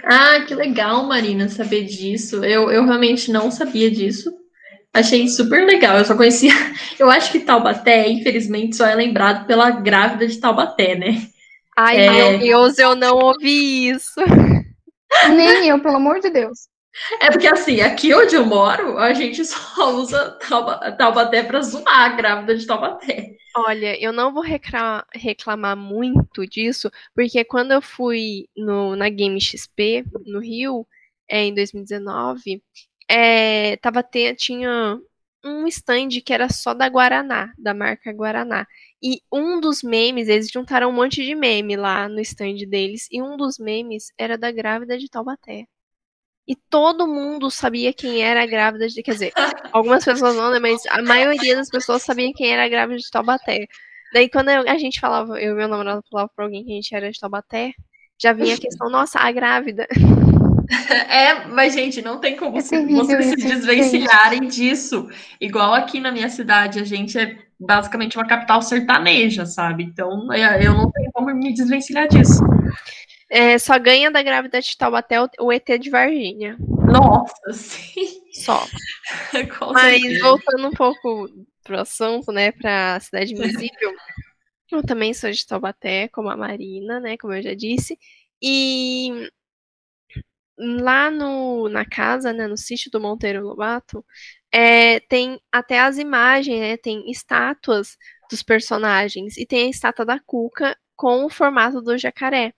Ah, 0.04 0.40
que 0.46 0.54
legal, 0.54 1.04
Marina, 1.04 1.48
saber 1.48 1.84
disso. 1.84 2.44
Eu, 2.44 2.70
eu 2.70 2.84
realmente 2.84 3.30
não 3.30 3.50
sabia 3.50 3.90
disso. 3.90 4.32
Achei 4.92 5.26
super 5.28 5.66
legal. 5.66 5.98
Eu 5.98 6.04
só 6.04 6.16
conhecia. 6.16 6.52
Eu 6.98 7.10
acho 7.10 7.32
que 7.32 7.40
Taubaté, 7.40 8.08
infelizmente, 8.08 8.76
só 8.76 8.86
é 8.86 8.94
lembrado 8.94 9.46
pela 9.46 9.70
grávida 9.70 10.26
de 10.26 10.38
Taubaté, 10.38 10.94
né? 10.94 11.26
Ai, 11.76 11.96
é... 11.96 12.10
meu 12.10 12.38
Deus, 12.38 12.78
eu 12.78 12.94
não 12.94 13.16
ouvi 13.18 13.88
isso. 13.88 14.20
Nem 15.34 15.68
eu, 15.68 15.80
pelo 15.80 15.96
amor 15.96 16.20
de 16.20 16.30
Deus. 16.30 16.68
É 17.20 17.30
porque 17.30 17.46
assim, 17.46 17.80
aqui 17.80 18.14
onde 18.14 18.36
eu 18.36 18.46
moro, 18.46 18.98
a 18.98 19.12
gente 19.12 19.44
só 19.44 19.94
usa 19.96 20.38
Taubaté 20.96 21.42
para 21.42 21.60
zoar 21.62 22.00
a 22.00 22.08
grávida 22.10 22.56
de 22.56 22.66
Taubaté. 22.66 23.36
Olha, 23.56 24.00
eu 24.02 24.12
não 24.12 24.32
vou 24.32 24.42
reclamar 25.14 25.76
muito 25.76 26.46
disso, 26.46 26.90
porque 27.14 27.44
quando 27.44 27.72
eu 27.72 27.80
fui 27.80 28.48
no, 28.56 28.96
na 28.96 29.08
Game 29.08 29.40
XP, 29.40 30.04
no 30.26 30.40
Rio, 30.40 30.86
é, 31.28 31.44
em 31.44 31.54
2019, 31.54 32.62
é, 33.08 33.76
tava 33.76 34.02
te, 34.02 34.34
tinha 34.34 34.98
um 35.44 35.66
stand 35.68 36.08
que 36.24 36.32
era 36.32 36.48
só 36.48 36.74
da 36.74 36.88
Guaraná, 36.88 37.52
da 37.58 37.74
marca 37.74 38.12
Guaraná. 38.12 38.66
E 39.02 39.20
um 39.32 39.60
dos 39.60 39.82
memes, 39.82 40.28
eles 40.28 40.50
juntaram 40.50 40.88
um 40.88 40.92
monte 40.92 41.22
de 41.24 41.34
meme 41.34 41.76
lá 41.76 42.08
no 42.08 42.20
stand 42.20 42.56
deles, 42.68 43.06
e 43.10 43.22
um 43.22 43.36
dos 43.36 43.58
memes 43.58 44.06
era 44.18 44.38
da 44.38 44.50
grávida 44.50 44.98
de 44.98 45.08
Taubaté. 45.08 45.66
E 46.46 46.54
todo 46.54 47.06
mundo 47.06 47.50
sabia 47.50 47.92
quem 47.92 48.22
era 48.22 48.42
a 48.42 48.46
grávida 48.46 48.86
de. 48.86 49.02
Quer 49.02 49.12
dizer, 49.12 49.32
algumas 49.72 50.04
pessoas 50.04 50.36
não, 50.36 50.50
né? 50.50 50.58
Mas 50.58 50.84
a 50.86 51.02
maioria 51.02 51.56
das 51.56 51.70
pessoas 51.70 52.02
sabia 52.02 52.32
quem 52.34 52.52
era 52.52 52.64
a 52.64 52.68
grávida 52.68 52.98
de 52.98 53.10
Taubaté. 53.10 53.66
Daí 54.12 54.28
quando 54.28 54.50
a 54.50 54.78
gente 54.78 55.00
falava, 55.00 55.40
eu 55.40 55.52
e 55.52 55.56
meu 55.56 55.68
namorado 55.68 56.02
falava 56.10 56.30
pra 56.36 56.44
alguém 56.44 56.64
que 56.64 56.72
a 56.72 56.74
gente 56.74 56.94
era 56.94 57.10
de 57.10 57.18
Taubaté, 57.18 57.72
já 58.20 58.32
vinha 58.32 58.54
a 58.54 58.58
questão, 58.58 58.88
nossa, 58.90 59.18
a 59.18 59.30
grávida. 59.32 59.86
É, 61.10 61.46
mas, 61.46 61.74
gente, 61.74 62.00
não 62.00 62.18
tem 62.18 62.36
como 62.36 62.56
é 62.56 62.60
vocês 62.62 63.26
se 63.26 63.36
desvencilharem 63.36 64.48
disso. 64.48 65.08
Igual 65.40 65.74
aqui 65.74 66.00
na 66.00 66.10
minha 66.10 66.28
cidade, 66.30 66.80
a 66.80 66.84
gente 66.84 67.18
é 67.18 67.36
basicamente 67.60 68.16
uma 68.16 68.26
capital 68.26 68.62
sertaneja, 68.62 69.44
sabe? 69.46 69.84
Então, 69.84 70.32
é, 70.32 70.66
eu 70.66 70.72
não 70.72 70.90
tenho 70.90 71.10
como 71.12 71.34
me 71.34 71.52
desvencilhar 71.52 72.08
disso. 72.08 72.42
É, 73.36 73.58
só 73.58 73.76
ganha 73.80 74.12
da 74.12 74.22
grávida 74.22 74.60
de 74.60 74.76
Taubaté 74.76 75.16
o 75.40 75.52
ET 75.52 75.76
de 75.76 75.90
Varginha. 75.90 76.56
Nossa, 76.60 77.52
sim. 77.52 78.22
Só. 78.32 78.64
Mas 79.74 80.20
voltando 80.20 80.68
um 80.68 80.70
pouco 80.70 81.28
pro 81.64 81.80
assunto, 81.80 82.30
né, 82.30 82.52
pra 82.52 83.00
Cidade 83.00 83.32
Invisível, 83.32 83.92
eu 84.70 84.84
também 84.84 85.12
sou 85.12 85.32
de 85.32 85.44
Taubaté, 85.44 86.06
como 86.10 86.30
a 86.30 86.36
Marina, 86.36 87.00
né, 87.00 87.16
como 87.16 87.32
eu 87.32 87.42
já 87.42 87.54
disse, 87.54 87.98
e 88.40 89.28
lá 90.56 91.10
no, 91.10 91.68
na 91.68 91.84
casa, 91.84 92.32
né, 92.32 92.46
no 92.46 92.56
sítio 92.56 92.88
do 92.88 93.00
Monteiro 93.00 93.44
Lobato, 93.44 94.04
é, 94.52 95.00
tem 95.00 95.40
até 95.50 95.80
as 95.80 95.98
imagens, 95.98 96.60
né, 96.60 96.76
tem 96.76 97.10
estátuas 97.10 97.98
dos 98.30 98.44
personagens, 98.44 99.36
e 99.36 99.44
tem 99.44 99.66
a 99.66 99.70
estátua 99.70 100.04
da 100.04 100.20
Cuca 100.20 100.78
com 100.94 101.24
o 101.24 101.28
formato 101.28 101.82
do 101.82 101.98
jacaré. 101.98 102.54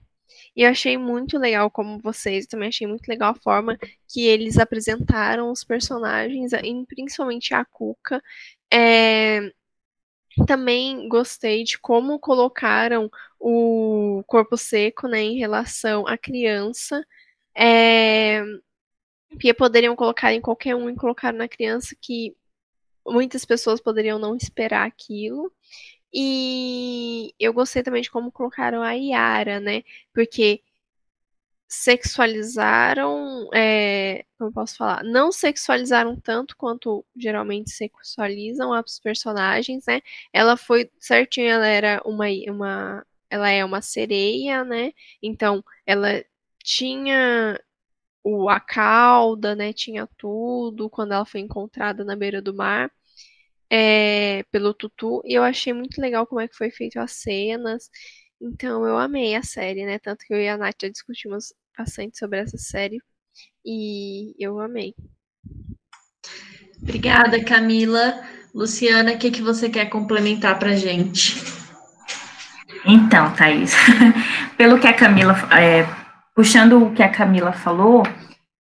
E 0.54 0.62
eu 0.62 0.70
achei 0.70 0.96
muito 0.98 1.38
legal, 1.38 1.70
como 1.70 1.98
vocês, 1.98 2.46
também 2.46 2.68
achei 2.68 2.86
muito 2.86 3.06
legal 3.08 3.32
a 3.32 3.40
forma 3.42 3.78
que 4.08 4.26
eles 4.26 4.58
apresentaram 4.58 5.50
os 5.50 5.64
personagens, 5.64 6.52
principalmente 6.88 7.54
a 7.54 7.64
Cuca. 7.64 8.22
É, 8.72 9.52
também 10.46 11.08
gostei 11.08 11.64
de 11.64 11.78
como 11.78 12.18
colocaram 12.18 13.10
o 13.38 14.22
corpo 14.26 14.56
seco 14.56 15.08
né, 15.08 15.20
em 15.22 15.38
relação 15.38 16.06
à 16.06 16.16
criança. 16.18 17.04
É, 17.58 18.42
que 19.40 19.52
poderiam 19.54 19.96
colocar 19.96 20.32
em 20.32 20.40
qualquer 20.40 20.74
um 20.74 20.88
e 20.88 20.94
colocar 20.96 21.32
na 21.32 21.48
criança 21.48 21.96
que 22.00 22.34
muitas 23.06 23.44
pessoas 23.44 23.80
poderiam 23.80 24.18
não 24.18 24.36
esperar 24.36 24.86
aquilo. 24.86 25.52
E 26.18 27.34
eu 27.38 27.52
gostei 27.52 27.82
também 27.82 28.00
de 28.00 28.10
como 28.10 28.32
colocaram 28.32 28.82
a 28.82 28.92
Yara, 28.92 29.60
né? 29.60 29.82
Porque 30.14 30.62
sexualizaram, 31.68 33.48
é, 33.54 34.24
como 34.38 34.52
posso 34.52 34.76
falar, 34.76 35.02
não 35.04 35.30
sexualizaram 35.32 36.16
tanto 36.20 36.56
quanto 36.56 37.04
geralmente 37.16 37.70
sexualizam 37.70 38.70
os 38.70 38.98
personagens, 39.00 39.84
né? 39.86 40.00
Ela 40.32 40.56
foi 40.56 40.90
certinho, 40.98 41.48
ela 41.48 41.66
era 41.66 42.00
uma, 42.04 42.26
uma, 42.48 43.06
ela 43.28 43.50
é 43.50 43.64
uma 43.64 43.82
sereia, 43.82 44.64
né? 44.64 44.92
Então 45.22 45.62
ela 45.84 46.24
tinha 46.62 47.60
o, 48.24 48.48
a 48.48 48.60
cauda, 48.60 49.54
né? 49.56 49.72
Tinha 49.72 50.08
tudo 50.18 50.90
quando 50.90 51.12
ela 51.12 51.26
foi 51.26 51.40
encontrada 51.40 52.04
na 52.04 52.16
beira 52.16 52.42
do 52.42 52.54
mar 52.54 52.90
é, 53.70 54.42
pelo 54.50 54.74
Tutu. 54.74 55.22
E 55.24 55.34
eu 55.34 55.42
achei 55.42 55.72
muito 55.72 56.00
legal 56.00 56.26
como 56.26 56.40
é 56.40 56.48
que 56.48 56.56
foi 56.56 56.70
feito 56.70 56.98
as 56.98 57.12
cenas. 57.12 57.90
Então 58.40 58.86
eu 58.86 58.96
amei 58.98 59.34
a 59.34 59.42
série, 59.42 59.86
né? 59.86 59.98
Tanto 59.98 60.24
que 60.26 60.34
eu 60.34 60.40
e 60.40 60.48
a 60.48 60.56
Nath 60.56 60.76
já 60.82 60.88
discutimos 60.88 61.52
bastante 61.76 62.18
sobre 62.18 62.40
essa 62.40 62.58
série 62.58 62.98
e 63.64 64.34
eu 64.38 64.60
amei. 64.60 64.94
Obrigada, 66.80 67.42
Camila. 67.42 68.22
Luciana, 68.54 69.12
o 69.12 69.18
que, 69.18 69.30
que 69.30 69.42
você 69.42 69.68
quer 69.68 69.86
complementar 69.86 70.58
para 70.58 70.74
gente? 70.76 71.36
Então, 72.86 73.32
Thaís, 73.34 73.74
pelo 74.56 74.78
que 74.78 74.86
a 74.86 74.94
Camila, 74.94 75.34
é, 75.52 75.86
puxando 76.34 76.82
o 76.82 76.94
que 76.94 77.02
a 77.02 77.10
Camila 77.10 77.52
falou, 77.52 78.02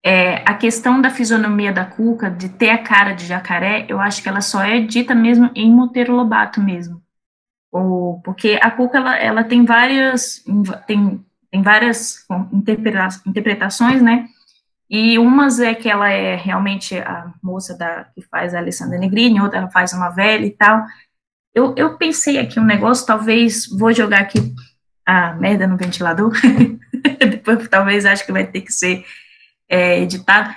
é, 0.06 0.44
a 0.46 0.54
questão 0.54 1.02
da 1.02 1.10
fisionomia 1.10 1.74
da 1.74 1.84
Cuca, 1.84 2.30
de 2.30 2.48
ter 2.48 2.70
a 2.70 2.78
cara 2.78 3.14
de 3.14 3.26
jacaré, 3.26 3.88
eu 3.90 4.00
acho 4.00 4.22
que 4.22 4.30
ela 4.30 4.40
só 4.40 4.62
é 4.62 4.80
dita 4.80 5.16
mesmo 5.16 5.50
em 5.56 5.72
Monteiro 5.72 6.16
Lobato 6.16 6.62
mesmo. 6.62 7.02
Ou, 7.72 8.22
porque 8.22 8.60
a 8.62 8.70
Cuca, 8.70 9.00
ela, 9.00 9.18
ela 9.18 9.44
tem 9.44 9.66
várias, 9.66 10.44
tem, 10.86 11.26
tem 11.50 11.62
várias 11.64 12.24
interpretações, 13.26 14.00
né, 14.00 14.28
e 14.88 15.18
umas 15.18 15.60
é 15.60 15.74
que 15.74 15.90
ela 15.90 16.08
é 16.08 16.36
realmente 16.36 16.96
a 17.00 17.34
moça 17.42 17.76
da, 17.76 18.06
que 18.14 18.22
faz 18.30 18.54
a 18.54 18.60
Alessandra 18.60 19.00
Negrini, 19.00 19.42
outra 19.42 19.58
ela 19.58 19.72
faz 19.72 19.92
uma 19.92 20.10
velha 20.10 20.46
e 20.46 20.52
tal. 20.52 20.86
Eu, 21.52 21.74
eu 21.76 21.98
pensei 21.98 22.38
aqui 22.38 22.60
um 22.60 22.64
negócio, 22.64 23.08
talvez 23.08 23.68
vou 23.68 23.92
jogar 23.92 24.20
aqui 24.20 24.54
a 25.04 25.34
merda 25.34 25.66
no 25.66 25.78
ventilador, 25.78 26.32
depois 27.20 27.68
talvez 27.68 28.06
acho 28.06 28.24
que 28.24 28.32
vai 28.32 28.46
ter 28.46 28.62
que 28.62 28.72
ser 28.72 29.04
é, 29.70 30.00
editado. 30.00 30.56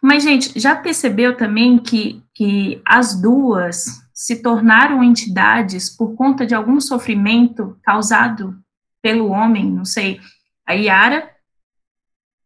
Mas, 0.00 0.22
gente, 0.22 0.58
já 0.58 0.74
percebeu 0.74 1.36
também 1.36 1.78
que, 1.78 2.22
que 2.34 2.80
as 2.84 3.20
duas 3.20 4.02
se 4.12 4.40
tornaram 4.42 5.02
entidades 5.02 5.90
por 5.90 6.14
conta 6.14 6.46
de 6.46 6.54
algum 6.54 6.80
sofrimento 6.80 7.78
causado 7.82 8.56
pelo 9.02 9.28
homem, 9.28 9.70
não 9.70 9.84
sei. 9.84 10.20
A 10.66 10.72
Yara 10.72 11.30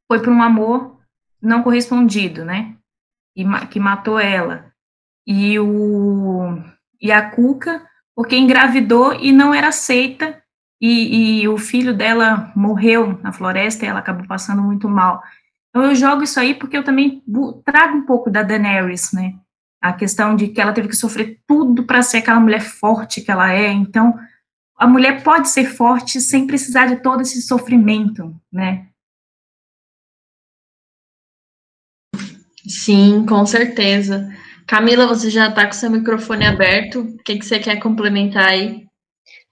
foi 0.09 0.21
por 0.21 0.31
um 0.31 0.43
amor 0.43 0.99
não 1.41 1.63
correspondido, 1.63 2.45
né? 2.45 2.75
E, 3.37 3.45
que 3.71 3.79
matou 3.79 4.19
ela. 4.19 4.73
E, 5.27 5.59
o, 5.59 6.59
e 7.01 7.13
a 7.13 7.31
Cuca, 7.31 7.87
porque 8.17 8.37
engravidou 8.37 9.13
e 9.15 9.31
não 9.31 9.55
era 9.55 9.69
aceita, 9.69 10.43
e, 10.81 11.43
e 11.43 11.49
o 11.49 11.59
filho 11.59 11.95
dela 11.95 12.53
morreu 12.55 13.19
na 13.23 13.33
floresta 13.33 13.85
e 13.85 13.89
ela 13.89 13.99
acabou 13.99 14.27
passando 14.27 14.63
muito 14.63 14.89
mal. 14.89 15.23
Então 15.71 15.85
eu 15.85 15.95
jogo 15.95 16.23
isso 16.23 16.41
aí 16.41 16.55
porque 16.55 16.77
eu 16.77 16.85
também 16.85 17.23
trago 17.65 17.97
um 17.99 18.07
pouco 18.07 18.31
da 18.31 18.43
Daenerys, 18.43 19.13
né? 19.13 19.35
A 19.81 19.93
questão 19.93 20.35
de 20.35 20.49
que 20.49 20.61
ela 20.61 20.73
teve 20.73 20.89
que 20.89 20.97
sofrer 20.97 21.41
tudo 21.47 21.85
para 21.85 22.03
ser 22.03 22.19
aquela 22.19 22.41
mulher 22.41 22.61
forte 22.61 23.21
que 23.21 23.31
ela 23.31 23.53
é. 23.53 23.69
Então, 23.69 24.19
a 24.77 24.87
mulher 24.87 25.23
pode 25.23 25.49
ser 25.49 25.67
forte 25.67 26.21
sem 26.21 26.47
precisar 26.47 26.87
de 26.87 26.97
todo 26.97 27.23
esse 27.23 27.43
sofrimento, 27.43 28.35
né? 28.53 28.89
Sim, 32.67 33.25
com 33.27 33.47
certeza. 33.47 34.29
Camila, 34.67 35.07
você 35.07 35.31
já 35.31 35.49
está 35.49 35.67
com 35.67 35.73
seu 35.73 35.91
microfone 35.91 36.45
aberto. 36.45 37.01
O 37.01 37.19
que, 37.19 37.39
que 37.39 37.45
você 37.45 37.59
quer 37.59 37.77
complementar 37.81 38.49
aí? 38.49 38.88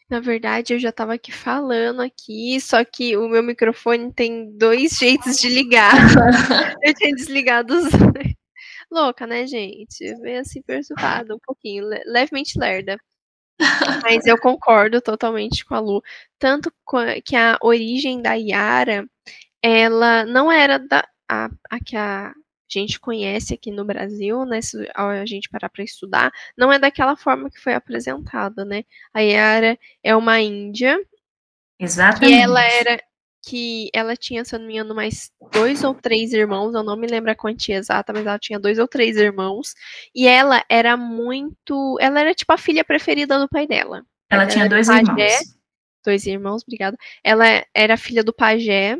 Na 0.09 0.21
verdade, 0.21 0.73
eu 0.73 0.79
já 0.79 0.91
estava 0.91 1.15
aqui 1.15 1.33
falando 1.33 2.01
aqui, 2.01 2.61
só 2.61 2.85
que 2.85 3.17
o 3.17 3.29
meu 3.29 3.43
microfone 3.43 4.13
tem 4.13 4.57
dois 4.57 4.93
jeitos 4.93 5.37
de 5.39 5.49
ligar. 5.49 5.93
eu 6.83 6.95
tinha 6.95 7.13
desligado 7.15 7.75
os 7.75 7.89
Louca, 8.91 9.27
né, 9.27 9.47
gente? 9.47 10.15
Meio 10.21 10.41
assim, 10.41 10.63
perturbada 10.63 11.35
um 11.35 11.39
pouquinho, 11.45 11.85
levemente 12.07 12.59
lerda. 12.59 12.97
Mas 14.03 14.27
eu 14.27 14.39
concordo 14.39 15.01
totalmente 15.01 15.65
com 15.65 15.75
a 15.75 15.81
Lu. 15.81 16.03
Tanto 16.39 16.73
que 17.25 17.35
a 17.35 17.59
origem 17.63 18.23
da 18.23 18.35
Yara, 18.35 19.07
ela 19.63 20.25
não 20.25 20.51
era 20.53 20.79
da. 20.79 21.07
A, 21.29 21.51
a 21.69 21.81
que 21.85 21.97
a 21.97 22.33
gente 22.69 22.99
conhece 22.99 23.55
aqui 23.55 23.71
no 23.71 23.85
Brasil, 23.85 24.45
né, 24.45 24.61
se 24.61 24.77
a 24.95 25.25
gente 25.25 25.49
parar 25.49 25.69
para 25.69 25.85
estudar, 25.85 26.33
não 26.57 26.73
é 26.73 26.79
daquela 26.79 27.17
forma 27.17 27.51
que 27.51 27.61
foi 27.61 27.75
apresentada, 27.75 28.65
né? 28.65 28.85
A 29.15 29.21
Yara 29.21 29.79
é 30.03 30.15
uma 30.17 30.41
índia. 30.41 30.99
Exatamente. 31.79 32.33
E 32.33 32.41
ela 32.41 32.63
era 32.63 33.01
que 33.47 33.89
ela 33.95 34.17
tinha, 34.17 34.45
se 34.45 34.57
eu 34.57 34.59
não 34.59 34.67
me 34.67 34.75
engano, 34.75 34.95
mais 34.95 35.31
dois 35.53 35.85
ou 35.85 35.95
três 35.95 36.33
irmãos, 36.33 36.75
eu 36.75 36.83
não 36.83 36.97
me 36.97 37.07
lembro 37.07 37.31
a 37.31 37.35
quantia 37.35 37.77
exata, 37.77 38.13
mas 38.13 38.27
ela 38.27 38.39
tinha 38.39 38.59
dois 38.59 38.77
ou 38.79 38.89
três 38.89 39.17
irmãos, 39.17 39.73
e 40.13 40.27
ela 40.27 40.65
era 40.69 40.97
muito, 40.97 41.97
ela 42.01 42.21
era 42.21 42.35
tipo 42.35 42.53
a 42.53 42.59
filha 42.59 42.85
preferida 42.85 43.39
do 43.39 43.49
pai 43.49 43.67
dela. 43.67 44.05
Ela, 44.29 44.43
ela 44.43 44.51
tinha 44.51 44.69
dois 44.69 44.89
pajé, 44.89 45.01
irmãos. 45.01 45.57
Dois 46.05 46.27
irmãos, 46.27 46.63
obrigada. 46.65 46.97
Ela 47.23 47.65
era 47.73 47.97
filha 47.97 48.25
do 48.25 48.33
pajé, 48.33 48.99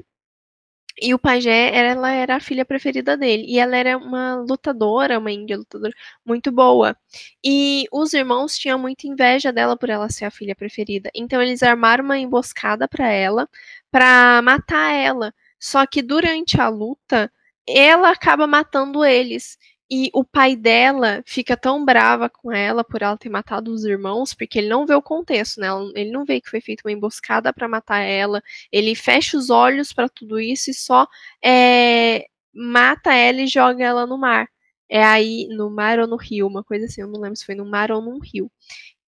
e 1.01 1.13
o 1.15 1.19
pajé, 1.19 1.75
ela 1.75 2.11
era 2.11 2.37
a 2.37 2.41
filha 2.41 2.65
preferida 2.65 3.17
dele. 3.17 3.45
E 3.47 3.59
ela 3.59 3.77
era 3.77 3.99
uma 3.99 4.37
lutadora, 4.37 5.19
uma 5.19 5.31
índia 5.31 5.57
lutadora 5.57 5.93
muito 6.25 6.51
boa. 6.51 6.97
E 7.45 7.87
os 7.93 8.15
irmãos 8.15 8.57
tinham 8.57 8.79
muita 8.79 9.07
inveja 9.07 9.53
dela 9.53 9.77
por 9.77 9.91
ela 9.91 10.09
ser 10.09 10.25
a 10.25 10.31
filha 10.31 10.55
preferida. 10.57 11.11
Então 11.15 11.41
eles 11.43 11.63
armaram 11.63 12.05
uma 12.05 12.19
emboscada 12.19 12.89
para 12.89 13.09
ela, 13.11 13.49
para 13.91 14.41
matar 14.43 14.93
ela. 14.93 15.35
Só 15.59 15.87
que 15.87 16.03
durante 16.03 16.61
a 16.61 16.69
luta, 16.69 17.31
ela 17.67 18.11
acaba 18.11 18.47
matando 18.47 19.05
eles. 19.05 19.59
E 19.91 20.11
o 20.13 20.25
pai 20.25 20.57
dela 20.57 21.23
fica 21.25 21.57
tão 21.57 21.85
brava 21.85 22.29
com 22.29 22.51
ela 22.51 22.83
por 22.83 23.03
ela 23.03 23.17
ter 23.17 23.29
matado 23.29 23.73
os 23.73 23.85
irmãos, 23.85 24.35
porque 24.35 24.59
ele 24.59 24.69
não 24.69 24.85
vê 24.85 24.95
o 24.95 25.03
contexto, 25.03 25.61
né? 25.61 25.69
Ele 25.95 26.11
não 26.11 26.25
vê 26.25 26.41
que 26.41 26.51
foi 26.51 26.61
feita 26.61 26.83
uma 26.85 26.93
emboscada 26.93 27.53
para 27.53 27.69
matar 27.69 28.01
ela. 28.01 28.43
Ele 28.73 28.95
fecha 28.97 29.37
os 29.39 29.49
olhos 29.49 29.93
para 29.93 30.09
tudo 30.09 30.41
isso 30.41 30.71
e 30.71 30.75
só 30.75 31.07
é, 31.45 32.27
mata 32.53 33.15
ela 33.15 33.41
e 33.43 33.47
joga 33.47 33.85
ela 33.85 34.07
no 34.07 34.19
mar. 34.19 34.49
É 34.89 35.05
aí 35.05 35.47
no 35.51 35.71
mar 35.71 35.99
ou 36.01 36.07
no 36.07 36.17
rio, 36.17 36.47
uma 36.47 36.65
coisa 36.65 36.87
assim, 36.87 37.03
eu 37.03 37.09
não 37.09 37.21
lembro 37.21 37.37
se 37.37 37.45
foi 37.47 37.55
no 37.55 37.65
mar 37.65 37.93
ou 37.93 38.03
num 38.03 38.19
rio. 38.19 38.51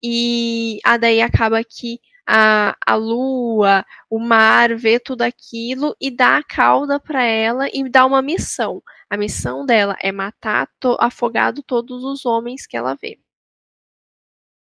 E 0.03 0.79
a 0.85 0.97
daí 0.97 1.21
acaba 1.21 1.63
que 1.65 2.01
a, 2.27 2.77
a 2.87 2.95
lua, 2.95 3.85
o 4.11 4.19
mar, 4.21 4.77
vê 4.77 5.01
tudo 5.01 5.23
aquilo 5.23 5.97
e 6.01 6.11
dá 6.11 6.39
a 6.39 6.45
cauda 6.45 7.01
para 7.01 7.23
ela 7.25 7.69
e 7.73 7.89
dá 7.89 8.05
uma 8.07 8.21
missão. 8.23 8.83
A 9.11 9.17
missão 9.17 9.65
dela 9.65 9.97
é 10.03 10.13
matar 10.13 10.69
to, 10.79 10.97
afogado 11.01 11.63
todos 11.63 12.05
os 12.05 12.27
homens 12.27 12.67
que 12.67 12.77
ela 12.77 12.95
vê. 12.95 13.19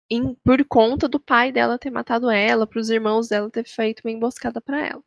Em, 0.08 0.34
por 0.36 0.64
conta 0.64 1.08
do 1.08 1.18
pai 1.18 1.50
dela 1.50 1.78
ter 1.78 1.90
matado 1.90 2.30
ela, 2.30 2.66
para 2.66 2.78
os 2.78 2.88
irmãos 2.88 3.28
dela 3.28 3.50
ter 3.50 3.66
feito 3.66 4.02
uma 4.04 4.12
emboscada 4.12 4.60
para 4.60 4.86
ela. 4.86 5.02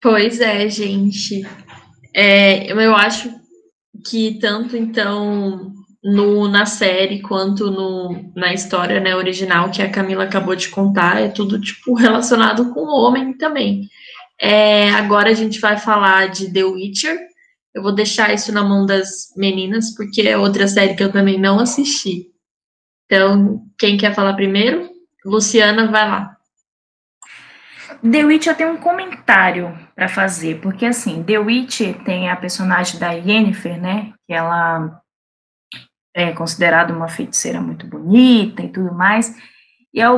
Pois 0.00 0.40
é, 0.40 0.68
gente. 0.68 1.42
É, 2.14 2.70
eu 2.70 2.94
acho 2.94 3.34
que 4.06 4.38
tanto 4.38 4.76
então 4.76 5.72
no, 6.04 6.46
na 6.46 6.66
série 6.66 7.22
quanto 7.22 7.70
no, 7.70 8.30
na 8.36 8.52
história 8.52 9.00
né, 9.00 9.16
original 9.16 9.70
que 9.70 9.80
a 9.80 9.90
Camila 9.90 10.24
acabou 10.24 10.54
de 10.54 10.68
contar, 10.68 11.20
é 11.20 11.28
tudo 11.28 11.58
tipo 11.58 11.94
relacionado 11.94 12.72
com 12.74 12.80
o 12.80 13.02
homem 13.02 13.32
também. 13.32 13.88
É, 14.46 14.90
agora 14.90 15.30
a 15.30 15.32
gente 15.32 15.58
vai 15.58 15.78
falar 15.78 16.26
de 16.26 16.52
The 16.52 16.64
Witcher. 16.64 17.18
Eu 17.72 17.82
vou 17.82 17.94
deixar 17.94 18.30
isso 18.34 18.52
na 18.52 18.62
mão 18.62 18.84
das 18.84 19.32
meninas, 19.34 19.94
porque 19.94 20.20
é 20.20 20.36
outra 20.36 20.68
série 20.68 20.94
que 20.94 21.02
eu 21.02 21.10
também 21.10 21.40
não 21.40 21.58
assisti. 21.58 22.26
Então, 23.06 23.64
quem 23.78 23.96
quer 23.96 24.14
falar 24.14 24.34
primeiro? 24.34 24.90
Luciana, 25.24 25.90
vai 25.90 26.06
lá. 26.06 26.36
The 28.02 28.22
Witcher 28.22 28.54
tem 28.54 28.66
um 28.66 28.76
comentário 28.76 29.74
para 29.94 30.08
fazer, 30.08 30.60
porque 30.60 30.84
assim, 30.84 31.22
The 31.22 31.38
Witcher 31.38 32.04
tem 32.04 32.28
a 32.28 32.36
personagem 32.36 33.00
da 33.00 33.12
Yennefer, 33.12 33.80
né? 33.80 34.12
Que 34.26 34.34
ela 34.34 35.00
é 36.12 36.32
considerada 36.32 36.92
uma 36.92 37.08
feiticeira 37.08 37.62
muito 37.62 37.86
bonita 37.86 38.62
e 38.62 38.68
tudo 38.68 38.92
mais, 38.92 39.34
e 39.92 40.02
a 40.02 40.12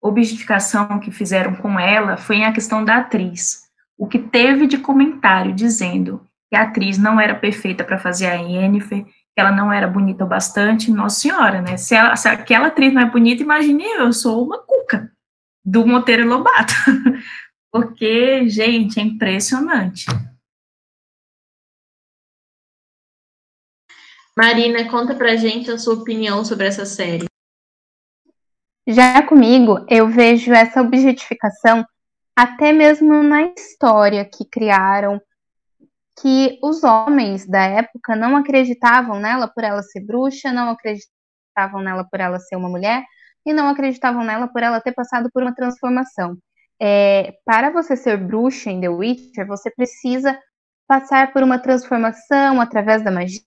objetificação 0.00 0.98
que 1.00 1.10
fizeram 1.10 1.54
com 1.56 1.78
ela 1.78 2.16
foi 2.16 2.42
a 2.44 2.52
questão 2.52 2.84
da 2.84 2.98
atriz. 2.98 3.68
O 3.96 4.06
que 4.06 4.18
teve 4.18 4.66
de 4.66 4.78
comentário 4.78 5.52
dizendo 5.52 6.24
que 6.48 6.56
a 6.56 6.62
atriz 6.62 6.96
não 6.98 7.20
era 7.20 7.34
perfeita 7.34 7.84
para 7.84 7.98
fazer 7.98 8.26
a 8.26 8.34
Yennefer, 8.34 9.04
que 9.04 9.40
ela 9.40 9.52
não 9.52 9.72
era 9.72 9.86
bonita 9.86 10.24
o 10.24 10.28
bastante, 10.28 10.90
nossa 10.90 11.20
senhora, 11.20 11.60
né? 11.60 11.76
Se, 11.76 11.94
ela, 11.94 12.16
se 12.16 12.28
aquela 12.28 12.68
atriz 12.68 12.92
não 12.92 13.02
é 13.02 13.06
bonita, 13.06 13.42
imagine 13.42 13.84
eu, 13.84 14.06
eu 14.06 14.12
sou 14.12 14.44
uma 14.44 14.58
cuca 14.58 15.12
do 15.64 15.86
Monteiro 15.86 16.26
Lobato. 16.26 16.72
Porque, 17.70 18.48
gente, 18.48 18.98
é 18.98 19.02
impressionante. 19.02 20.06
Marina, 24.36 24.88
conta 24.88 25.14
pra 25.14 25.36
gente 25.36 25.70
a 25.70 25.76
sua 25.76 25.94
opinião 25.94 26.44
sobre 26.44 26.66
essa 26.66 26.86
série. 26.86 27.27
Já 28.90 29.22
comigo, 29.22 29.84
eu 29.86 30.08
vejo 30.08 30.50
essa 30.50 30.80
objetificação 30.80 31.84
até 32.34 32.72
mesmo 32.72 33.22
na 33.22 33.42
história 33.42 34.24
que 34.24 34.46
criaram, 34.46 35.20
que 36.18 36.58
os 36.62 36.82
homens 36.82 37.46
da 37.46 37.62
época 37.64 38.16
não 38.16 38.34
acreditavam 38.34 39.20
nela 39.20 39.46
por 39.46 39.62
ela 39.62 39.82
ser 39.82 40.00
bruxa, 40.00 40.50
não 40.54 40.70
acreditavam 40.70 41.82
nela 41.82 42.02
por 42.10 42.18
ela 42.18 42.40
ser 42.40 42.56
uma 42.56 42.70
mulher, 42.70 43.04
e 43.44 43.52
não 43.52 43.68
acreditavam 43.68 44.24
nela 44.24 44.48
por 44.48 44.62
ela 44.62 44.80
ter 44.80 44.92
passado 44.92 45.28
por 45.34 45.42
uma 45.42 45.54
transformação. 45.54 46.38
É, 46.80 47.34
para 47.44 47.68
você 47.68 47.94
ser 47.94 48.16
bruxa 48.16 48.70
em 48.70 48.80
The 48.80 48.88
Witcher, 48.88 49.46
você 49.46 49.70
precisa 49.70 50.40
passar 50.86 51.30
por 51.34 51.42
uma 51.42 51.58
transformação 51.58 52.58
através 52.58 53.04
da 53.04 53.10
magia, 53.10 53.42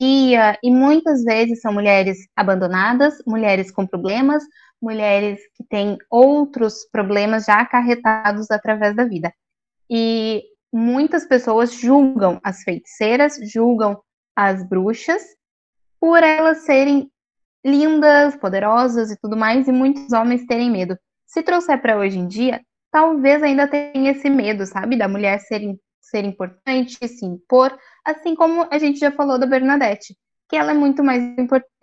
e 0.00 0.70
muitas 0.70 1.22
vezes 1.22 1.60
são 1.60 1.72
mulheres 1.72 2.16
abandonadas, 2.34 3.14
mulheres 3.26 3.70
com 3.70 3.86
problemas, 3.86 4.42
mulheres 4.80 5.40
que 5.54 5.64
têm 5.64 5.96
outros 6.10 6.86
problemas 6.90 7.44
já 7.46 7.60
acarretados 7.60 8.50
através 8.50 8.94
da 8.94 9.04
vida. 9.04 9.32
E 9.90 10.42
muitas 10.72 11.26
pessoas 11.26 11.72
julgam 11.72 12.40
as 12.42 12.62
feiticeiras, 12.62 13.38
julgam 13.52 14.00
as 14.34 14.66
bruxas, 14.68 15.22
por 15.98 16.22
elas 16.22 16.58
serem 16.58 17.10
lindas, 17.64 18.36
poderosas 18.36 19.10
e 19.10 19.16
tudo 19.18 19.36
mais, 19.36 19.66
e 19.66 19.72
muitos 19.72 20.12
homens 20.12 20.46
terem 20.46 20.70
medo. 20.70 20.96
Se 21.26 21.42
trouxer 21.42 21.80
para 21.80 21.96
hoje 21.96 22.18
em 22.18 22.28
dia, 22.28 22.60
talvez 22.90 23.42
ainda 23.42 23.66
tenha 23.66 24.12
esse 24.12 24.30
medo, 24.30 24.64
sabe, 24.66 24.96
da 24.96 25.08
mulher 25.08 25.40
ser, 25.40 25.60
ser 26.00 26.24
importante, 26.24 26.96
se 27.08 27.24
impor, 27.24 27.76
assim 28.04 28.34
como 28.34 28.68
a 28.70 28.78
gente 28.78 29.00
já 29.00 29.10
falou 29.10 29.38
da 29.38 29.46
Bernadette, 29.46 30.16
que 30.48 30.56
ela 30.56 30.70
é 30.70 30.74
muito 30.74 31.02
mais 31.02 31.22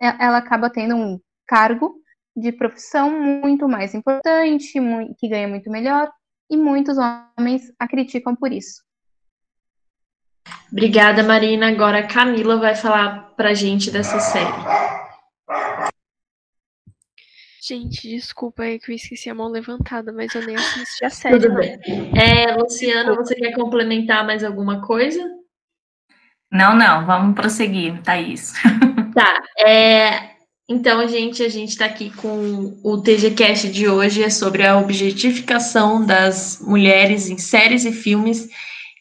ela 0.00 0.38
acaba 0.38 0.70
tendo 0.70 0.96
um 0.96 1.20
cargo 1.46 1.94
de 2.36 2.52
profissão 2.52 3.10
muito 3.10 3.68
mais 3.68 3.94
importante, 3.94 4.72
que 5.18 5.28
ganha 5.28 5.48
muito 5.48 5.70
melhor, 5.70 6.10
e 6.50 6.56
muitos 6.56 6.96
homens 6.98 7.72
a 7.78 7.88
criticam 7.88 8.34
por 8.34 8.52
isso. 8.52 8.82
Obrigada, 10.70 11.22
Marina. 11.22 11.68
Agora 11.68 12.00
a 12.00 12.06
Camila 12.06 12.58
vai 12.58 12.74
falar 12.74 13.34
pra 13.36 13.54
gente 13.54 13.90
dessa 13.90 14.18
série. 14.18 14.52
Gente, 17.66 18.08
desculpa 18.08 18.64
aí 18.64 18.78
que 18.78 18.90
eu 18.90 18.94
esqueci 18.94 19.30
a 19.30 19.34
mão 19.34 19.48
levantada, 19.48 20.12
mas 20.12 20.34
eu 20.34 20.44
nem 20.44 20.54
assisti 20.54 21.04
a 21.04 21.08
série. 21.10 21.40
Tudo 21.40 21.54
bem. 21.54 21.80
É, 22.14 22.54
Luciana, 22.54 23.14
você 23.14 23.34
quer 23.34 23.54
complementar 23.54 24.26
mais 24.26 24.44
alguma 24.44 24.86
coisa? 24.86 25.22
Não, 26.52 26.76
não, 26.76 27.06
vamos 27.06 27.34
prosseguir, 27.34 28.02
Thaís. 28.02 28.52
Tá, 29.14 29.44
é, 29.64 30.33
então, 30.66 31.06
gente, 31.06 31.42
a 31.42 31.48
gente 31.48 31.70
está 31.70 31.84
aqui 31.84 32.10
com 32.10 32.78
o 32.82 32.96
TGCast 33.02 33.70
de 33.70 33.86
hoje, 33.86 34.22
é 34.22 34.30
sobre 34.30 34.66
a 34.66 34.78
objetificação 34.78 36.04
das 36.04 36.58
mulheres 36.60 37.28
em 37.28 37.36
séries 37.36 37.84
e 37.84 37.92
filmes. 37.92 38.48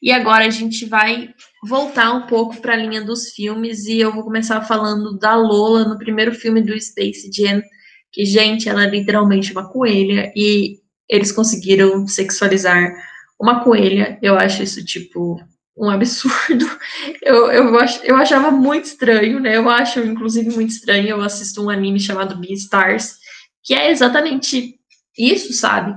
E 0.02 0.12
agora 0.12 0.46
a 0.46 0.50
gente 0.50 0.86
vai 0.86 1.30
voltar 1.66 2.12
um 2.14 2.28
pouco 2.28 2.58
para 2.58 2.74
a 2.74 2.78
linha 2.78 3.02
dos 3.02 3.30
filmes 3.30 3.86
e 3.86 4.00
eu 4.00 4.12
vou 4.12 4.24
começar 4.24 4.62
falando 4.64 5.18
da 5.18 5.38
Lola 5.38 5.86
no 5.86 5.98
primeiro 5.98 6.34
filme 6.34 6.62
do 6.62 6.78
Space 6.78 7.32
Jam, 7.34 7.62
que, 8.12 8.26
gente, 8.26 8.68
ela 8.68 8.84
é 8.84 8.90
literalmente 8.90 9.54
uma 9.54 9.72
coelha 9.72 10.34
e 10.36 10.80
eles 11.08 11.32
conseguiram 11.32 12.06
sexualizar 12.06 12.92
uma 13.40 13.64
coelha. 13.64 14.20
Eu 14.22 14.38
acho 14.38 14.62
isso, 14.64 14.84
tipo, 14.84 15.40
um 15.78 15.90
absurdo. 15.90 16.66
Eu, 17.22 17.50
eu, 17.52 17.74
eu 18.04 18.16
achava 18.16 18.52
muito 18.52 18.86
estranho, 18.86 19.40
né? 19.40 19.56
Eu 19.56 19.70
acho, 19.70 20.00
inclusive, 20.02 20.54
muito 20.54 20.72
estranho. 20.72 21.08
Eu 21.08 21.22
assisto 21.22 21.64
um 21.64 21.70
anime 21.70 22.00
chamado 22.00 22.38
Beastars, 22.38 23.16
que 23.64 23.74
é 23.74 23.90
exatamente 23.90 24.76
isso, 25.18 25.54
sabe? 25.54 25.96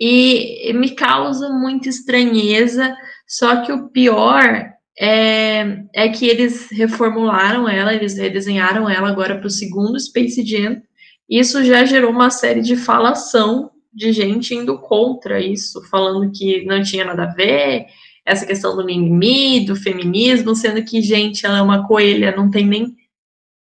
E 0.00 0.72
me 0.74 0.90
causa 0.90 1.50
muita 1.50 1.88
estranheza. 1.88 2.94
Só 3.26 3.62
que 3.62 3.72
o 3.72 3.88
pior 3.90 4.72
é, 4.98 5.84
é 5.94 6.08
que 6.08 6.26
eles 6.26 6.70
reformularam 6.70 7.68
ela, 7.68 7.94
eles 7.94 8.16
redesenharam 8.16 8.88
ela 8.88 9.08
agora 9.08 9.38
para 9.38 9.46
o 9.46 9.50
segundo 9.50 10.00
Space 10.00 10.44
Jam. 10.44 10.82
Isso 11.28 11.64
já 11.64 11.84
gerou 11.84 12.10
uma 12.10 12.30
série 12.30 12.60
de 12.60 12.76
falação 12.76 13.70
de 13.92 14.12
gente 14.12 14.54
indo 14.54 14.78
contra 14.78 15.40
isso, 15.40 15.82
falando 15.90 16.30
que 16.32 16.64
não 16.64 16.82
tinha 16.82 17.04
nada 17.04 17.24
a 17.24 17.34
ver, 17.34 17.86
essa 18.24 18.46
questão 18.46 18.76
do 18.76 18.84
mimimi, 18.84 19.64
do 19.64 19.74
feminismo, 19.74 20.54
sendo 20.54 20.84
que, 20.84 21.02
gente, 21.02 21.44
ela 21.44 21.58
é 21.58 21.62
uma 21.62 21.86
coelha, 21.86 22.36
não 22.36 22.50
tem 22.50 22.66
nem 22.66 22.96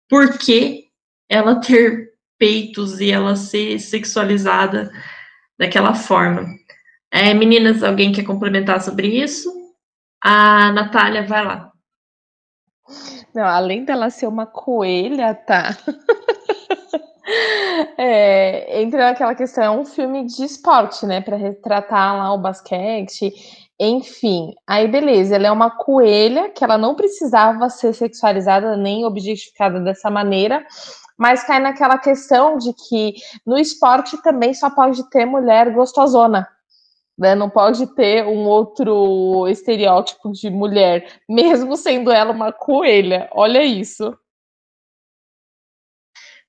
por 0.09 0.39
que 0.39 0.89
ela 1.29 1.61
ter 1.61 2.11
peitos 2.39 3.01
e 3.01 3.11
ela 3.11 3.37
ser 3.37 3.79
sexualizada 3.79 4.91
daquela 5.59 5.95
forma. 5.95 6.47
É, 7.11 7.33
meninas, 7.35 7.83
alguém 7.83 8.13
quer 8.13 8.25
complementar 8.25 8.81
sobre 8.81 9.09
isso? 9.09 9.51
A 10.23 10.73
Natália, 10.73 11.27
vai 11.27 11.45
lá. 11.45 11.73
Não, 13.35 13.45
além 13.45 13.85
dela 13.85 14.11
ser 14.11 14.27
uma 14.27 14.47
coelha, 14.47 15.35
tá? 15.35 15.77
é, 17.97 18.83
entra 18.83 19.11
naquela 19.11 19.35
questão, 19.35 19.63
é 19.63 19.71
um 19.71 19.85
filme 19.85 20.27
de 20.27 20.45
esporte, 20.45 21.07
né? 21.07 21.21
Para 21.21 21.37
retratar 21.37 22.17
lá 22.17 22.33
o 22.33 22.39
basquete 22.39 23.33
enfim, 23.83 24.53
aí 24.66 24.87
beleza, 24.87 25.37
ela 25.37 25.47
é 25.47 25.51
uma 25.51 25.70
coelha 25.70 26.51
que 26.51 26.62
ela 26.62 26.76
não 26.76 26.95
precisava 26.95 27.70
ser 27.70 27.95
sexualizada 27.95 28.76
nem 28.76 29.07
objetificada 29.07 29.81
dessa 29.81 30.11
maneira, 30.11 30.66
mas 31.16 31.43
cai 31.45 31.59
naquela 31.61 31.97
questão 31.97 32.59
de 32.59 32.74
que 32.74 33.14
no 33.47 33.59
esporte 33.59 34.22
também 34.22 34.53
só 34.53 34.68
pode 34.68 35.09
ter 35.09 35.24
mulher 35.24 35.72
gostosona. 35.72 36.47
Né? 37.18 37.35
Não 37.35 37.49
pode 37.49 37.87
ter 37.95 38.26
um 38.26 38.47
outro 38.47 39.49
estereótipo 39.49 40.31
de 40.31 40.51
mulher, 40.51 41.18
mesmo 41.26 41.74
sendo 41.74 42.11
ela 42.11 42.33
uma 42.33 42.53
coelha. 42.53 43.31
Olha 43.33 43.64
isso. 43.64 44.14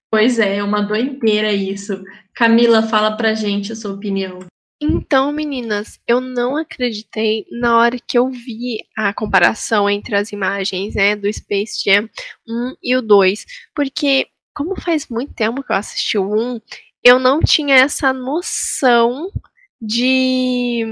Pois 0.10 0.38
é, 0.38 0.58
é 0.58 0.64
uma 0.64 0.82
doideira 0.82 1.54
isso. 1.54 2.04
Camila, 2.34 2.84
fala 2.84 3.16
pra 3.16 3.34
gente 3.34 3.72
a 3.72 3.76
sua 3.76 3.94
opinião. 3.94 4.51
Então, 4.84 5.32
meninas, 5.32 6.00
eu 6.08 6.20
não 6.20 6.58
acreditei 6.58 7.46
na 7.52 7.78
hora 7.78 8.00
que 8.00 8.18
eu 8.18 8.28
vi 8.32 8.80
a 8.98 9.14
comparação 9.14 9.88
entre 9.88 10.16
as 10.16 10.32
imagens, 10.32 10.96
né, 10.96 11.16
do 11.16 11.32
Space 11.32 11.84
Jam 11.86 12.10
1 12.48 12.74
e 12.82 12.96
o 12.96 13.02
2, 13.04 13.46
porque 13.76 14.28
como 14.56 14.76
faz 14.82 15.08
muito 15.08 15.36
tempo 15.36 15.64
que 15.64 15.72
eu 15.72 15.76
assisti 15.76 16.18
o 16.18 16.34
1, 16.34 16.60
eu 17.04 17.20
não 17.20 17.40
tinha 17.42 17.76
essa 17.76 18.12
noção 18.12 19.30
de 19.80 20.84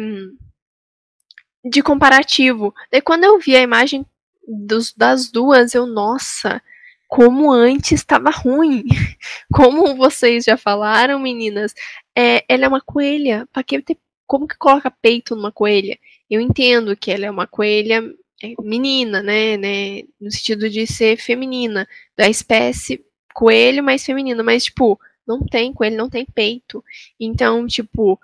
de 1.63 1.81
comparativo. 1.81 2.73
Daí 2.91 3.01
quando 3.01 3.23
eu 3.25 3.39
vi 3.39 3.55
a 3.55 3.61
imagem 3.61 4.05
dos, 4.47 4.93
das 4.93 5.29
duas, 5.31 5.75
eu, 5.75 5.85
nossa, 5.85 6.61
como 7.09 7.51
antes 7.51 7.93
estava 7.93 8.29
ruim. 8.29 8.83
Como 9.51 9.95
vocês 9.95 10.45
já 10.45 10.55
falaram, 10.55 11.19
meninas, 11.19 11.73
é, 12.15 12.45
ela 12.47 12.65
é 12.65 12.67
uma 12.67 12.81
coelha. 12.81 13.47
Pra 13.51 13.63
que 13.63 13.81
ter, 13.81 13.97
como 14.27 14.47
que 14.47 14.55
coloca 14.57 14.91
peito 14.91 15.35
numa 15.35 15.51
coelha? 15.51 15.97
Eu 16.29 16.39
entendo 16.39 16.95
que 16.95 17.11
ela 17.11 17.25
é 17.25 17.31
uma 17.31 17.47
coelha 17.47 18.03
é, 18.43 18.53
menina, 18.61 19.23
né, 19.23 19.57
né? 19.57 20.03
No 20.21 20.31
sentido 20.31 20.69
de 20.69 20.85
ser 20.85 21.17
feminina, 21.17 21.87
da 22.15 22.29
espécie 22.29 23.03
coelho 23.33 23.83
mais 23.83 24.05
feminino, 24.05 24.43
mas 24.43 24.65
tipo, 24.65 24.99
não 25.27 25.43
tem 25.43 25.73
coelho, 25.73 25.97
não 25.97 26.09
tem 26.09 26.25
peito. 26.25 26.83
Então, 27.19 27.65
tipo, 27.65 28.19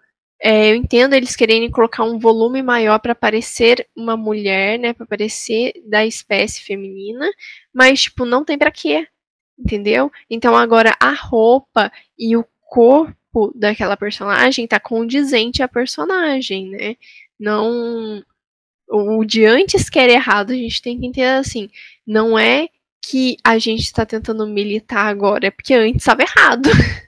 é, 0.48 0.70
eu 0.70 0.76
entendo 0.76 1.16
eles 1.16 1.36
querendo 1.36 1.72
colocar 1.72 2.04
um 2.04 2.20
volume 2.20 2.62
maior 2.62 3.00
para 3.00 3.16
parecer 3.16 3.88
uma 3.96 4.16
mulher, 4.16 4.78
né, 4.78 4.94
para 4.94 5.04
parecer 5.04 5.74
da 5.90 6.06
espécie 6.06 6.62
feminina, 6.62 7.28
mas 7.74 8.04
tipo 8.04 8.26
não 8.26 8.46
tem 8.46 8.56
para 8.56 8.70
quê, 8.70 9.08
entendeu? 9.58 10.12
Então 10.30 10.56
agora 10.56 10.96
a 11.00 11.14
roupa 11.14 11.92
e 12.16 12.38
o 12.38 12.46
corpo 12.62 13.52
daquela 13.56 13.98
personagem 13.98 14.68
tá 14.68 14.80
condizente 14.80 15.64
à 15.64 15.68
personagem, 15.68 16.70
né? 16.70 16.96
Não 17.40 18.24
o 18.88 19.26
de 19.26 19.46
antes 19.46 19.90
que 19.90 19.98
era 19.98 20.14
errado, 20.14 20.52
a 20.52 20.56
gente 20.56 20.80
tem 20.80 21.00
que 21.00 21.08
entender 21.08 21.28
assim, 21.28 21.72
não 22.06 22.38
é 22.38 22.70
que 23.02 23.36
a 23.44 23.58
gente 23.58 23.82
está 23.82 24.06
tentando 24.06 24.46
militar 24.46 25.08
agora, 25.08 25.48
é 25.48 25.52
porque 25.52 25.74
antes 25.74 26.04
estava 26.04 26.22
errado. 26.22 26.70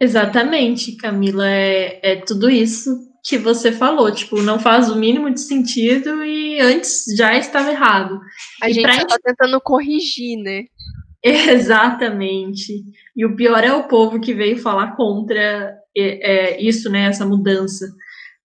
Exatamente, 0.00 0.96
Camila, 0.96 1.48
é, 1.48 2.00
é 2.02 2.16
tudo 2.16 2.50
isso 2.50 2.90
que 3.24 3.38
você 3.38 3.72
falou, 3.72 4.12
tipo, 4.12 4.40
não 4.42 4.58
faz 4.58 4.88
o 4.88 4.96
mínimo 4.96 5.32
de 5.32 5.40
sentido 5.40 6.22
e 6.22 6.60
antes 6.60 7.04
já 7.16 7.36
estava 7.36 7.70
errado. 7.70 8.20
A 8.62 8.70
e 8.70 8.74
gente 8.74 8.88
está 8.88 9.18
tentando 9.18 9.60
corrigir, 9.60 10.38
né? 10.38 10.64
Exatamente. 11.24 12.84
E 13.16 13.26
o 13.26 13.34
pior 13.34 13.64
é 13.64 13.72
o 13.72 13.88
povo 13.88 14.20
que 14.20 14.32
veio 14.32 14.58
falar 14.58 14.94
contra 14.94 15.74
é, 15.96 16.56
é, 16.56 16.62
isso, 16.62 16.88
né, 16.88 17.06
essa 17.06 17.26
mudança. 17.26 17.86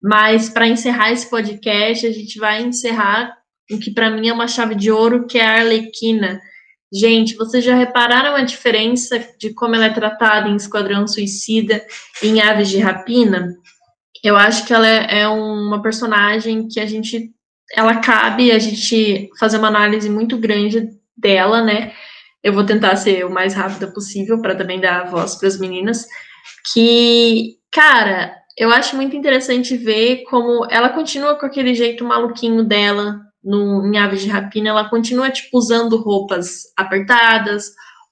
Mas 0.01 0.49
para 0.49 0.67
encerrar 0.67 1.11
esse 1.11 1.29
podcast, 1.29 2.07
a 2.07 2.11
gente 2.11 2.39
vai 2.39 2.63
encerrar 2.63 3.37
o 3.71 3.77
que 3.77 3.91
para 3.91 4.09
mim 4.09 4.29
é 4.29 4.33
uma 4.33 4.47
chave 4.47 4.73
de 4.73 4.89
ouro, 4.89 5.27
que 5.27 5.37
é 5.37 5.45
a 5.45 5.59
Arlequina 5.59 6.41
Gente, 6.93 7.35
vocês 7.35 7.63
já 7.63 7.73
repararam 7.73 8.35
a 8.35 8.43
diferença 8.43 9.17
de 9.39 9.53
como 9.53 9.75
ela 9.75 9.85
é 9.85 9.93
tratada 9.93 10.49
em 10.49 10.57
Esquadrão 10.57 11.07
Suicida 11.07 11.85
e 12.21 12.27
em 12.27 12.41
Aves 12.41 12.69
de 12.69 12.79
Rapina? 12.79 13.55
Eu 14.21 14.35
acho 14.35 14.65
que 14.65 14.73
ela 14.73 14.87
é, 14.87 15.21
é 15.21 15.27
uma 15.27 15.81
personagem 15.81 16.67
que 16.67 16.79
a 16.81 16.85
gente. 16.85 17.31
Ela 17.73 18.01
cabe 18.01 18.51
a 18.51 18.59
gente 18.59 19.29
fazer 19.39 19.57
uma 19.57 19.69
análise 19.69 20.09
muito 20.09 20.37
grande 20.37 20.89
dela, 21.15 21.63
né? 21.63 21.93
Eu 22.43 22.51
vou 22.51 22.65
tentar 22.65 22.97
ser 22.97 23.25
o 23.25 23.29
mais 23.29 23.53
rápida 23.53 23.87
possível 23.87 24.41
para 24.41 24.55
também 24.55 24.81
dar 24.81 25.09
voz 25.09 25.35
para 25.35 25.47
as 25.47 25.57
meninas. 25.57 26.05
Que, 26.73 27.55
cara, 27.71 28.35
eu 28.57 28.69
acho 28.69 28.97
muito 28.97 29.15
interessante 29.15 29.77
ver 29.77 30.23
como 30.23 30.67
ela 30.69 30.89
continua 30.89 31.35
com 31.35 31.45
aquele 31.45 31.73
jeito 31.73 32.03
maluquinho 32.03 32.65
dela 32.65 33.30
no, 33.43 33.85
em 33.85 33.97
Aves 33.97 34.21
de 34.21 34.29
Rapina. 34.29 34.69
Ela 34.69 34.89
continua, 34.89 35.29
tipo, 35.29 35.57
usando 35.57 35.97
roupas 35.97 36.63
apertadas, 36.77 37.71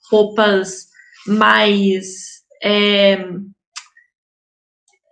roupas 0.10 0.88
mais. 1.28 2.40
É, 2.62 3.18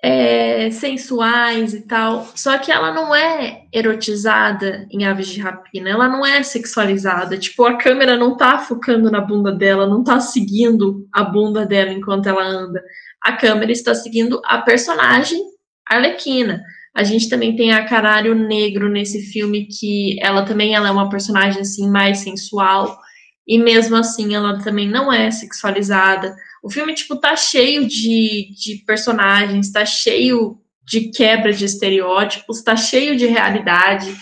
é, 0.01 0.69
sensuais 0.71 1.73
e 1.73 1.81
tal. 1.81 2.27
Só 2.35 2.57
que 2.57 2.71
ela 2.71 2.93
não 2.93 3.13
é 3.13 3.63
erotizada 3.73 4.87
em 4.91 5.05
Aves 5.05 5.27
de 5.27 5.41
Rapina, 5.41 5.89
ela 5.89 6.07
não 6.07 6.25
é 6.25 6.41
sexualizada. 6.43 7.37
Tipo, 7.37 7.65
a 7.65 7.77
câmera 7.77 8.15
não 8.15 8.37
tá 8.37 8.59
focando 8.59 9.09
na 9.11 9.21
bunda 9.21 9.51
dela, 9.51 9.87
não 9.87 10.03
tá 10.03 10.19
seguindo 10.19 11.07
a 11.11 11.23
bunda 11.23 11.65
dela 11.65 11.91
enquanto 11.91 12.27
ela 12.27 12.43
anda. 12.43 12.81
A 13.21 13.33
câmera 13.33 13.71
está 13.71 13.93
seguindo 13.95 14.41
a 14.45 14.59
personagem 14.59 15.41
Arlequina. 15.89 16.61
A 16.97 17.03
gente 17.03 17.29
também 17.29 17.55
tem 17.55 17.71
a 17.71 17.85
Canário 17.85 18.33
Negro 18.33 18.89
nesse 18.89 19.21
filme, 19.31 19.67
que 19.67 20.17
ela 20.19 20.43
também 20.43 20.73
ela 20.73 20.87
é 20.87 20.91
uma 20.91 21.11
personagem 21.11 21.61
assim 21.61 21.87
mais 21.87 22.21
sensual, 22.21 22.99
e 23.47 23.59
mesmo 23.59 23.95
assim 23.95 24.33
ela 24.33 24.57
também 24.63 24.89
não 24.89 25.13
é 25.13 25.29
sexualizada. 25.29 26.35
O 26.63 26.71
filme, 26.71 26.95
tipo, 26.95 27.15
tá 27.15 27.35
cheio 27.35 27.87
de, 27.87 28.51
de 28.59 28.83
personagens, 28.83 29.71
tá 29.71 29.85
cheio 29.85 30.57
de 30.83 31.11
quebra 31.11 31.53
de 31.53 31.65
estereótipos, 31.65 32.63
tá 32.63 32.75
cheio 32.75 33.15
de 33.15 33.27
realidade. 33.27 34.17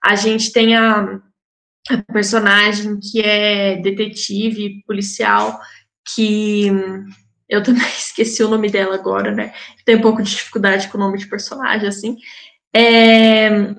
A 0.00 0.14
gente 0.14 0.52
tem 0.52 0.76
a, 0.76 1.18
a 1.90 2.12
personagem 2.12 3.00
que 3.00 3.20
é 3.20 3.74
detetive, 3.78 4.84
policial, 4.86 5.58
que 6.14 6.70
eu 7.50 7.62
também 7.62 7.82
esqueci 7.98 8.42
o 8.42 8.48
nome 8.48 8.70
dela 8.70 8.94
agora, 8.94 9.32
né? 9.32 9.52
Tem 9.84 9.96
um 9.96 10.00
pouco 10.00 10.22
de 10.22 10.30
dificuldade 10.30 10.88
com 10.88 10.96
o 10.96 11.00
nome 11.00 11.18
de 11.18 11.26
personagem, 11.26 11.88
assim. 11.88 12.16
É, 12.74 13.74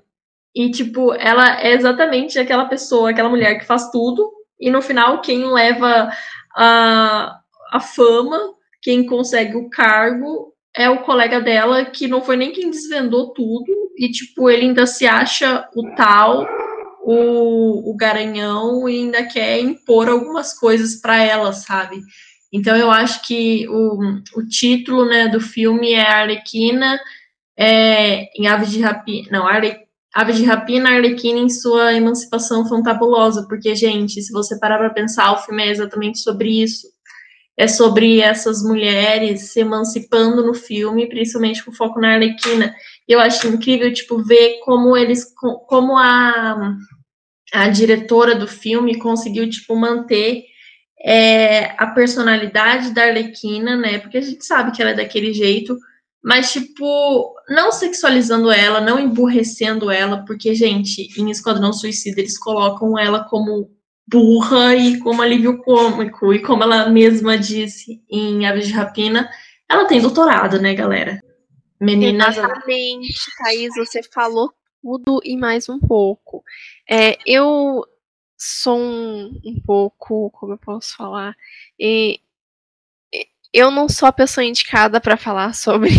e, 0.53 0.69
tipo, 0.69 1.13
ela 1.13 1.61
é 1.61 1.73
exatamente 1.73 2.37
aquela 2.37 2.65
pessoa, 2.65 3.09
aquela 3.09 3.29
mulher 3.29 3.57
que 3.57 3.65
faz 3.65 3.89
tudo, 3.89 4.29
e 4.59 4.69
no 4.69 4.81
final 4.81 5.21
quem 5.21 5.45
leva 5.45 6.11
a, 6.55 7.39
a 7.71 7.79
fama, 7.79 8.37
quem 8.81 9.05
consegue 9.05 9.55
o 9.55 9.69
cargo 9.69 10.53
é 10.75 10.89
o 10.89 11.03
colega 11.03 11.39
dela 11.39 11.85
que 11.85 12.07
não 12.07 12.21
foi 12.21 12.37
nem 12.37 12.51
quem 12.51 12.69
desvendou 12.69 13.33
tudo 13.33 13.71
e 13.97 14.09
tipo 14.09 14.49
ele 14.49 14.67
ainda 14.67 14.85
se 14.85 15.05
acha 15.05 15.67
o 15.75 15.93
tal 15.95 16.47
o, 17.03 17.91
o 17.91 17.95
garanhão 17.95 18.87
e 18.87 18.99
ainda 18.99 19.25
quer 19.25 19.59
impor 19.59 20.07
algumas 20.07 20.57
coisas 20.57 20.95
para 20.95 21.21
ela, 21.21 21.51
sabe? 21.51 21.99
Então 22.51 22.75
eu 22.75 22.91
acho 22.91 23.25
que 23.25 23.67
o, 23.69 23.99
o 24.35 24.47
título 24.47 25.05
né, 25.05 25.27
do 25.27 25.39
filme 25.39 25.93
é 25.93 26.05
Arlequina 26.05 26.99
é, 27.57 28.25
em 28.37 28.47
Aves 28.47 28.71
de 28.71 28.81
Rapina. 28.81 29.27
Não, 29.31 29.47
Arle, 29.47 29.75
Aves 30.13 30.37
de 30.37 30.43
Rapina, 30.43 30.89
Arlequina 30.89 31.39
em 31.39 31.49
sua 31.49 31.93
emancipação 31.93 32.67
fantabulosa, 32.67 33.45
porque, 33.47 33.73
gente, 33.75 34.21
se 34.21 34.33
você 34.33 34.59
parar 34.59 34.77
para 34.77 34.89
pensar, 34.89 35.31
o 35.31 35.37
filme 35.37 35.63
é 35.63 35.69
exatamente 35.69 36.19
sobre 36.19 36.61
isso 36.61 36.87
é 37.57 37.67
sobre 37.67 38.19
essas 38.19 38.63
mulheres 38.63 39.51
se 39.51 39.59
emancipando 39.59 40.43
no 40.43 40.53
filme, 40.53 41.07
principalmente 41.07 41.63
com 41.63 41.71
foco 41.71 41.99
na 41.99 42.13
Arlequina. 42.13 42.73
Eu 43.07 43.19
acho 43.19 43.47
incrível, 43.47 43.93
tipo, 43.93 44.23
ver 44.23 44.59
como 44.63 44.97
eles, 44.97 45.25
como 45.67 45.97
a, 45.97 46.75
a 47.53 47.67
diretora 47.69 48.35
do 48.35 48.47
filme 48.47 48.97
conseguiu, 48.97 49.47
tipo, 49.49 49.75
manter 49.75 50.43
é, 51.03 51.73
a 51.77 51.87
personalidade 51.87 52.93
da 52.93 53.03
Arlequina, 53.03 53.75
né, 53.75 53.99
porque 53.99 54.17
a 54.17 54.21
gente 54.21 54.45
sabe 54.45 54.71
que 54.71 54.81
ela 54.81 54.91
é 54.91 54.95
daquele 54.95 55.33
jeito, 55.33 55.77
mas, 56.23 56.51
tipo, 56.51 57.35
não 57.49 57.71
sexualizando 57.71 58.51
ela, 58.51 58.79
não 58.79 58.99
emburrecendo 58.99 59.89
ela, 59.89 60.23
porque, 60.23 60.53
gente, 60.53 61.09
em 61.19 61.31
Esquadrão 61.31 61.73
Suicida 61.73 62.19
eles 62.21 62.37
colocam 62.37 62.97
ela 62.97 63.23
como 63.23 63.71
burra 64.07 64.75
e 64.75 64.99
como 64.99 65.21
alívio 65.21 65.57
cômico. 65.63 66.31
E 66.31 66.39
como 66.41 66.63
ela 66.63 66.89
mesma 66.89 67.37
disse 67.37 68.03
em 68.09 68.45
Aves 68.45 68.67
de 68.67 68.73
Rapina, 68.73 69.27
ela 69.67 69.85
tem 69.85 69.99
doutorado, 69.99 70.61
né, 70.61 70.75
galera? 70.75 71.19
Menina. 71.79 72.27
Exatamente, 72.27 73.15
Thaís, 73.39 73.73
você 73.75 74.01
falou 74.13 74.53
tudo 74.83 75.21
e 75.23 75.35
mais 75.35 75.67
um 75.67 75.79
pouco. 75.79 76.43
É, 76.87 77.17
eu 77.25 77.83
sou 78.43 78.79
um, 78.79 79.61
pouco, 79.63 80.31
como 80.31 80.53
eu 80.53 80.57
posso 80.57 80.95
falar, 80.95 81.35
e, 81.79 82.19
eu 83.53 83.69
não 83.69 83.87
sou 83.87 84.07
a 84.07 84.11
pessoa 84.11 84.43
indicada 84.43 84.99
para 84.99 85.15
falar 85.15 85.53
sobre 85.55 85.89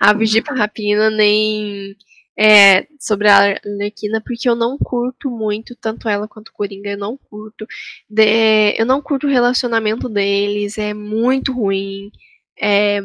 Aves 0.00 0.30
de 0.30 0.40
Rapina, 0.40 1.08
nem 1.08 1.96
é, 2.36 2.88
sobre 2.98 3.28
a 3.28 3.36
Arlequina, 3.36 4.20
porque 4.24 4.48
eu 4.48 4.56
não 4.56 4.76
curto 4.76 5.30
muito, 5.30 5.76
tanto 5.76 6.08
ela 6.08 6.26
quanto 6.26 6.48
o 6.48 6.52
Coringa, 6.52 6.90
eu 6.90 6.98
não 6.98 7.16
curto. 7.16 7.64
De, 8.10 8.74
eu 8.76 8.84
não 8.86 9.00
curto 9.00 9.26
o 9.28 9.30
relacionamento 9.30 10.08
deles, 10.08 10.78
é 10.78 10.92
muito 10.92 11.52
ruim, 11.52 12.10
é, 12.60 13.02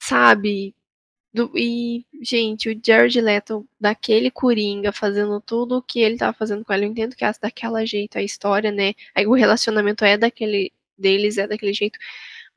sabe? 0.00 0.74
Do, 1.32 1.52
e, 1.54 2.06
gente, 2.22 2.70
o 2.70 2.80
Jared 2.84 3.20
Leto, 3.20 3.68
daquele 3.78 4.30
Coringa, 4.30 4.92
fazendo 4.92 5.40
tudo 5.40 5.76
o 5.76 5.82
que 5.82 6.00
ele 6.00 6.16
tava 6.16 6.32
fazendo 6.32 6.64
com 6.64 6.72
ela, 6.72 6.84
eu 6.84 6.90
entendo 6.90 7.14
que 7.14 7.24
é 7.24 7.32
daquela 7.40 7.84
jeito 7.84 8.18
a 8.18 8.22
história, 8.22 8.72
né? 8.72 8.94
Aí 9.14 9.26
o 9.26 9.34
relacionamento 9.34 10.04
é 10.04 10.16
daquele 10.16 10.72
deles, 10.96 11.38
é 11.38 11.46
daquele 11.46 11.72
jeito 11.72 11.98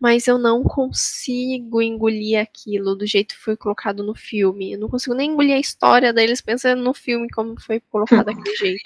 mas 0.01 0.27
eu 0.27 0.39
não 0.39 0.63
consigo 0.63 1.79
engolir 1.79 2.41
aquilo 2.41 2.95
do 2.95 3.05
jeito 3.05 3.35
que 3.35 3.41
foi 3.41 3.55
colocado 3.55 4.03
no 4.03 4.15
filme. 4.15 4.73
Eu 4.73 4.79
não 4.79 4.89
consigo 4.89 5.13
nem 5.13 5.29
engolir 5.29 5.53
a 5.53 5.59
história 5.59 6.11
deles 6.11 6.41
pensando 6.41 6.81
no 6.81 6.91
filme 6.91 7.29
como 7.29 7.53
foi 7.61 7.79
colocado 7.79 8.25
daquele 8.33 8.55
jeito. 8.57 8.81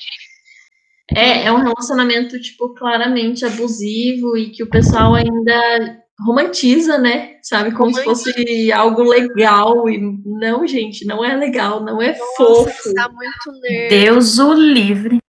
É, 1.16 1.46
é 1.46 1.52
um 1.54 1.64
relacionamento, 1.64 2.38
tipo, 2.42 2.74
claramente 2.76 3.46
abusivo 3.46 4.36
e 4.36 4.50
que 4.50 4.62
o 4.62 4.70
pessoal 4.70 5.16
ainda 5.16 6.04
romantiza, 6.20 6.98
né? 6.98 7.40
Sabe? 7.42 7.74
Como 7.74 7.94
se 7.94 8.04
fosse 8.04 8.72
algo 8.72 9.04
legal. 9.04 9.90
E 9.90 10.00
não, 10.26 10.66
gente, 10.68 11.06
não 11.06 11.24
é 11.24 11.36
legal, 11.36 11.82
não 11.82 12.02
é 12.02 12.18
Nossa, 12.18 12.36
fofo. 12.38 12.94
Tá 12.94 13.10
muito 13.10 13.60
nerd. 13.62 13.90
Deus 13.90 14.40
o 14.40 14.54
livre. 14.54 15.20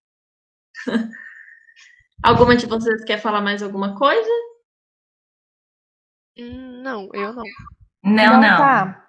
Alguma 2.22 2.56
de 2.56 2.66
vocês 2.66 3.04
quer 3.04 3.18
falar 3.18 3.40
mais 3.40 3.62
alguma 3.62 3.96
coisa? 3.96 4.28
Hum, 6.38 6.82
não, 6.82 7.08
eu 7.12 7.32
não. 7.32 7.44
Não, 8.02 8.40
não. 8.40 8.58
Tá. 8.58 9.06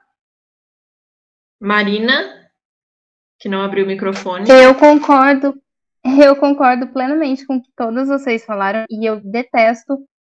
Marina, 1.59 2.51
que 3.39 3.49
não 3.49 3.61
abriu 3.61 3.86
o 3.86 3.88
microfone. 3.88 4.47
Eu 4.49 4.75
concordo, 4.75 5.59
eu 6.19 6.36
concordo 6.36 6.88
plenamente 6.88 7.45
com 7.45 7.57
o 7.57 7.61
que 7.61 7.71
todos 7.75 8.07
vocês 8.07 8.45
falaram 8.45 8.86
e 8.89 9.05
eu 9.05 9.19
detesto 9.19 9.97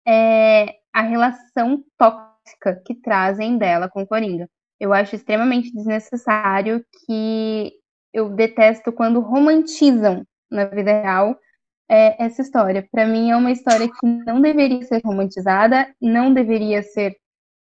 é, 0.08 0.76
a 0.94 1.02
relação 1.02 1.84
tóxica 1.98 2.82
que 2.86 2.96
trazem 2.96 3.58
dela 3.58 3.90
com 3.90 4.06
Coringa. 4.08 4.48
Eu 4.80 4.94
acho 4.94 5.16
extremamente 5.16 5.74
desnecessário 5.74 6.86
que 7.06 7.74
eu 8.14 8.30
detesto 8.30 8.92
quando 8.92 9.20
romantizam 9.20 10.24
na 10.50 10.66
vida 10.66 10.92
real 11.02 11.38
é, 11.90 12.24
essa 12.24 12.42
história. 12.42 12.88
Para 12.92 13.06
mim, 13.06 13.32
é 13.32 13.36
uma 13.36 13.52
história 13.52 13.88
que 13.88 14.08
não 14.26 14.42
deveria 14.42 14.82
ser 14.84 15.02
romantizada, 15.04 15.88
não 16.02 16.34
deveria 16.34 16.82
ser 16.84 17.16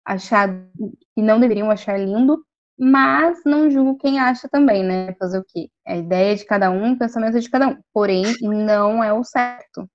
achado, 0.04 0.68
e 1.16 1.22
não 1.22 1.40
deveriam 1.40 1.70
achar 1.70 1.98
lindo, 1.98 2.42
mas 2.78 3.40
não 3.44 3.70
julgo 3.70 3.98
quem 3.98 4.20
acha 4.20 4.48
também, 4.48 4.84
né? 4.84 5.14
Fazer 5.14 5.38
o 5.38 5.44
quê? 5.48 5.68
É 5.86 5.94
a 5.94 5.96
ideia 5.96 6.36
de 6.36 6.44
cada 6.44 6.70
um, 6.70 6.92
o 6.92 6.98
pensamento 6.98 7.40
de 7.40 7.50
cada 7.50 7.68
um. 7.68 7.78
Porém, 7.92 8.24
não 8.42 9.02
é 9.02 9.12
o 9.12 9.24
certo. 9.24 9.88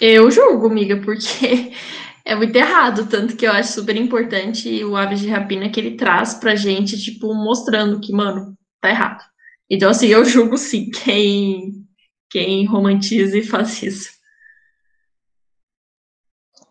Eu 0.00 0.30
julgo, 0.30 0.66
amiga, 0.66 0.98
porque 0.98 1.72
é 2.24 2.34
muito 2.34 2.54
errado, 2.54 3.08
tanto 3.08 3.36
que 3.36 3.46
eu 3.46 3.52
acho 3.52 3.72
super 3.72 3.96
importante 3.96 4.84
o 4.84 4.96
Aves 4.96 5.20
de 5.20 5.28
Rapina 5.28 5.70
que 5.70 5.80
ele 5.80 5.96
traz 5.96 6.34
pra 6.34 6.54
gente, 6.54 7.00
tipo, 7.02 7.32
mostrando 7.34 8.00
que, 8.00 8.12
mano, 8.12 8.56
tá 8.80 8.90
errado. 8.90 9.24
Então, 9.70 9.90
assim, 9.90 10.08
eu 10.08 10.24
julgo 10.24 10.56
sim 10.56 10.90
quem 10.90 11.86
quem 12.30 12.66
romantiza 12.66 13.38
e 13.38 13.42
faz 13.42 13.82
isso. 13.82 14.10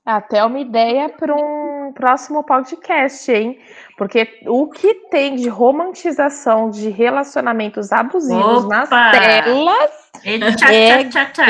Até 0.05 0.43
uma 0.43 0.59
ideia 0.59 1.09
para 1.09 1.33
um 1.33 1.91
próximo 1.91 2.43
podcast, 2.43 3.31
hein? 3.31 3.59
Porque 3.97 4.41
o 4.45 4.69
que 4.69 4.93
tem 5.09 5.35
de 5.35 5.49
romantização 5.49 6.69
de 6.69 6.89
relacionamentos 6.89 7.91
abusivos 7.91 8.65
Opa! 8.65 8.67
nas 8.67 8.89
telas 8.89 9.91
é, 10.23 10.55
tchá, 10.55 10.73
é 10.73 11.03
tchá, 11.05 11.25
tchá, 11.25 11.45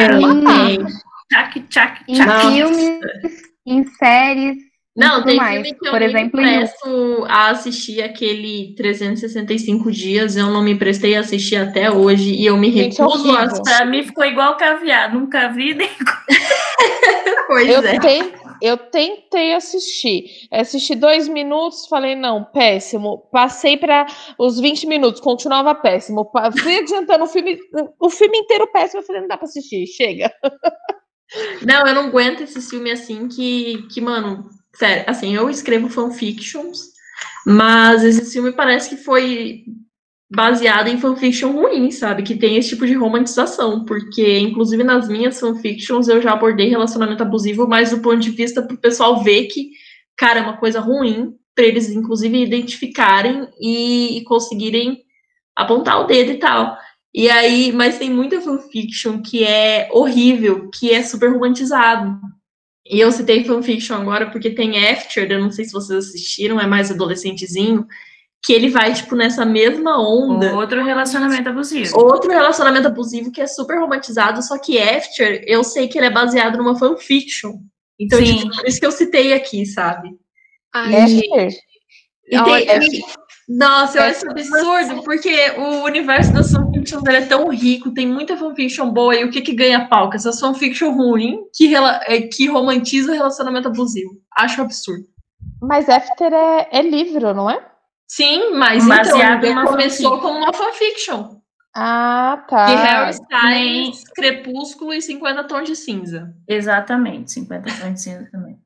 é... 1.33 1.43
Tchac, 1.43 1.59
tchac, 1.69 2.03
em 2.07 2.15
filmes, 2.15 3.41
em 3.65 3.83
séries, 3.83 4.57
não, 4.95 5.21
tem 5.23 5.35
mais. 5.35 5.61
filme 5.61 5.77
que 5.77 5.87
eu 5.87 5.91
Por 5.91 5.99
me 5.99 6.05
exemplo, 6.05 6.41
presto 6.41 7.25
a 7.27 7.49
assistir 7.49 8.01
aquele 8.01 8.73
365 8.77 9.91
dias, 9.91 10.37
eu 10.37 10.49
não 10.49 10.63
me 10.63 10.73
prestei 10.73 11.15
a 11.15 11.19
assistir 11.19 11.57
até 11.57 11.91
hoje 11.91 12.33
e 12.33 12.45
eu 12.45 12.55
me 12.55 12.69
recuso 12.69 13.29
a 13.35 13.61
Pra 13.61 13.85
mim 13.85 14.03
ficou 14.03 14.23
igual 14.23 14.55
caviar, 14.55 15.13
nunca 15.13 15.49
vi 15.49 15.73
nem. 15.73 15.89
Pois 17.47 17.69
eu, 17.69 17.79
é. 17.79 17.99
Ten, 17.99 18.33
eu 18.59 18.75
tentei 18.75 19.53
assistir. 19.53 20.47
Assisti 20.51 20.95
dois 20.95 21.27
minutos, 21.27 21.85
falei, 21.87 22.15
não, 22.15 22.43
péssimo. 22.43 23.19
Passei 23.31 23.77
para 23.77 24.07
os 24.39 24.59
20 24.59 24.87
minutos, 24.87 25.21
continuava 25.21 25.75
péssimo. 25.75 26.31
Fui 26.59 26.77
adiantando 26.77 27.25
o 27.25 27.27
filme, 27.27 27.59
o 27.99 28.09
filme 28.09 28.39
inteiro 28.39 28.65
péssimo. 28.71 29.01
Eu 29.01 29.05
falei, 29.05 29.21
não 29.21 29.27
dá 29.27 29.37
para 29.37 29.45
assistir, 29.45 29.85
chega. 29.85 30.33
Não, 31.61 31.87
eu 31.87 31.95
não 31.95 32.05
aguento 32.07 32.41
esse 32.41 32.61
filme 32.61 32.91
assim 32.91 33.27
que, 33.27 33.87
que, 33.89 33.99
mano, 33.99 34.49
sério, 34.73 35.03
assim, 35.07 35.35
eu 35.35 35.49
escrevo 35.49 35.89
fanfictions, 35.89 36.91
mas 37.45 38.03
esse 38.03 38.31
filme 38.31 38.51
parece 38.51 38.89
que 38.89 38.97
foi 38.97 39.63
baseado 40.29 40.87
em 40.87 40.99
fanfiction 40.99 41.51
ruim, 41.51 41.91
sabe? 41.91 42.23
Que 42.23 42.35
tem 42.35 42.57
esse 42.57 42.69
tipo 42.69 42.85
de 42.85 42.93
romantização, 42.93 43.85
porque 43.85 44.39
inclusive 44.39 44.83
nas 44.83 45.07
minhas 45.07 45.39
fanfictions 45.39 46.07
eu 46.07 46.21
já 46.21 46.33
abordei 46.33 46.69
relacionamento 46.69 47.23
abusivo, 47.23 47.67
mas 47.67 47.91
do 47.91 47.99
ponto 47.99 48.19
de 48.19 48.31
vista 48.31 48.61
pro 48.61 48.77
pessoal 48.77 49.23
ver 49.23 49.45
que, 49.45 49.71
cara, 50.17 50.39
é 50.39 50.43
uma 50.43 50.57
coisa 50.57 50.79
ruim, 50.79 51.35
para 51.53 51.65
eles 51.65 51.89
inclusive 51.89 52.43
identificarem 52.43 53.47
e, 53.59 54.17
e 54.17 54.23
conseguirem 54.25 55.03
apontar 55.55 56.01
o 56.01 56.05
dedo 56.05 56.31
e 56.31 56.39
tal. 56.39 56.77
E 57.17 57.29
aí, 57.29 57.71
mas 57.71 57.97
tem 57.97 58.09
muita 58.09 58.41
fanfiction 58.41 59.21
que 59.21 59.41
é 59.45 59.87
horrível, 59.89 60.69
que 60.69 60.91
é 60.91 61.01
super 61.01 61.31
romantizado. 61.31 62.19
E 62.85 62.99
eu 62.99 63.09
citei 63.09 63.45
fanfiction 63.45 63.95
agora 63.95 64.29
porque 64.29 64.49
tem 64.49 64.85
After, 64.89 65.31
eu 65.31 65.39
não 65.39 65.49
sei 65.49 65.63
se 65.63 65.71
vocês 65.71 66.09
assistiram, 66.09 66.59
é 66.59 66.67
mais 66.67 66.91
adolescentezinho, 66.91 67.87
que 68.43 68.51
ele 68.51 68.69
vai, 68.69 68.93
tipo, 68.93 69.15
nessa 69.15 69.45
mesma 69.45 69.97
onda. 69.97 70.53
Outro 70.57 70.83
relacionamento 70.83 71.47
abusivo. 71.47 71.97
Outro 71.97 72.29
relacionamento 72.29 72.87
abusivo 72.89 73.31
que 73.31 73.39
é 73.39 73.47
super 73.47 73.79
romantizado, 73.79 74.43
só 74.43 74.57
que 74.59 74.77
After, 74.77 75.41
eu 75.47 75.63
sei 75.63 75.87
que 75.87 75.97
ele 75.97 76.07
é 76.07 76.11
baseado 76.11 76.57
numa 76.57 76.77
fanfiction. 76.77 77.53
Então, 77.97 78.19
Sim. 78.19 78.39
tipo, 78.39 78.55
por 78.57 78.67
isso 78.67 78.79
que 78.79 78.85
eu 78.85 78.91
citei 78.91 79.31
aqui, 79.31 79.65
sabe? 79.65 80.09
Ai, 80.73 81.07
gente. 81.07 81.59
E 82.27 82.37
Olha, 82.37 82.79
tem- 82.79 83.01
Nossa, 83.47 83.99
eu 83.99 84.03
acho 84.05 84.27
absurdo, 84.29 85.03
porque 85.03 85.51
o 85.51 85.83
universo 85.83 86.33
das 86.33 86.51
fanfictions 86.51 87.03
é 87.05 87.25
tão 87.25 87.47
rico, 87.49 87.93
tem 87.93 88.07
muita 88.07 88.35
fanfiction 88.35 88.89
boa, 88.91 89.15
e 89.15 89.23
o 89.23 89.29
que 89.29 89.41
que 89.41 89.53
ganha 89.53 89.87
pau? 89.87 90.09
Com 90.09 90.15
essas 90.15 90.39
fanfiction 90.39 90.91
ruim 90.95 91.41
que, 91.53 91.75
é, 91.75 92.21
que 92.23 92.47
romantiza 92.47 93.11
o 93.11 93.15
relacionamento 93.15 93.67
abusivo. 93.67 94.11
Acho 94.35 94.61
absurdo. 94.63 95.05
Mas 95.61 95.87
After 95.87 96.33
é, 96.33 96.69
é 96.71 96.81
livro, 96.81 97.33
não 97.35 97.49
é? 97.49 97.63
Sim, 98.07 98.51
mas 98.55 98.87
Baseado 98.87 99.45
então, 99.45 99.65
começou 99.65 100.09
fanfic. 100.11 100.21
como 100.27 100.39
uma 100.39 100.53
fanfiction. 100.53 101.39
Ah, 101.75 102.43
tá. 102.49 102.65
De 102.65 102.75
Harry 102.75 103.17
nem- 103.29 103.89
Styles, 103.91 104.09
Crepúsculo 104.13 104.93
e 104.93 105.01
50 105.01 105.43
Tons 105.43 105.67
de 105.67 105.75
Cinza. 105.75 106.33
Exatamente, 106.47 107.31
50 107.31 107.65
tons 107.79 107.93
de 107.93 108.01
cinza 108.01 108.29
também. 108.31 108.57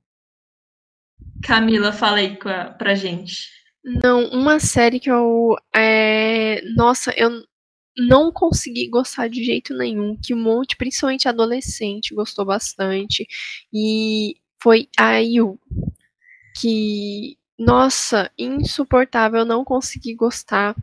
Camila, 1.43 1.91
fala 1.91 2.17
aí 2.17 2.37
com 2.37 2.49
a- 2.49 2.65
pra 2.65 2.95
gente. 2.95 3.47
Não, 3.83 4.25
uma 4.29 4.59
série 4.59 4.99
que 4.99 5.09
eu. 5.09 5.55
é, 5.75 6.61
Nossa, 6.75 7.13
eu 7.17 7.43
não 7.97 8.31
consegui 8.31 8.87
gostar 8.89 9.29
de 9.29 9.43
jeito 9.43 9.75
nenhum. 9.75 10.17
Que 10.21 10.33
um 10.33 10.41
monte, 10.41 10.75
principalmente 10.77 11.27
adolescente, 11.27 12.13
gostou 12.15 12.45
bastante. 12.45 13.27
E 13.73 14.35
foi 14.61 14.89
a 14.97 15.17
You. 15.19 15.59
Que. 16.61 17.37
Nossa, 17.59 18.31
insuportável, 18.37 19.39
eu 19.41 19.45
não 19.45 19.65
consegui 19.65 20.15
gostar. 20.15 20.75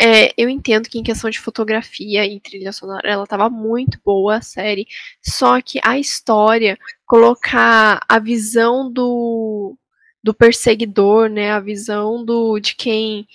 É, 0.00 0.32
eu 0.42 0.48
entendo 0.48 0.88
que 0.88 0.98
em 0.98 1.02
questão 1.02 1.30
de 1.30 1.38
fotografia 1.40 2.26
e 2.26 2.40
trilha 2.40 2.72
sonora, 2.72 3.08
ela 3.10 3.26
tava 3.26 3.50
muito 3.50 4.00
boa 4.04 4.36
a 4.36 4.42
série. 4.42 4.86
Só 5.22 5.60
que 5.62 5.80
a 5.84 5.98
história, 5.98 6.78
colocar 7.06 8.00
a 8.08 8.18
visão 8.18 8.90
do 8.92 9.76
do 10.24 10.32
perseguidor, 10.34 11.28
né, 11.28 11.52
a 11.52 11.60
visão 11.60 12.24
do 12.24 12.58
de 12.58 12.74
quem 12.74 13.28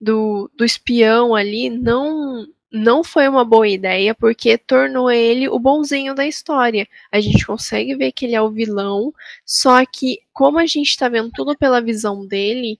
do, 0.00 0.50
do 0.56 0.64
espião 0.64 1.34
ali 1.34 1.68
não 1.68 2.46
não 2.70 3.02
foi 3.02 3.26
uma 3.28 3.44
boa 3.44 3.66
ideia 3.66 4.14
porque 4.14 4.58
tornou 4.58 5.10
ele 5.10 5.48
o 5.48 5.58
bonzinho 5.58 6.14
da 6.14 6.26
história. 6.26 6.86
A 7.10 7.20
gente 7.20 7.46
consegue 7.46 7.96
ver 7.96 8.12
que 8.12 8.26
ele 8.26 8.34
é 8.34 8.42
o 8.42 8.50
vilão, 8.50 9.12
só 9.44 9.84
que 9.86 10.20
como 10.32 10.58
a 10.58 10.66
gente 10.66 10.96
tá 10.96 11.08
vendo 11.08 11.30
tudo 11.32 11.56
pela 11.56 11.80
visão 11.80 12.26
dele, 12.26 12.78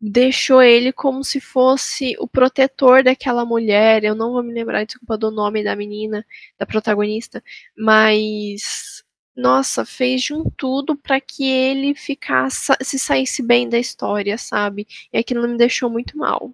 deixou 0.00 0.62
ele 0.62 0.92
como 0.92 1.24
se 1.24 1.40
fosse 1.40 2.16
o 2.18 2.28
protetor 2.28 3.02
daquela 3.02 3.44
mulher. 3.44 4.04
Eu 4.04 4.14
não 4.14 4.32
vou 4.32 4.42
me 4.42 4.52
lembrar, 4.52 4.84
desculpa, 4.84 5.16
do 5.18 5.30
nome 5.30 5.64
da 5.64 5.76
menina, 5.76 6.24
da 6.58 6.66
protagonista, 6.66 7.42
mas 7.76 9.04
nossa, 9.40 9.84
fez 9.84 10.22
de 10.22 10.34
um 10.34 10.44
tudo 10.56 10.94
para 10.94 11.20
que 11.20 11.44
ele 11.44 11.94
ficasse, 11.94 12.72
se 12.82 12.98
saísse 12.98 13.42
bem 13.42 13.68
da 13.68 13.78
história, 13.78 14.36
sabe? 14.36 14.86
E 15.12 15.18
aquilo 15.18 15.48
me 15.48 15.56
deixou 15.56 15.88
muito 15.88 16.16
mal. 16.16 16.52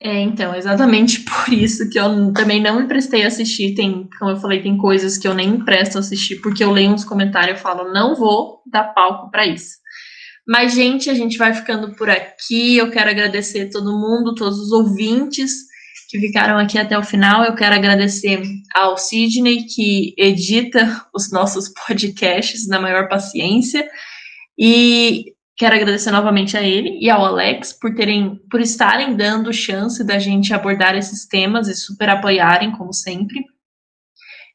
É, 0.00 0.20
então, 0.20 0.54
exatamente 0.54 1.20
por 1.28 1.52
isso 1.52 1.90
que 1.90 1.98
eu 1.98 2.32
também 2.32 2.62
não 2.62 2.80
me 2.80 2.86
prestei 2.86 3.24
a 3.24 3.28
assistir. 3.28 3.74
Tem, 3.74 4.08
como 4.18 4.30
eu 4.30 4.36
falei, 4.36 4.62
tem 4.62 4.78
coisas 4.78 5.18
que 5.18 5.26
eu 5.26 5.34
nem 5.34 5.50
me 5.50 5.64
presto 5.64 5.96
a 5.96 6.00
assistir, 6.00 6.36
porque 6.36 6.62
eu 6.62 6.70
leio 6.70 6.90
uns 6.90 7.04
comentários 7.04 7.58
e 7.58 7.62
falo, 7.62 7.92
não 7.92 8.14
vou 8.14 8.62
dar 8.70 8.94
palco 8.94 9.30
para 9.30 9.46
isso. 9.46 9.76
Mas, 10.46 10.72
gente, 10.72 11.10
a 11.10 11.14
gente 11.14 11.36
vai 11.36 11.52
ficando 11.52 11.94
por 11.94 12.08
aqui. 12.08 12.76
Eu 12.76 12.90
quero 12.90 13.10
agradecer 13.10 13.68
todo 13.70 13.98
mundo, 13.98 14.34
todos 14.34 14.58
os 14.58 14.72
ouvintes 14.72 15.67
que 16.08 16.18
ficaram 16.18 16.58
aqui 16.58 16.78
até 16.78 16.98
o 16.98 17.02
final. 17.02 17.44
Eu 17.44 17.54
quero 17.54 17.74
agradecer 17.74 18.42
ao 18.74 18.96
Sidney, 18.96 19.64
que 19.64 20.14
edita 20.16 21.06
os 21.14 21.30
nossos 21.30 21.68
podcasts 21.86 22.66
na 22.66 22.80
maior 22.80 23.08
paciência. 23.08 23.86
E 24.58 25.26
quero 25.54 25.76
agradecer 25.76 26.10
novamente 26.10 26.56
a 26.56 26.62
ele 26.62 26.98
e 26.98 27.10
ao 27.10 27.22
Alex 27.22 27.74
por 27.74 27.94
terem, 27.94 28.40
por 28.50 28.60
estarem 28.60 29.14
dando 29.14 29.52
chance 29.52 30.02
da 30.02 30.18
gente 30.18 30.54
abordar 30.54 30.96
esses 30.96 31.26
temas 31.26 31.68
e 31.68 31.74
super 31.74 32.08
apoiarem, 32.08 32.72
como 32.72 32.92
sempre. 32.92 33.44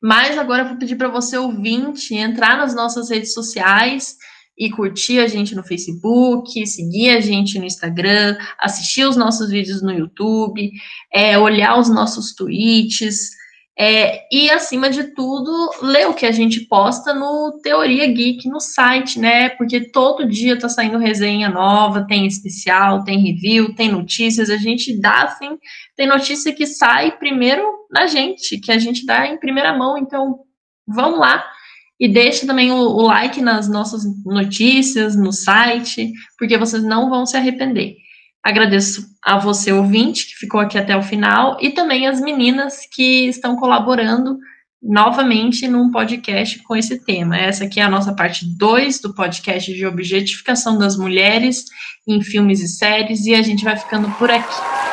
Mas 0.02 0.38
agora 0.38 0.64
eu 0.64 0.70
vou 0.70 0.78
pedir 0.78 0.96
para 0.96 1.08
você 1.08 1.38
ouvinte 1.38 2.16
entrar 2.16 2.58
nas 2.58 2.74
nossas 2.76 3.12
redes 3.12 3.34
sociais 3.34 4.18
e 4.58 4.70
curtir 4.70 5.20
a 5.20 5.28
gente 5.28 5.56
no 5.56 5.64
Facebook, 5.64 6.66
seguir 6.68 7.10
a 7.10 7.20
gente 7.20 7.58
no 7.58 7.66
Instagram, 7.66 8.38
assistir 8.60 9.06
os 9.06 9.16
nossos 9.16 9.50
vídeos 9.50 9.82
no 9.82 9.92
YouTube, 9.92 10.72
é, 11.12 11.38
olhar 11.38 11.80
os 11.80 11.90
nossos 11.90 12.34
tweets, 12.36 13.32
é, 13.78 14.28
e, 14.32 14.52
acima 14.52 14.88
de 14.88 15.16
tudo, 15.16 15.72
ler 15.82 16.08
o 16.08 16.14
que 16.14 16.28
a 16.28 16.32
gente 16.32 16.62
posta 16.62 17.12
no 17.12 17.60
Teoria 17.64 18.06
Geek 18.06 18.48
no 18.48 18.60
site, 18.60 19.18
né? 19.18 19.50
Porque 19.50 19.90
todo 19.90 20.30
dia 20.30 20.60
tá 20.60 20.70
saindo 20.70 21.00
resenha 21.00 21.50
nova, 21.50 22.06
tem 22.06 22.28
especial, 22.28 23.04
tem 23.04 23.20
review, 23.20 23.74
tem 23.74 23.92
notícias. 23.92 24.52
A 24.52 24.58
gente 24.58 25.00
dá, 25.02 25.24
assim, 25.24 25.58
tem 25.96 26.06
notícia 26.06 26.54
que 26.54 26.68
sai 26.68 27.18
primeiro 27.18 27.64
na 27.90 28.06
gente, 28.06 28.60
que 28.60 28.72
a 28.72 28.78
gente 28.78 29.08
dá 29.08 29.26
em 29.26 29.40
primeira 29.40 29.76
mão. 29.76 29.98
Então, 29.98 30.42
vamos 30.88 31.20
lá 31.20 31.44
e 32.04 32.08
deixa 32.10 32.46
também 32.46 32.70
o, 32.70 32.76
o 32.76 33.02
like 33.04 33.42
nas 33.42 33.70
nossas 33.70 34.04
notícias, 34.26 35.16
no 35.16 35.32
site, 35.32 36.12
porque 36.38 36.58
vocês 36.58 36.84
não 36.84 37.10
vão 37.10 37.26
se 37.26 37.38
arrepender. 37.38 37.96
Agradeço 38.44 39.06
a 39.24 39.40
você, 39.40 39.72
ouvinte, 39.72 40.28
que 40.28 40.36
ficou 40.36 40.60
aqui 40.60 40.78
até 40.78 40.98
o 40.98 41.02
final, 41.02 41.58
e 41.62 41.70
também 41.70 42.06
as 42.06 42.20
meninas 42.20 42.80
que 42.92 43.30
estão 43.30 43.56
colaborando 43.56 44.38
novamente 44.82 45.66
num 45.66 45.92
podcast 45.92 46.62
com 46.64 46.76
esse 46.76 47.06
tema. 47.06 47.38
Essa 47.38 47.64
aqui 47.64 47.80
é 47.80 47.84
a 47.84 47.90
nossa 47.90 48.14
parte 48.14 48.46
2 48.58 49.00
do 49.00 49.16
podcast 49.16 49.74
de 49.74 49.86
objetificação 49.86 50.78
das 50.78 50.98
mulheres 50.98 51.64
em 52.06 52.22
filmes 52.22 52.60
e 52.60 52.68
séries, 52.68 53.26
e 53.26 53.34
a 53.34 53.42
gente 53.42 53.64
vai 53.64 53.78
ficando 53.78 54.12
por 54.18 54.30
aqui. 54.30 54.93